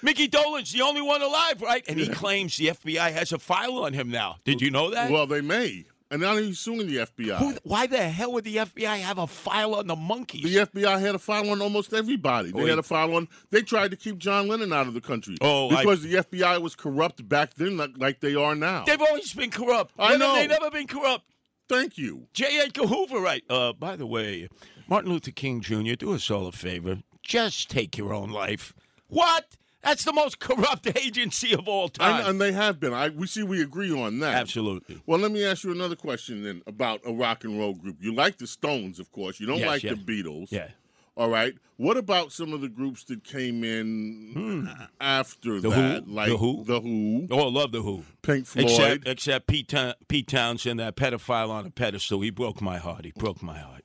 Micky 0.03 0.29
Dolenz 0.29 0.72
the 0.72 0.83
only 0.83 1.03
one 1.03 1.22
alive, 1.22 1.61
right? 1.62 1.83
And 1.89 1.99
he 1.99 2.09
claims 2.09 2.57
the 2.57 2.68
FBI 2.68 3.12
has 3.12 3.33
a 3.33 3.39
file 3.39 3.79
on 3.85 3.93
him 3.95 4.11
now. 4.11 4.37
Did 4.45 4.61
you 4.61 4.70
know 4.70 4.91
that? 4.91 5.11
Well, 5.11 5.27
they 5.27 5.41
may. 5.41 5.87
And 6.11 6.20
now 6.20 6.37
he's 6.37 6.61
suing 6.61 6.87
the 6.87 6.99
FBI. 6.99 7.39
Who, 7.39 7.57
why 7.64 7.87
the 7.89 7.97
hell 8.09 8.33
would 8.35 8.45
the 8.45 8.57
FBI 8.57 8.99
have 9.01 9.18
a 9.18 9.27
file 9.27 9.75
on 9.75 9.87
the 9.87 9.97
Monkees? 9.97 10.43
the 10.45 10.57
FBI 10.57 11.01
had 11.01 11.14
a 11.14 11.18
file 11.18 11.49
on 11.51 11.61
almost 11.62 11.93
everybody. 11.95 12.53
They 12.53 12.61
Oh, 12.62 12.66
had 12.66 12.79
a 12.79 12.83
file 12.85 13.14
on. 13.16 13.27
They 13.51 13.62
tried 13.62 13.91
to 13.93 13.97
keep 13.97 14.18
John 14.18 14.47
Lennon 14.47 14.72
out 14.72 14.87
of 14.87 14.95
the 14.95 15.01
country. 15.01 15.37
Oh, 15.41 15.70
I- 15.70 15.83
because 15.83 16.03
the 16.03 16.14
FBI 16.16 16.61
was 16.61 16.77
corrupt 16.77 17.27
back 17.29 17.55
then, 17.55 17.79
like, 17.79 17.93
like 17.97 18.20
they 18.20 18.35
are 18.37 18.55
now. 18.55 18.85
They've 18.85 19.01
always 19.01 19.33
been 19.33 19.51
corrupt. 19.51 19.95
I 19.99 20.11
have 20.12 20.20
know. 20.20 20.35
They've 20.35 20.51
never 20.51 20.70
been 20.70 20.87
corrupt. 20.87 21.25
Thank 21.68 21.96
you. 21.98 22.26
J. 22.34 22.60
Edgar 22.60 22.86
Hoover, 22.86 23.20
right? 23.20 23.42
Uh, 23.48 23.72
by 23.72 23.96
the 23.96 24.06
way, 24.06 24.48
Martin 24.88 25.10
Luther 25.12 25.30
King 25.30 25.60
Jr., 25.60 25.94
do 25.94 26.12
us 26.14 26.30
all 26.30 26.46
a 26.46 26.52
favor. 26.52 26.98
Just 27.22 27.70
take 27.70 27.96
your 27.96 28.12
own 28.12 28.30
life. 28.30 28.74
What? 29.08 29.56
That's 29.82 30.04
the 30.04 30.12
most 30.12 30.38
corrupt 30.38 30.86
agency 30.98 31.52
of 31.52 31.68
all 31.68 31.88
time. 31.88 32.20
And, 32.20 32.28
and 32.28 32.40
they 32.40 32.52
have 32.52 32.80
been. 32.80 32.94
I 32.94 33.10
we 33.10 33.26
see 33.26 33.42
we 33.42 33.60
agree 33.62 33.92
on 33.92 34.18
that. 34.20 34.34
Absolutely. 34.34 35.00
Well, 35.06 35.18
let 35.18 35.30
me 35.30 35.44
ask 35.44 35.62
you 35.64 35.72
another 35.72 35.96
question 35.96 36.42
then 36.42 36.62
about 36.66 37.00
a 37.04 37.12
rock 37.12 37.44
and 37.44 37.58
roll 37.58 37.74
group. 37.74 37.96
You 38.00 38.14
like 38.14 38.38
the 38.38 38.46
Stones, 38.46 38.98
of 38.98 39.12
course. 39.12 39.38
You 39.40 39.46
don't 39.46 39.58
Yes, 39.58 39.66
like 39.66 39.82
the 39.82 39.94
Beatles. 39.94 40.50
Yeah. 40.50 40.68
All 41.16 41.28
right. 41.30 41.54
What 41.76 41.96
about 41.96 42.30
some 42.32 42.52
of 42.52 42.60
the 42.60 42.68
groups 42.68 43.04
that 43.04 43.24
came 43.24 43.64
in 43.64 44.68
after 45.00 45.56
Hmm. 45.56 45.60
The 45.60 45.70
that? 45.70 46.04
Who? 46.04 46.12
Like 46.12 46.28
The 46.30 46.36
Who? 46.36 46.64
The 46.64 46.80
Who, 46.80 47.26
Oh, 47.30 47.48
I 47.48 47.50
love 47.50 47.72
the 47.72 47.82
Who. 47.82 48.04
Pink 48.22 48.46
Floyd. 48.46 48.64
Except, 48.66 49.08
except 49.08 49.46
Pete, 49.48 49.68
Town- 49.68 49.94
Pete 50.08 50.28
Townshend, 50.28 50.78
that 50.80 50.96
pedophile 50.96 51.50
on 51.50 51.66
a 51.66 51.70
pedestal. 51.70 52.20
He 52.20 52.30
broke 52.30 52.60
my 52.60 52.78
heart. 52.78 53.04
He 53.04 53.12
broke 53.16 53.42
my 53.42 53.58
heart. 53.58 53.82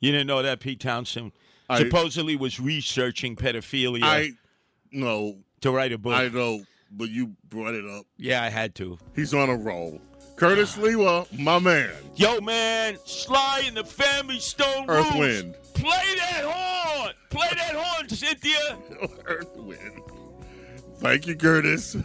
You 0.00 0.10
didn't 0.12 0.26
know 0.28 0.42
that 0.42 0.60
Pete 0.60 0.80
Townshend 0.80 1.32
I- 1.68 1.78
supposedly 1.82 2.34
was 2.36 2.58
researching 2.60 3.36
pedophilia 3.36 4.02
I 4.02 4.30
no, 4.92 5.38
to 5.60 5.70
write 5.70 5.92
a 5.92 5.98
book. 5.98 6.14
I 6.14 6.28
know, 6.28 6.62
but 6.90 7.10
you 7.10 7.34
brought 7.48 7.74
it 7.74 7.84
up. 7.84 8.06
yeah, 8.16 8.42
I 8.42 8.48
had 8.48 8.74
to. 8.76 8.98
He's 9.14 9.34
on 9.34 9.50
a 9.50 9.56
roll. 9.56 10.00
Curtis 10.36 10.76
Sliwa, 10.76 11.26
my 11.38 11.58
man. 11.58 11.90
Yo, 12.16 12.40
man, 12.40 12.96
Sly 13.04 13.64
and 13.66 13.76
the 13.76 13.84
Family 13.84 14.38
Stone 14.38 14.88
Earth. 14.88 15.14
Wind. 15.16 15.56
Play 15.78 16.14
that 16.16 16.44
horn. 16.44 17.12
Play 17.30 17.48
that 17.54 17.74
horn, 17.76 18.08
Cynthia. 18.08 18.78
Earth 19.26 19.48
Wind. 19.56 20.00
Thank 20.98 21.26
you, 21.26 21.36
Curtis. 21.36 21.96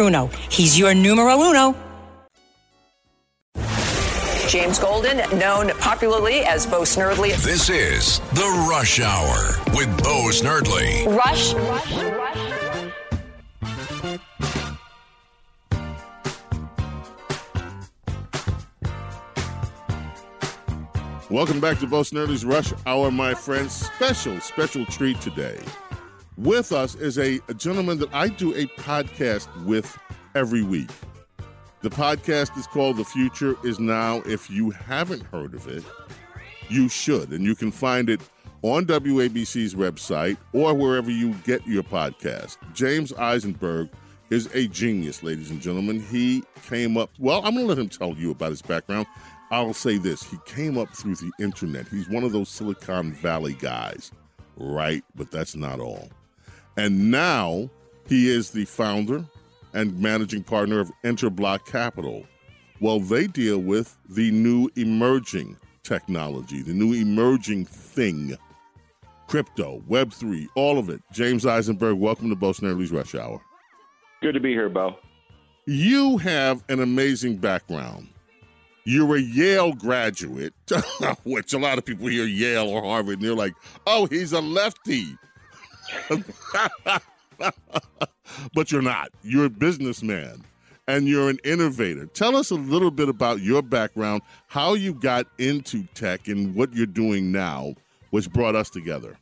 He's 0.49 0.79
your 0.79 0.95
numero 0.95 1.39
uno. 1.39 1.75
James 4.47 4.79
Golden, 4.79 5.17
known 5.37 5.69
popularly 5.77 6.39
as 6.39 6.65
Bo 6.65 6.81
Snerdley. 6.81 7.35
This 7.43 7.69
is 7.69 8.19
The 8.33 8.67
Rush 8.69 8.99
Hour 8.99 9.53
with 9.75 9.87
Bo 10.03 10.29
Snerdley. 10.31 11.05
Rush. 11.15 11.53
Rush. 11.53 11.93
Rush. 11.95 12.61
Welcome 21.29 21.61
back 21.61 21.79
to 21.79 21.87
Bo 21.87 22.01
Snerdley's 22.01 22.43
Rush 22.43 22.73
Hour, 22.85 23.09
my 23.09 23.33
friends. 23.33 23.71
Special, 23.71 24.41
special 24.41 24.85
treat 24.87 25.21
today. 25.21 25.57
With 26.37 26.71
us 26.71 26.95
is 26.95 27.19
a, 27.19 27.39
a 27.49 27.53
gentleman 27.53 27.99
that 27.99 28.13
I 28.13 28.29
do 28.29 28.55
a 28.55 28.65
podcast 28.81 29.47
with 29.65 29.97
every 30.33 30.63
week. 30.63 30.89
The 31.81 31.89
podcast 31.89 32.57
is 32.57 32.67
called 32.67 32.97
The 32.97 33.03
Future 33.03 33.55
Is 33.65 33.79
Now. 33.79 34.21
If 34.25 34.49
you 34.49 34.69
haven't 34.69 35.23
heard 35.23 35.53
of 35.53 35.67
it, 35.67 35.83
you 36.69 36.87
should. 36.87 37.31
And 37.31 37.43
you 37.43 37.53
can 37.53 37.69
find 37.69 38.09
it 38.09 38.21
on 38.61 38.85
WABC's 38.85 39.75
website 39.75 40.37
or 40.53 40.73
wherever 40.73 41.11
you 41.11 41.33
get 41.43 41.67
your 41.67 41.83
podcast. 41.83 42.57
James 42.73 43.11
Eisenberg 43.13 43.89
is 44.29 44.47
a 44.53 44.67
genius, 44.67 45.23
ladies 45.23 45.51
and 45.51 45.59
gentlemen. 45.59 45.99
He 45.99 46.43
came 46.67 46.95
up, 46.95 47.09
well, 47.19 47.39
I'm 47.43 47.55
going 47.55 47.65
to 47.65 47.69
let 47.69 47.77
him 47.77 47.89
tell 47.89 48.13
you 48.13 48.31
about 48.31 48.51
his 48.51 48.61
background. 48.61 49.05
I'll 49.51 49.73
say 49.73 49.97
this 49.97 50.23
he 50.23 50.37
came 50.45 50.77
up 50.77 50.95
through 50.95 51.15
the 51.15 51.31
internet. 51.39 51.89
He's 51.89 52.07
one 52.07 52.23
of 52.23 52.31
those 52.31 52.47
Silicon 52.47 53.11
Valley 53.11 53.55
guys, 53.55 54.13
right? 54.55 55.03
But 55.13 55.29
that's 55.29 55.57
not 55.57 55.81
all. 55.81 56.09
And 56.77 57.11
now 57.11 57.69
he 58.07 58.29
is 58.29 58.51
the 58.51 58.65
founder 58.65 59.25
and 59.73 59.99
managing 59.99 60.43
partner 60.43 60.79
of 60.79 60.91
Interblock 61.03 61.65
Capital. 61.65 62.25
Well, 62.79 62.99
they 62.99 63.27
deal 63.27 63.59
with 63.59 63.97
the 64.09 64.31
new 64.31 64.69
emerging 64.75 65.57
technology, 65.83 66.61
the 66.61 66.73
new 66.73 66.93
emerging 66.93 67.65
thing 67.65 68.37
crypto, 69.31 69.81
Web3, 69.89 70.47
all 70.55 70.77
of 70.77 70.89
it. 70.89 71.01
James 71.13 71.45
Eisenberg, 71.45 71.97
welcome 71.97 72.29
to 72.29 72.35
Bo 72.35 72.51
Snerdley's 72.51 72.91
Rush 72.91 73.15
Hour. 73.15 73.41
Good 74.21 74.33
to 74.33 74.41
be 74.41 74.51
here, 74.51 74.67
Bo. 74.67 74.97
You 75.65 76.17
have 76.17 76.65
an 76.67 76.81
amazing 76.81 77.37
background. 77.37 78.09
You're 78.83 79.15
a 79.15 79.21
Yale 79.21 79.71
graduate, 79.71 80.53
which 81.23 81.53
a 81.53 81.57
lot 81.57 81.77
of 81.77 81.85
people 81.85 82.07
hear 82.07 82.25
Yale 82.25 82.67
or 82.67 82.81
Harvard 82.81 83.19
and 83.19 83.21
they're 83.21 83.33
like, 83.33 83.53
oh, 83.87 84.05
he's 84.07 84.33
a 84.33 84.41
lefty. 84.41 85.15
but 88.53 88.71
you're 88.71 88.81
not. 88.81 89.09
You're 89.23 89.45
a 89.45 89.49
businessman 89.49 90.43
and 90.87 91.07
you're 91.07 91.29
an 91.29 91.39
innovator. 91.43 92.05
Tell 92.07 92.35
us 92.35 92.51
a 92.51 92.55
little 92.55 92.91
bit 92.91 93.09
about 93.09 93.41
your 93.41 93.61
background, 93.61 94.21
how 94.47 94.73
you 94.73 94.93
got 94.93 95.27
into 95.37 95.83
tech, 95.93 96.27
and 96.27 96.55
what 96.55 96.73
you're 96.73 96.85
doing 96.85 97.31
now, 97.31 97.75
which 98.09 98.29
brought 98.31 98.55
us 98.55 98.69
together. 98.69 99.17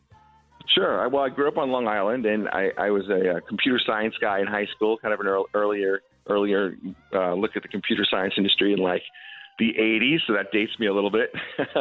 Sure. 0.74 1.08
Well, 1.10 1.24
I 1.24 1.30
grew 1.30 1.48
up 1.48 1.58
on 1.58 1.72
Long 1.72 1.88
Island, 1.88 2.26
and 2.26 2.48
I, 2.50 2.70
I 2.78 2.90
was 2.92 3.10
a, 3.10 3.38
uh 3.38 3.40
computer 3.48 3.80
science 3.86 4.16
guy 4.22 4.40
in 4.40 4.48
high 4.48 4.68
school. 4.76 4.98
Kind 4.98 5.14
of 5.14 5.20
an 5.20 5.28
earl- 5.28 5.50
earlier 5.54 6.02
earlier 6.28 6.76
uh, 7.14 7.34
look 7.34 7.52
at 7.56 7.64
the 7.64 7.68
computer 7.68 8.06
science 8.10 8.36
industry 8.38 8.72
in 8.74 8.80
like 8.80 9.02
the 9.58 9.74
'80s, 9.80 10.20
so 10.28 10.34
that 10.34 10.52
dates 10.52 10.72
me 10.80 10.88
a 10.88 10.94
little 10.94 11.12
bit. 11.12 11.34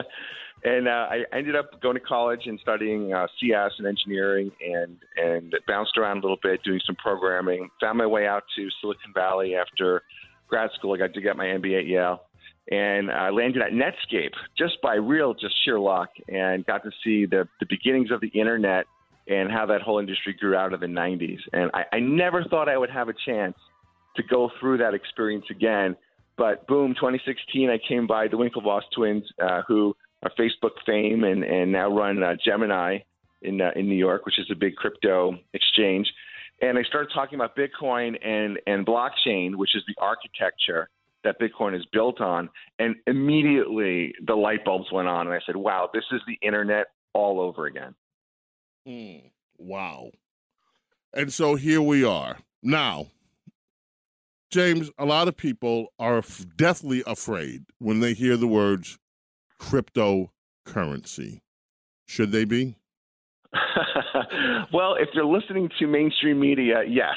and 0.65 0.89
uh, 0.89 1.07
I 1.11 1.25
ended 1.33 1.57
up 1.57 1.81
going 1.81 1.95
to 1.95 2.01
college 2.01 2.43
and 2.47 2.59
studying 2.61 3.13
uh, 3.13 3.27
CS 3.41 3.73
and 3.79 3.87
engineering, 3.87 4.51
and 4.61 4.97
and 5.17 5.55
bounced 5.67 5.97
around 5.97 6.19
a 6.19 6.21
little 6.23 6.39
bit, 6.43 6.63
doing 6.65 6.81
some 6.85 6.97
programming. 6.97 7.69
Found 7.81 7.99
my 7.99 8.07
way 8.07 8.27
out 8.27 8.45
to 8.57 8.69
Silicon 8.81 9.13
Valley 9.15 9.55
after 9.55 10.03
grad 10.49 10.71
school. 10.79 10.95
I 10.95 10.99
got 10.99 11.15
to 11.15 11.21
get 11.21 11.37
my 11.37 11.47
MBA 11.47 11.81
at 11.81 11.87
Yale. 11.87 12.23
and 12.71 13.11
I 13.11 13.31
landed 13.31 13.63
at 13.63 13.73
Netscape 13.73 14.33
just 14.57 14.81
by 14.83 14.95
real, 14.95 15.35
just 15.35 15.55
sheer 15.65 15.79
luck, 15.79 16.11
and 16.29 16.67
got 16.67 16.83
to 16.85 16.91
see 17.05 17.27
the 17.27 17.49
the 17.61 17.67
beginnings 17.69 18.11
of 18.11 18.21
the 18.21 18.29
internet 18.29 18.87
and 19.29 19.51
how 19.51 19.67
that 19.67 19.83
whole 19.83 19.99
industry 19.99 20.35
grew 20.39 20.57
out 20.57 20.73
of 20.73 20.81
the 20.81 20.87
90s. 20.87 21.39
And 21.53 21.71
I, 21.75 21.85
I 21.93 22.01
never 22.01 22.45
thought 22.45 22.69
I 22.69 22.79
would 22.79 22.91
have 22.91 23.09
a 23.09 23.15
chance 23.27 23.57
to 24.17 24.23
go 24.23 24.51
through 24.59 24.79
that 24.79 24.95
experience 24.95 25.45
again. 25.51 25.97
But 26.37 26.67
boom, 26.67 26.95
2016, 26.95 27.69
I 27.69 27.79
came 27.87 28.07
by 28.07 28.29
the 28.29 28.37
Winklevoss 28.37 28.83
twins, 28.95 29.25
uh, 29.43 29.63
who 29.69 29.95
are 30.23 30.31
Facebook 30.39 30.73
fame 30.85 31.25
and, 31.25 31.45
and 31.45 31.73
now 31.73 31.89
run 31.89 32.23
uh, 32.23 32.35
Gemini 32.45 32.99
in 33.43 33.61
uh, 33.61 33.71
in 33.77 33.89
New 33.89 33.97
York, 33.97 34.27
which 34.27 34.39
is 34.39 34.47
a 34.51 34.55
big 34.55 34.77
crypto 34.77 35.39
exchange. 35.55 36.07
And 36.61 36.77
I 36.79 36.83
started 36.83 37.11
talking 37.14 37.37
about 37.37 37.57
Bitcoin 37.57 38.16
and 38.25 38.59
and 38.66 38.87
blockchain, 38.87 39.55
which 39.55 39.75
is 39.75 39.83
the 39.87 39.95
architecture 40.01 40.89
that 41.25 41.41
Bitcoin 41.41 41.77
is 41.77 41.85
built 41.93 42.21
on. 42.21 42.49
And 42.79 42.97
immediately 43.07 44.14
the 44.27 44.35
light 44.35 44.64
bulbs 44.64 44.91
went 44.93 45.09
on, 45.09 45.27
and 45.27 45.35
I 45.35 45.41
said, 45.47 45.57
"Wow, 45.57 45.91
this 45.93 46.05
is 46.12 46.21
the 46.27 46.39
internet 46.43 46.87
all 47.12 47.41
over 47.41 47.66
again." 47.66 47.95
Mm, 48.87 49.31
wow. 49.59 50.11
And 51.14 51.33
so 51.33 51.55
here 51.55 51.81
we 51.81 52.05
are. 52.05 52.39
Now, 52.62 53.07
James, 54.51 54.91
a 54.99 55.05
lot 55.05 55.29
of 55.29 55.37
people 55.37 55.93
are 55.99 56.23
deathly 56.57 57.03
afraid 57.07 57.64
when 57.79 58.01
they 58.01 58.14
hear 58.14 58.37
the 58.37 58.49
words 58.49 58.99
cryptocurrency. 59.61 61.41
Should 62.07 62.33
they 62.33 62.45
be? 62.45 62.77
well, 64.73 64.95
if 64.95 65.09
you're 65.15 65.25
listening 65.25 65.71
to 65.79 65.87
mainstream 65.87 66.39
media, 66.39 66.83
yes, 66.87 67.17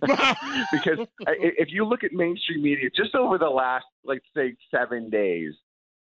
because 0.72 1.06
if 1.26 1.68
you 1.70 1.84
look 1.84 2.04
at 2.04 2.12
mainstream 2.12 2.62
media, 2.62 2.90
just 2.94 3.14
over 3.14 3.38
the 3.38 3.48
last, 3.48 3.86
let's 4.04 4.24
say, 4.36 4.54
seven 4.70 5.08
days, 5.08 5.54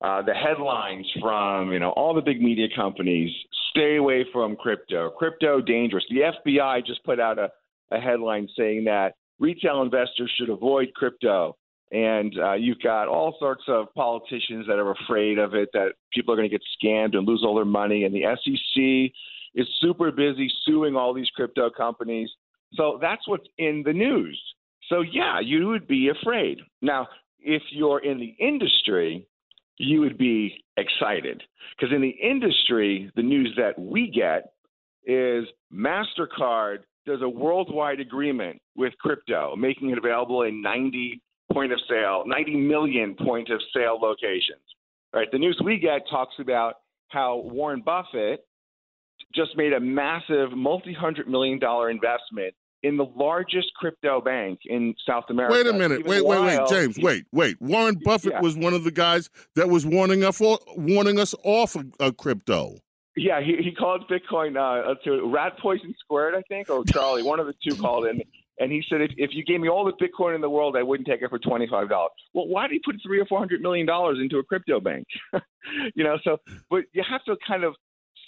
uh, 0.03 0.21
the 0.21 0.33
headlines 0.33 1.07
from 1.19 1.71
you 1.71 1.79
know 1.79 1.91
all 1.91 2.13
the 2.13 2.21
big 2.21 2.41
media 2.41 2.67
companies: 2.75 3.31
stay 3.71 3.95
away 3.95 4.25
from 4.31 4.55
crypto, 4.55 5.09
crypto 5.09 5.61
dangerous. 5.61 6.03
The 6.09 6.31
FBI 6.45 6.85
just 6.85 7.03
put 7.03 7.19
out 7.19 7.39
a, 7.39 7.49
a 7.91 7.99
headline 7.99 8.47
saying 8.57 8.83
that 8.85 9.15
retail 9.39 9.81
investors 9.81 10.31
should 10.37 10.49
avoid 10.49 10.93
crypto. 10.95 11.55
And 11.91 12.33
uh, 12.39 12.53
you've 12.53 12.81
got 12.81 13.07
all 13.07 13.35
sorts 13.39 13.63
of 13.67 13.93
politicians 13.93 14.65
that 14.67 14.79
are 14.79 14.91
afraid 14.91 15.37
of 15.37 15.53
it, 15.53 15.69
that 15.73 15.93
people 16.13 16.33
are 16.33 16.37
going 16.37 16.49
to 16.49 16.53
get 16.53 16.63
scammed 16.83 17.15
and 17.15 17.27
lose 17.27 17.43
all 17.45 17.55
their 17.55 17.65
money. 17.65 18.03
And 18.03 18.13
the 18.13 18.23
SEC 18.43 19.13
is 19.53 19.67
super 19.79 20.11
busy 20.11 20.51
suing 20.65 20.95
all 20.95 21.13
these 21.13 21.29
crypto 21.35 21.69
companies. 21.69 22.29
So 22.73 22.97
that's 23.01 23.27
what's 23.27 23.47
in 23.57 23.83
the 23.85 23.93
news. 23.93 24.41
So, 24.89 25.01
yeah, 25.01 25.39
you 25.39 25.67
would 25.67 25.87
be 25.87 26.09
afraid. 26.09 26.59
Now, 26.81 27.07
if 27.39 27.61
you're 27.71 28.03
in 28.03 28.19
the 28.19 28.35
industry, 28.39 29.27
you 29.77 30.01
would 30.01 30.17
be 30.17 30.63
excited 30.77 31.43
because 31.77 31.93
in 31.93 32.01
the 32.01 32.09
industry, 32.09 33.11
the 33.15 33.21
news 33.21 33.53
that 33.57 33.77
we 33.79 34.09
get 34.09 34.53
is 35.05 35.45
MasterCard 35.73 36.79
does 37.05 37.21
a 37.21 37.29
worldwide 37.29 37.99
agreement 37.99 38.61
with 38.75 38.93
crypto, 38.99 39.55
making 39.55 39.91
it 39.91 39.97
available 39.97 40.41
in 40.43 40.61
90 40.61 41.21
point 41.51 41.71
of 41.71 41.79
sale, 41.89 42.23
90 42.25 42.55
million 42.57 43.15
point 43.15 43.49
of 43.49 43.61
sale 43.73 43.99
locations. 44.01 44.61
Right. 45.13 45.31
The 45.31 45.37
news 45.37 45.59
we 45.63 45.77
get 45.79 46.01
talks 46.09 46.33
about 46.39 46.75
how 47.09 47.37
Warren 47.37 47.81
Buffett 47.85 48.45
just 49.33 49.55
made 49.55 49.71
a 49.73 49.79
massive 49.79 50.51
multi 50.51 50.93
hundred 50.93 51.29
million 51.29 51.57
dollar 51.59 51.89
investment 51.89 52.53
in 52.83 52.97
the 52.97 53.05
largest 53.15 53.67
crypto 53.75 54.19
bank 54.21 54.59
in 54.65 54.93
South 55.07 55.23
America. 55.29 55.53
Wait 55.53 55.67
a 55.67 55.73
minute. 55.73 56.01
Even 56.01 56.11
Wait, 56.11 56.25
wait, 56.25 56.41
wait, 56.41 56.67
James. 56.69 56.97
Wait, 56.99 57.25
wait. 57.31 57.59
Warren 57.61 57.95
Buffett 58.03 58.33
Yeah. 58.33 58.41
was 58.41 58.57
one 58.57 58.73
of 58.73 58.83
the 58.83 58.91
guys 58.91 59.29
that 59.55 59.69
was 59.69 59.85
warning 59.85 60.23
us, 60.23 60.39
warning 60.75 61.17
us 61.19 61.33
off 61.43 61.75
of, 61.75 61.85
of 61.99 62.17
crypto. 62.17 62.75
Yeah, 63.15 63.39
he, 63.41 63.55
he 63.63 63.71
called 63.73 64.03
Bitcoin 64.09 64.57
uh, 64.57 64.95
to 65.05 65.31
rat 65.33 65.57
poison 65.59 65.95
squared, 65.99 66.35
I 66.35 66.41
think, 66.49 66.69
or 66.69 66.83
Charlie, 66.83 67.23
one 67.23 67.39
of 67.39 67.47
the 67.47 67.53
two 67.65 67.75
called 67.77 68.05
in. 68.07 68.21
And 68.59 68.71
he 68.71 68.83
said, 68.89 69.01
if, 69.01 69.11
if 69.17 69.31
you 69.33 69.43
gave 69.43 69.59
me 69.59 69.67
all 69.67 69.83
the 69.83 69.91
Bitcoin 69.93 70.33
in 70.33 70.41
the 70.41 70.49
world, 70.49 70.77
I 70.77 70.83
wouldn't 70.83 71.07
take 71.07 71.21
it 71.21 71.29
for 71.29 71.39
twenty 71.39 71.67
five 71.67 71.89
dollars. 71.89 72.11
Well, 72.33 72.47
why 72.47 72.67
do 72.67 72.73
you 72.73 72.81
put 72.83 72.95
three 73.03 73.19
or 73.19 73.25
four 73.25 73.39
hundred 73.39 73.61
million 73.61 73.85
dollars 73.85 74.17
into 74.21 74.37
a 74.37 74.43
crypto 74.43 74.79
bank? 74.79 75.05
you 75.95 76.03
know, 76.03 76.17
so 76.23 76.37
but 76.69 76.85
you 76.93 77.03
have 77.09 77.23
to 77.25 77.35
kind 77.45 77.63
of 77.63 77.75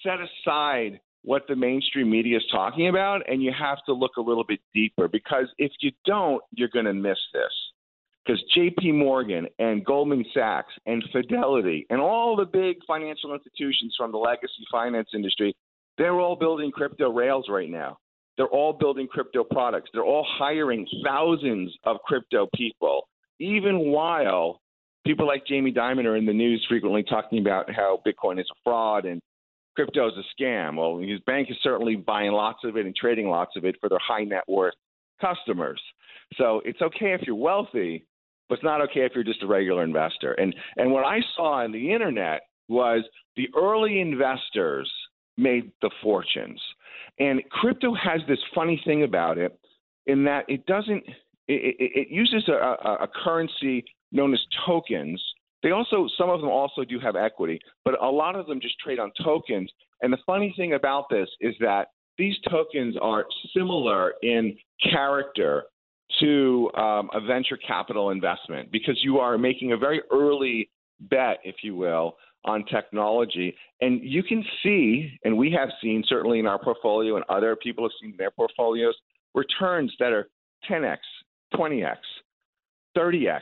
set 0.04 0.18
aside 0.20 1.00
what 1.24 1.44
the 1.48 1.56
mainstream 1.56 2.10
media 2.10 2.38
is 2.38 2.44
talking 2.52 2.88
about, 2.88 3.22
and 3.30 3.42
you 3.42 3.52
have 3.58 3.80
to 3.86 3.94
look 3.94 4.12
a 4.18 4.22
little 4.22 4.44
bit 4.44 4.60
deeper 4.74 5.08
because 5.08 5.48
if 5.58 5.72
you 5.82 5.92
don't, 6.06 6.42
you're 6.52 6.70
going 6.70 6.86
to 6.86 6.94
miss 6.94 7.18
this. 7.34 7.52
Because 8.26 8.44
J.P. 8.54 8.92
Morgan 8.92 9.48
and 9.58 9.86
Goldman 9.86 10.26
Sachs 10.34 10.74
and 10.86 11.04
Fidelity 11.14 11.86
and 11.90 12.02
all 12.02 12.36
the 12.36 12.46
big 12.46 12.78
financial 12.86 13.34
institutions 13.34 13.96
from 13.98 14.12
the 14.12 14.18
legacy 14.18 14.66
finance 14.70 15.10
industry, 15.14 15.56
they're 15.98 16.20
all 16.20 16.36
building 16.36 16.72
crypto 16.72 17.10
rails 17.10 17.46
right 17.50 17.70
now. 17.70 17.98
They're 18.38 18.48
all 18.48 18.74
building 18.74 19.08
crypto 19.08 19.44
products. 19.44 19.90
They're 19.94 20.06
all 20.06 20.26
hiring 20.38 20.88
thousands 21.06 21.76
of 21.84 21.98
crypto 22.06 22.48
people, 22.56 23.08
even 23.40 23.92
while 23.92 24.62
people 25.06 25.26
like 25.26 25.46
Jamie 25.48 25.74
Dimon 25.74 26.06
are 26.06 26.16
in 26.16 26.26
the 26.26 26.34
news 26.34 26.66
frequently 26.70 27.04
talking 27.04 27.40
about 27.40 27.74
how 27.74 28.02
Bitcoin 28.06 28.40
is 28.40 28.48
a 28.52 28.60
fraud 28.64 29.06
and 29.06 29.22
crypto 29.76 30.08
is 30.08 30.14
a 30.18 30.42
scam. 30.44 30.76
Well, 30.76 31.00
his 31.00 31.20
bank 31.22 31.50
is 31.50 31.58
certainly 31.64 31.96
buying 31.96 32.32
lots 32.32 32.60
of 32.64 32.78
it 32.78 32.86
and 32.86 32.96
trading 32.96 33.30
lots 33.30 33.56
of 33.56 33.66
it 33.66 33.76
for 33.80 33.90
their 33.90 34.00
high 34.06 34.24
net 34.24 34.44
worth 34.48 34.74
customers. 35.22 35.82
So 36.36 36.62
it's 36.66 36.82
okay 36.82 37.14
if 37.14 37.22
you're 37.26 37.36
wealthy, 37.36 38.06
but 38.50 38.56
it's 38.56 38.64
not 38.64 38.82
okay 38.82 39.02
if 39.02 39.14
you're 39.16 39.24
just 39.24 39.44
a 39.44 39.48
regular 39.48 39.84
investor. 39.84 40.34
And 40.34 40.56
and 40.76 40.92
what 40.92 41.06
I 41.06 41.20
saw 41.36 41.64
on 41.64 41.72
the 41.72 41.94
internet 41.94 42.42
was 42.68 43.04
the 43.36 43.48
early 43.56 44.02
investors 44.02 44.92
made 45.38 45.72
the 45.82 45.92
fortunes. 46.02 46.62
And 47.20 47.42
crypto 47.50 47.94
has 47.94 48.22
this 48.28 48.40
funny 48.54 48.82
thing 48.86 49.04
about 49.04 49.38
it 49.38 49.58
in 50.06 50.24
that 50.26 50.46
it 50.48 50.66
doesn't 50.66 51.04
it, 51.48 51.76
it, 51.80 52.08
uses 52.10 52.44
a, 52.50 52.52
a, 52.52 52.98
a 53.04 53.08
currency 53.24 53.86
known 54.12 54.34
as 54.34 54.40
tokens. 54.66 55.22
They 55.64 55.72
also 55.72 56.08
some 56.18 56.30
of 56.30 56.42
them 56.42 56.50
also 56.50 56.84
do 56.84 57.00
have 57.00 57.16
equity, 57.16 57.60
but 57.86 58.02
a 58.02 58.10
lot 58.10 58.36
of 58.36 58.48
them 58.48 58.60
just 58.62 58.78
trade 58.80 59.00
on 59.00 59.12
tokens. 59.24 59.72
And 60.02 60.12
the 60.12 60.18
funny 60.26 60.54
thing 60.58 60.74
about 60.74 61.06
this 61.10 61.30
is 61.40 61.56
that 61.60 61.88
these 62.18 62.36
tokens 62.50 62.96
are 63.02 63.26
similar 63.56 64.14
in 64.22 64.58
character 64.92 65.64
to 66.20 66.70
um, 66.76 67.10
a 67.14 67.22
venture 67.22 67.58
capital 67.58 68.12
investment 68.12 68.72
because 68.72 68.98
you 69.04 69.20
are 69.20 69.38
making 69.38 69.74
a 69.74 69.78
very 69.78 70.02
early 70.12 70.70
bet, 71.00 71.38
if 71.44 71.56
you 71.64 71.76
will, 71.76 72.18
on 72.48 72.66
technology. 72.66 73.56
And 73.82 74.00
you 74.02 74.24
can 74.24 74.44
see, 74.64 75.20
and 75.24 75.38
we 75.38 75.52
have 75.52 75.70
seen 75.82 76.04
certainly 76.08 76.40
in 76.40 76.48
our 76.48 76.58
portfolio, 76.58 77.16
and 77.16 77.26
other 77.30 77.56
people 77.56 77.84
have 77.84 77.92
seen 78.02 78.12
in 78.12 78.18
their 78.18 78.32
portfolios, 78.32 78.96
returns 79.36 79.94
that 80.00 80.14
are 80.14 80.30
10x, 80.70 80.98
20x, 81.54 81.98
30x 82.98 83.42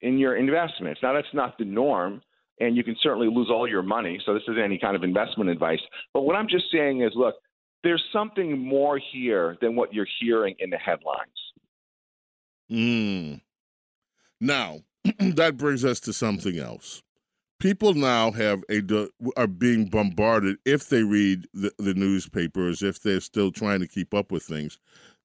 in 0.00 0.18
your 0.18 0.36
investments. 0.36 1.00
Now, 1.02 1.12
that's 1.12 1.26
not 1.34 1.58
the 1.58 1.64
norm, 1.64 2.22
and 2.60 2.76
you 2.76 2.84
can 2.84 2.96
certainly 3.02 3.28
lose 3.28 3.48
all 3.50 3.68
your 3.68 3.82
money. 3.82 4.20
So, 4.24 4.32
this 4.32 4.42
isn't 4.48 4.62
any 4.62 4.78
kind 4.78 4.96
of 4.96 5.02
investment 5.02 5.50
advice. 5.50 5.80
But 6.14 6.22
what 6.22 6.36
I'm 6.36 6.48
just 6.48 6.66
saying 6.72 7.02
is 7.02 7.12
look, 7.14 7.34
there's 7.82 8.02
something 8.12 8.58
more 8.58 9.00
here 9.12 9.56
than 9.60 9.76
what 9.76 9.92
you're 9.92 10.08
hearing 10.20 10.54
in 10.58 10.70
the 10.70 10.78
headlines. 10.78 11.30
Mm. 12.70 13.40
Now, 14.40 14.78
that 15.18 15.56
brings 15.56 15.84
us 15.84 16.00
to 16.00 16.12
something 16.12 16.58
else. 16.58 17.02
People 17.58 17.94
now 17.94 18.32
have 18.32 18.62
a 18.70 18.82
are 19.36 19.46
being 19.46 19.86
bombarded 19.86 20.58
if 20.66 20.90
they 20.90 21.02
read 21.02 21.46
the, 21.54 21.72
the 21.78 21.94
newspapers, 21.94 22.82
if 22.82 23.00
they're 23.00 23.20
still 23.20 23.50
trying 23.50 23.80
to 23.80 23.88
keep 23.88 24.12
up 24.12 24.30
with 24.30 24.42
things. 24.42 24.78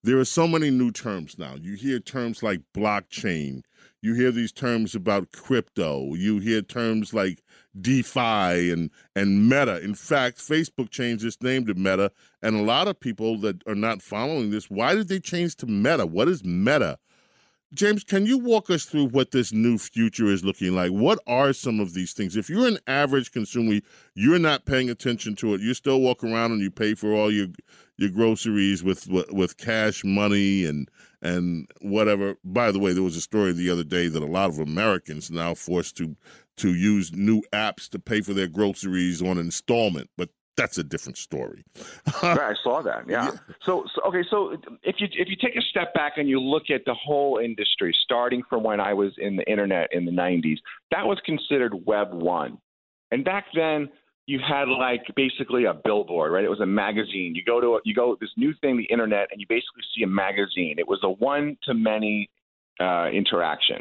There 0.04 0.18
are 0.18 0.26
so 0.26 0.48
many 0.48 0.72
new 0.72 0.92
terms 0.92 1.38
now. 1.38 1.56
You 1.62 1.76
hear 1.76 2.00
terms 2.00 2.42
like 2.42 2.62
blockchain. 2.74 3.64
You 4.02 4.16
hear 4.16 4.32
these 4.32 4.54
terms 4.54 4.96
about 4.96 5.34
crypto. 5.34 6.16
You 6.16 6.40
hear 6.40 6.62
terms 6.62 7.14
like 7.14 7.44
DeFi 7.80 8.72
and 8.72 8.90
and 9.14 9.50
Meta. 9.50 9.82
In 9.84 9.94
fact, 9.94 10.38
Facebook 10.38 10.90
changed 10.90 11.26
its 11.26 11.42
name 11.42 11.66
to 11.66 11.74
Meta, 11.74 12.14
and 12.42 12.56
a 12.56 12.64
lot 12.64 12.88
of 12.88 13.00
people 13.00 13.38
that 13.40 13.62
are 13.68 13.76
not 13.76 14.02
following 14.02 14.52
this, 14.52 14.70
why 14.70 14.96
did 14.96 15.10
they 15.10 15.20
change 15.20 15.58
to 15.58 15.68
Meta? 15.68 16.06
What 16.06 16.30
is 16.30 16.46
Meta? 16.46 16.98
James, 17.74 18.04
can 18.04 18.26
you 18.26 18.38
walk 18.38 18.70
us 18.70 18.84
through 18.84 19.06
what 19.06 19.32
this 19.32 19.54
new 19.54 19.78
future 19.78 20.26
is 20.26 20.44
looking 20.44 20.76
like? 20.76 20.92
What 20.92 21.20
are 21.26 21.54
some 21.54 21.80
of 21.80 21.94
these 21.94 22.12
things? 22.12 22.36
If 22.36 22.50
you're 22.50 22.68
an 22.68 22.80
average 22.86 23.32
consumer, 23.32 23.80
you're 24.14 24.40
not 24.40 24.66
paying 24.66 24.90
attention 24.90 25.38
to 25.38 25.54
it. 25.54 25.62
You 25.62 25.74
still 25.74 26.02
walk 26.02 26.22
around 26.22 26.52
and 26.52 26.60
you 26.60 26.70
pay 26.70 26.96
for 26.96 27.14
all 27.14 27.32
your 27.32 27.48
your 27.96 28.10
groceries 28.10 28.84
with 28.84 29.08
with 29.08 29.56
cash 29.56 30.04
money 30.04 30.66
and 30.66 30.90
and 31.22 31.66
whatever. 31.80 32.36
By 32.44 32.74
the 32.74 32.80
way, 32.80 32.92
there 32.92 33.04
was 33.04 33.16
a 33.16 33.22
story 33.22 33.54
the 33.54 33.70
other 33.70 33.86
day 33.86 34.08
that 34.10 34.22
a 34.22 34.26
lot 34.26 34.50
of 34.50 34.60
Americans 34.60 35.32
now 35.32 35.54
forced 35.54 35.96
to 35.98 36.18
to 36.58 36.74
use 36.74 37.14
new 37.14 37.42
apps 37.54 37.88
to 37.90 38.00
pay 38.00 38.20
for 38.20 38.34
their 38.34 38.48
groceries 38.48 39.22
on 39.22 39.38
installment, 39.38 40.10
but 40.18 40.30
that's 40.58 40.78
a 40.78 40.84
different 40.84 41.18
story. 41.18 41.64
right, 42.24 42.40
I 42.40 42.54
saw 42.64 42.82
that. 42.82 43.06
Yeah. 43.08 43.32
So, 43.64 43.86
so 43.96 44.02
okay. 44.08 44.24
So 44.30 44.58
if 44.84 44.96
you 45.00 45.08
if 45.12 45.30
you 45.30 45.36
take 45.42 45.56
a 45.56 45.62
step 45.70 45.94
back 45.94 46.14
and 46.18 46.28
you 46.28 46.40
look 46.40 46.70
at 46.70 46.82
the 46.86 46.94
whole 46.94 47.38
industry, 47.38 47.96
starting 48.04 48.44
from 48.50 48.64
when 48.64 48.80
I 48.80 48.94
was 48.94 49.14
in 49.18 49.36
the 49.36 49.50
internet 49.50 49.90
in 49.92 50.06
the 50.06 50.12
'90s, 50.12 50.58
that 50.92 51.06
was 51.06 51.20
considered 51.26 51.74
Web 51.86 52.14
one, 52.14 52.58
and 53.12 53.24
back 53.24 53.46
then 53.56 53.90
you 54.28 54.40
had 54.40 54.68
like 54.68 55.04
basically 55.16 55.66
a 55.66 55.74
billboard, 55.74 56.32
right? 56.32 56.44
It 56.44 56.50
was 56.50 56.60
a 56.60 56.66
magazine. 56.66 57.34
You 57.36 57.44
go 57.44 57.60
to 57.60 57.76
a, 57.76 57.80
you 57.84 57.96
go 57.96 58.18
this 58.20 58.30
new 58.38 58.54
thing, 58.62 58.78
the 58.78 58.84
internet, 58.86 59.28
and 59.32 59.42
you 59.42 59.48
basically 59.48 59.84
see 59.96 60.04
a 60.04 60.08
magazine. 60.08 60.76
It 60.78 60.88
was 60.88 61.00
a 61.04 61.10
one 61.10 61.58
to 61.64 61.74
many 61.74 62.30
uh, 62.80 63.10
interaction. 63.10 63.78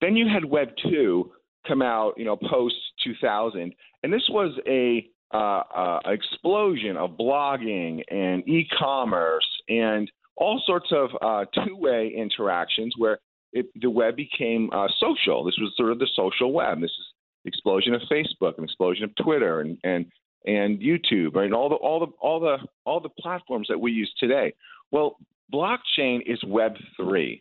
Then 0.00 0.16
you 0.16 0.26
had 0.28 0.44
Web 0.44 0.68
two 0.82 1.32
come 1.66 1.82
out, 1.82 2.14
you 2.16 2.24
know, 2.24 2.36
post 2.36 2.76
2000, 3.04 3.74
and 4.02 4.12
this 4.12 4.26
was 4.28 4.58
a 4.66 5.08
uh, 5.34 5.62
uh, 5.74 6.00
explosion 6.06 6.96
of 6.96 7.10
blogging 7.18 8.02
and 8.10 8.48
e-commerce 8.48 9.46
and 9.68 10.10
all 10.36 10.62
sorts 10.64 10.90
of 10.92 11.10
uh, 11.20 11.44
two-way 11.64 12.12
interactions 12.16 12.94
where 12.96 13.18
it, 13.52 13.66
the 13.80 13.90
web 13.90 14.16
became 14.16 14.70
uh, 14.72 14.86
social. 14.98 15.44
This 15.44 15.56
was 15.58 15.72
sort 15.76 15.90
of 15.92 15.98
the 15.98 16.08
social 16.14 16.52
web. 16.52 16.80
This 16.80 16.90
is 16.90 17.06
the 17.44 17.48
explosion 17.48 17.94
of 17.94 18.02
Facebook, 18.10 18.58
an 18.58 18.64
explosion 18.64 19.04
of 19.04 19.10
Twitter, 19.16 19.60
and 19.60 19.78
and 19.84 20.06
and 20.46 20.80
YouTube, 20.80 21.34
right? 21.34 21.46
And 21.46 21.54
all 21.54 21.68
the 21.68 21.76
all 21.76 22.00
the 22.00 22.12
all 22.20 22.40
the 22.40 22.58
all 22.84 23.00
the 23.00 23.10
platforms 23.20 23.66
that 23.68 23.78
we 23.78 23.92
use 23.92 24.12
today. 24.18 24.54
Well, 24.90 25.16
blockchain 25.52 26.20
is 26.26 26.42
Web 26.44 26.74
three, 26.96 27.40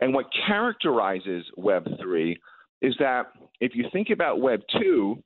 and 0.00 0.14
what 0.14 0.26
characterizes 0.46 1.44
Web 1.56 1.86
three 2.00 2.38
is 2.82 2.94
that 2.98 3.32
if 3.60 3.74
you 3.74 3.86
think 3.92 4.10
about 4.10 4.40
Web 4.40 4.60
two, 4.78 5.22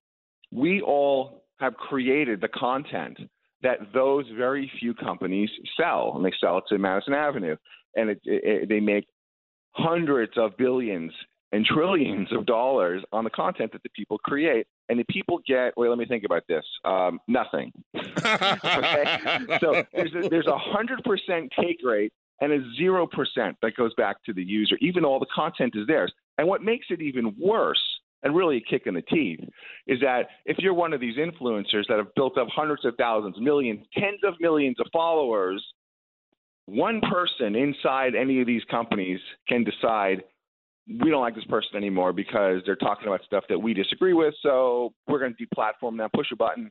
we 0.53 0.81
all 0.81 1.40
have 1.61 1.75
created 1.75 2.41
the 2.41 2.49
content 2.49 3.19
that 3.63 3.79
those 3.93 4.25
very 4.37 4.71
few 4.81 4.95
companies 4.95 5.51
sell, 5.79 6.13
and 6.17 6.25
they 6.25 6.33
sell 6.41 6.59
it 6.59 6.65
to 6.69 6.79
Madison 6.79 7.15
Avenue, 7.15 7.57
and 7.95 8.11
it, 8.11 8.21
it, 8.25 8.69
they 8.69 8.81
make 8.81 9.07
hundreds 9.73 10.33
of 10.37 10.57
billions 10.57 11.13
and 11.53 11.65
trillions 11.67 12.29
of 12.33 12.47
dollars 12.47 13.03
on 13.13 13.25
the 13.25 13.31
content 13.31 13.73
that 13.73 13.83
the 13.83 13.89
people 13.91 14.19
create, 14.19 14.67
and 14.89 14.99
the 14.99 15.05
people 15.11 15.41
get. 15.47 15.77
Wait, 15.77 15.89
let 15.89 15.99
me 15.99 16.07
think 16.07 16.25
about 16.25 16.43
this. 16.49 16.65
Um, 16.85 17.21
nothing. 17.29 17.73
okay, 17.97 19.19
so 19.61 19.83
there's 19.93 20.15
a, 20.15 20.29
there's 20.29 20.47
a 20.47 20.59
hundred 20.59 21.03
percent 21.05 21.53
take 21.61 21.81
rate 21.85 22.13
and 22.41 22.53
a 22.53 22.59
zero 22.77 23.07
percent 23.07 23.57
that 23.63 23.77
goes 23.77 23.93
back 23.95 24.23
to 24.25 24.33
the 24.33 24.43
user, 24.43 24.77
even 24.81 25.03
though 25.03 25.11
all 25.11 25.21
the 25.21 25.27
content 25.35 25.75
is 25.77 25.87
theirs. 25.87 26.13
And 26.39 26.49
what 26.49 26.63
makes 26.63 26.87
it 26.89 27.03
even 27.03 27.35
worse, 27.39 27.83
and 28.23 28.37
really 28.37 28.59
a 28.59 28.61
kick 28.61 28.83
in 28.87 28.95
the 28.95 29.03
teeth, 29.03 29.41
is 29.87 30.01
that 30.01 30.29
if 30.45 30.59
you're 30.59 30.75
one 30.75 30.93
of 30.93 31.01
these 31.01 31.17
influencers 31.17 31.87
that 31.89 31.99
have 31.99 32.15
built 32.15 32.37
up 32.39 32.49
hundreds 32.49 32.85
of 32.85 32.95
thousands, 32.97 33.37
millions, 33.41 33.85
tens 33.95 34.21
of 34.25 34.35
millions 34.41 34.77
of 34.81 34.87
followers, 34.93 35.65
one 36.67 37.01
person 37.11 37.57
inside 37.57 38.15
any 38.15 38.41
of 38.41 38.47
these 38.47 38.63
companies 38.71 39.19
can 39.49 39.65
decide 39.65 40.23
we 41.03 41.11
don't 41.11 41.21
like 41.21 41.35
this 41.35 41.45
person 41.45 41.77
anymore 41.77 42.13
because 42.13 42.63
they're 42.67 42.77
talking 42.77 43.07
about 43.07 43.23
stuff 43.25 43.45
that 43.49 43.59
we 43.59 43.75
disagree 43.75 44.13
with, 44.13 44.35
so 44.43 44.93
we're 45.07 45.21
going 45.21 45.35
to 45.37 45.47
deplatform 45.47 45.97
them, 45.97 46.09
push 46.15 46.27
a 46.33 46.37
button, 46.37 46.71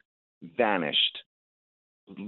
vanished. 0.58 1.20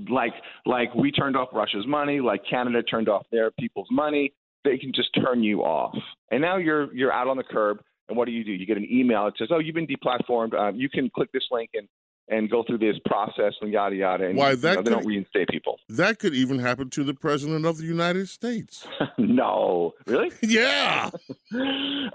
Like 0.10 0.34
like 0.66 0.94
we 0.94 1.12
turned 1.12 1.36
off 1.36 1.50
Russia's 1.54 1.88
money, 1.88 2.20
like 2.20 2.42
Canada 2.48 2.84
turned 2.84 3.10
off 3.10 3.26
their 3.32 3.50
people's 3.52 3.88
money, 3.90 4.32
they 4.64 4.78
can 4.78 4.92
just 4.94 5.10
turn 5.16 5.44
you 5.44 5.62
off. 5.62 5.96
And 6.30 6.40
now 6.40 6.58
you're 6.58 6.94
you're 6.94 7.12
out 7.12 7.28
on 7.28 7.36
the 7.36 7.44
curb 7.44 7.80
and 8.10 8.18
what 8.18 8.26
do 8.26 8.32
you 8.32 8.44
do? 8.44 8.52
You 8.52 8.66
get 8.66 8.78
an 8.78 8.88
email 8.92 9.26
that 9.26 9.38
says, 9.38 9.50
"Oh, 9.52 9.60
you've 9.60 9.76
been 9.76 9.88
deplatformed. 9.88 10.54
Um, 10.54 10.76
you 10.76 10.90
can 10.90 11.10
click 11.10 11.32
this 11.32 11.44
link 11.52 11.72
and 11.74 11.88
and 12.28 12.50
go 12.50 12.64
through 12.64 12.78
this 12.78 12.96
process 13.06 13.54
and 13.62 13.72
yada 13.72 13.96
yada." 13.96 14.26
And 14.28 14.38
Why, 14.38 14.52
you 14.52 14.56
that 14.58 14.76
know, 14.76 14.82
they 14.82 14.90
could- 14.90 14.96
don't 14.96 15.06
reinstate 15.08 15.48
people. 15.50 15.80
That 15.90 16.20
could 16.20 16.34
even 16.34 16.60
happen 16.60 16.90
to 16.92 17.04
the 17.04 17.14
president 17.14 17.66
of 17.66 17.78
the 17.78 17.86
United 17.86 18.30
States. 18.30 18.88
no, 19.18 19.94
really? 20.08 20.32
yeah. 20.42 21.10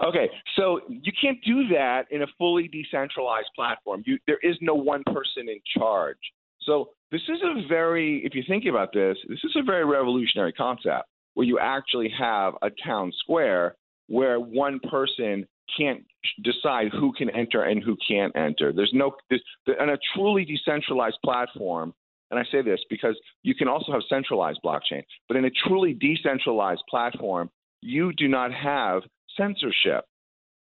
okay, 0.03 0.29
so 0.55 0.81
you 0.89 1.11
can't 1.19 1.39
do 1.45 1.67
that 1.69 2.05
in 2.11 2.21
a 2.21 2.27
fully 2.37 2.67
decentralized 2.67 3.49
platform. 3.55 4.03
You, 4.05 4.17
there 4.27 4.39
is 4.41 4.55
no 4.61 4.75
one 4.75 5.03
person 5.05 5.47
in 5.49 5.59
charge. 5.77 6.17
So 6.61 6.89
this 7.11 7.21
is 7.29 7.39
a 7.43 7.67
very, 7.67 8.25
if 8.25 8.35
you 8.35 8.43
think 8.47 8.65
about 8.65 8.91
this, 8.93 9.17
this 9.29 9.39
is 9.43 9.55
a 9.55 9.63
very 9.63 9.85
revolutionary 9.85 10.51
concept 10.51 11.05
where 11.33 11.45
you 11.45 11.59
actually 11.59 12.09
have 12.17 12.55
a 12.61 12.69
town 12.85 13.13
square 13.19 13.75
where 14.07 14.39
one 14.39 14.79
person 14.89 15.47
can't 15.77 16.03
decide 16.43 16.91
who 16.91 17.11
can 17.13 17.29
enter 17.29 17.63
and 17.63 17.83
who 17.83 17.97
can't 18.07 18.35
enter. 18.35 18.71
There's 18.71 18.91
no, 18.93 19.15
there's, 19.29 19.43
on 19.79 19.89
a 19.89 19.97
truly 20.15 20.45
decentralized 20.45 21.17
platform, 21.23 21.93
and 22.31 22.39
I 22.39 22.43
say 22.51 22.61
this 22.61 22.79
because 22.89 23.17
you 23.43 23.55
can 23.55 23.67
also 23.67 23.91
have 23.91 24.01
centralized 24.09 24.59
blockchain, 24.63 25.03
but 25.27 25.37
in 25.37 25.45
a 25.45 25.51
truly 25.67 25.93
decentralized 25.93 26.83
platform, 26.89 27.49
you 27.81 28.13
do 28.13 28.27
not 28.27 28.53
have 28.53 29.03
censorship. 29.37 30.05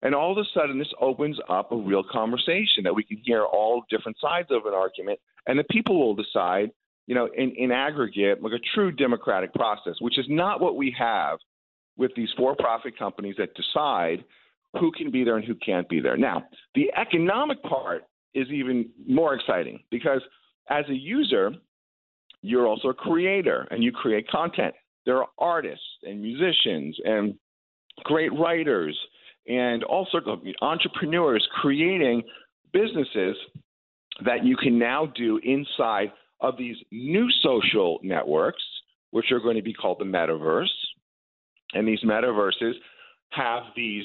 And 0.03 0.15
all 0.15 0.31
of 0.31 0.39
a 0.39 0.45
sudden, 0.55 0.79
this 0.79 0.93
opens 1.01 1.39
up 1.49 1.73
a 1.73 1.77
real 1.77 2.05
conversation 2.05 2.85
that 2.85 2.95
we 2.95 3.03
can 3.03 3.19
hear 3.25 3.45
all 3.45 3.83
different 3.91 4.19
sides 4.21 4.49
of 4.51 4.67
an 4.67 4.75
argument, 4.75 5.19
and 5.47 5.59
the 5.59 5.65
people 5.65 5.99
will 5.99 6.15
decide, 6.15 6.71
you 7.07 7.15
know, 7.15 7.29
in, 7.37 7.53
in 7.57 7.73
aggregate, 7.73 8.43
like 8.43 8.53
a 8.53 8.75
true 8.75 8.93
democratic 8.93 9.55
process, 9.55 9.95
which 10.01 10.19
is 10.19 10.27
not 10.29 10.61
what 10.61 10.77
we 10.77 10.95
have 10.99 11.39
with 11.97 12.15
these 12.15 12.29
for 12.37 12.55
profit 12.55 12.99
companies 12.99 13.37
that 13.39 13.55
decide 13.55 14.25
who 14.79 14.93
can 14.93 15.11
be 15.11 15.25
there 15.25 15.37
and 15.37 15.45
who 15.45 15.55
can't 15.55 15.89
be 15.89 16.01
there. 16.01 16.17
Now, 16.17 16.45
the 16.75 16.91
economic 16.97 17.63
part 17.63 18.05
is 18.35 18.49
even 18.51 18.89
more 19.07 19.35
exciting 19.35 19.81
because 19.91 20.21
as 20.69 20.85
a 20.89 20.95
user, 20.95 21.53
you're 22.43 22.67
also 22.67 22.89
a 22.89 22.95
creator 22.95 23.67
and 23.71 23.83
you 23.83 23.93
create 23.93 24.29
content. 24.29 24.75
There 25.05 25.19
are 25.19 25.29
artists 25.39 25.85
and 26.03 26.21
musicians 26.21 26.97
and 27.05 27.35
great 28.05 28.33
writers 28.33 28.99
and 29.49 29.85
all 29.85 30.07
sorts 30.11 30.27
of 30.29 30.41
entrepreneurs 30.61 31.47
creating 31.61 32.23
businesses 32.73 33.37
that 34.25 34.45
you 34.45 34.57
can 34.57 34.79
now 34.79 35.07
do 35.07 35.41
inside 35.43 36.13
of 36.41 36.57
these 36.59 36.77
new 36.91 37.29
social 37.43 37.99
networks, 38.03 38.63
which 39.11 39.31
are 39.31 39.41
going 39.41 39.57
to 39.57 39.63
be 39.63 39.73
called 39.73 39.99
the 39.99 40.05
metaverse. 40.05 40.67
And 41.75 41.87
these 41.87 42.03
metaverses 42.05 42.73
have 43.31 43.63
these 43.75 44.05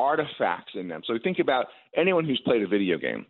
artifacts 0.00 0.72
in 0.74 0.88
them. 0.88 1.02
So 1.06 1.14
think 1.22 1.38
about 1.38 1.66
anyone 1.96 2.24
who's 2.24 2.40
played 2.44 2.62
a 2.62 2.66
video 2.66 2.98
game. 2.98 3.26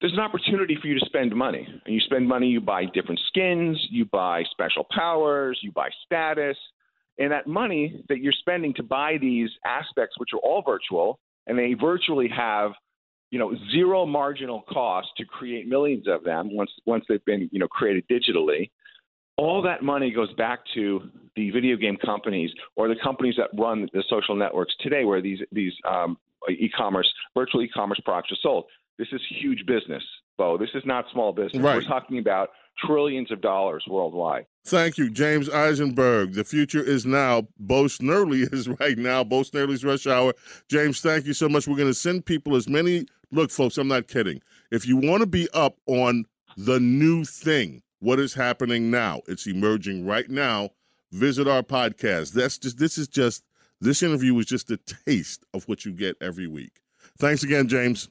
There's 0.00 0.12
an 0.12 0.20
opportunity 0.20 0.78
for 0.80 0.88
you 0.88 0.98
to 0.98 1.06
spend 1.06 1.34
money. 1.34 1.66
And 1.84 1.94
you 1.94 2.00
spend 2.00 2.26
money, 2.26 2.48
you 2.48 2.60
buy 2.60 2.86
different 2.86 3.20
skins, 3.28 3.78
you 3.90 4.04
buy 4.06 4.44
special 4.50 4.86
powers, 4.90 5.58
you 5.62 5.72
buy 5.72 5.90
status. 6.04 6.56
And 7.18 7.32
that 7.32 7.46
money 7.46 8.02
that 8.08 8.18
you're 8.18 8.32
spending 8.32 8.72
to 8.74 8.82
buy 8.82 9.18
these 9.20 9.50
aspects, 9.66 10.18
which 10.18 10.30
are 10.32 10.38
all 10.38 10.62
virtual, 10.66 11.18
and 11.46 11.58
they 11.58 11.74
virtually 11.74 12.28
have 12.28 12.72
you 13.30 13.38
know 13.38 13.54
zero 13.72 14.06
marginal 14.06 14.62
cost 14.62 15.08
to 15.16 15.24
create 15.24 15.68
millions 15.68 16.06
of 16.08 16.24
them 16.24 16.48
once 16.52 16.70
once 16.86 17.04
they've 17.08 17.24
been 17.24 17.48
you 17.52 17.58
know 17.58 17.68
created 17.68 18.04
digitally 18.10 18.70
all 19.44 19.62
that 19.62 19.82
money 19.82 20.10
goes 20.10 20.32
back 20.34 20.58
to 20.74 20.82
the 21.36 21.50
video 21.50 21.76
game 21.84 21.96
companies 22.04 22.50
or 22.76 22.88
the 22.88 22.96
companies 23.02 23.34
that 23.40 23.48
run 23.58 23.88
the 23.92 24.04
social 24.14 24.36
networks 24.44 24.74
today 24.80 25.04
where 25.04 25.22
these 25.22 25.40
these 25.60 25.72
um, 25.94 26.10
e-commerce 26.50 27.10
virtual 27.40 27.62
e-commerce 27.62 28.00
products 28.04 28.30
are 28.32 28.40
sold 28.42 28.64
this 28.98 29.08
is 29.12 29.20
huge 29.42 29.62
business 29.66 30.02
bo 30.36 30.58
this 30.58 30.68
is 30.74 30.82
not 30.84 31.04
small 31.12 31.32
business 31.32 31.62
Right. 31.62 31.76
we're 31.76 31.92
talking 31.96 32.18
about 32.18 32.50
trillions 32.86 33.30
of 33.30 33.40
dollars 33.40 33.84
worldwide 33.88 34.46
Thank 34.66 34.98
you, 34.98 35.08
James 35.08 35.48
Eisenberg. 35.48 36.34
The 36.34 36.44
future 36.44 36.82
is 36.94 37.06
now. 37.06 37.48
Bo 37.58 37.84
Snerdley 37.84 38.42
is 38.58 38.68
right 38.68 38.98
now. 38.98 39.24
Bo 39.24 39.40
Snerdley's 39.40 39.84
Rush 39.90 40.06
Hour. 40.06 40.34
James, 40.68 41.00
thank 41.00 41.24
you 41.24 41.32
so 41.32 41.48
much. 41.48 41.66
We're 41.66 41.78
going 41.78 41.88
to 41.88 41.94
send 41.94 42.26
people 42.26 42.54
as 42.56 42.68
many. 42.68 43.06
Look, 43.32 43.50
folks, 43.50 43.78
I'm 43.78 43.88
not 43.88 44.06
kidding. 44.06 44.42
If 44.70 44.86
you 44.86 44.98
want 44.98 45.22
to 45.22 45.26
be 45.26 45.48
up 45.54 45.76
on 45.86 46.26
the 46.58 46.78
new 46.78 47.24
thing, 47.24 47.80
what 48.00 48.18
is 48.18 48.34
happening 48.34 48.90
now? 48.90 49.20
It's 49.28 49.46
emerging 49.46 50.06
right 50.06 50.28
now. 50.28 50.70
Visit 51.12 51.46
our 51.48 51.62
podcast. 51.62 52.32
That's 52.32 52.58
just. 52.58 52.78
This 52.78 52.98
is 52.98 53.08
just. 53.08 53.44
This 53.80 54.02
interview 54.02 54.36
is 54.38 54.46
just 54.46 54.70
a 54.70 54.76
taste 54.76 55.44
of 55.54 55.66
what 55.68 55.84
you 55.86 55.92
get 55.92 56.16
every 56.20 56.46
week. 56.46 56.80
Thanks 57.18 57.42
again, 57.42 57.66
James. 57.68 58.08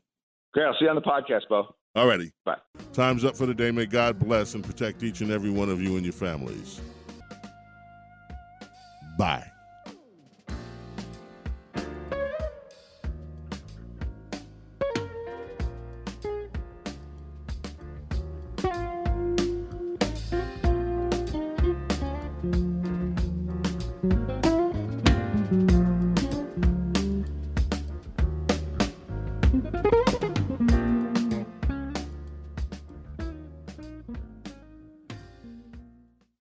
great 0.54 0.66
i'll 0.66 0.74
see 0.74 0.86
you 0.86 0.90
on 0.90 0.96
the 0.96 1.02
podcast 1.02 1.42
bo 1.50 1.76
Alrighty. 1.96 2.32
bye 2.46 2.56
Time's 2.94 3.24
up 3.26 3.36
for 3.36 3.46
the 3.46 3.54
day. 3.54 3.72
May 3.72 3.86
God 3.86 4.20
bless 4.20 4.54
and 4.56 4.64
protect 4.64 5.04
each 5.04 5.22
and 5.22 5.32
every 5.32 5.50
one 5.50 5.70
of 5.70 5.82
you 5.82 5.96
and 5.96 6.04
your 6.06 6.14
families. 6.14 6.80
Bye. 9.18 9.49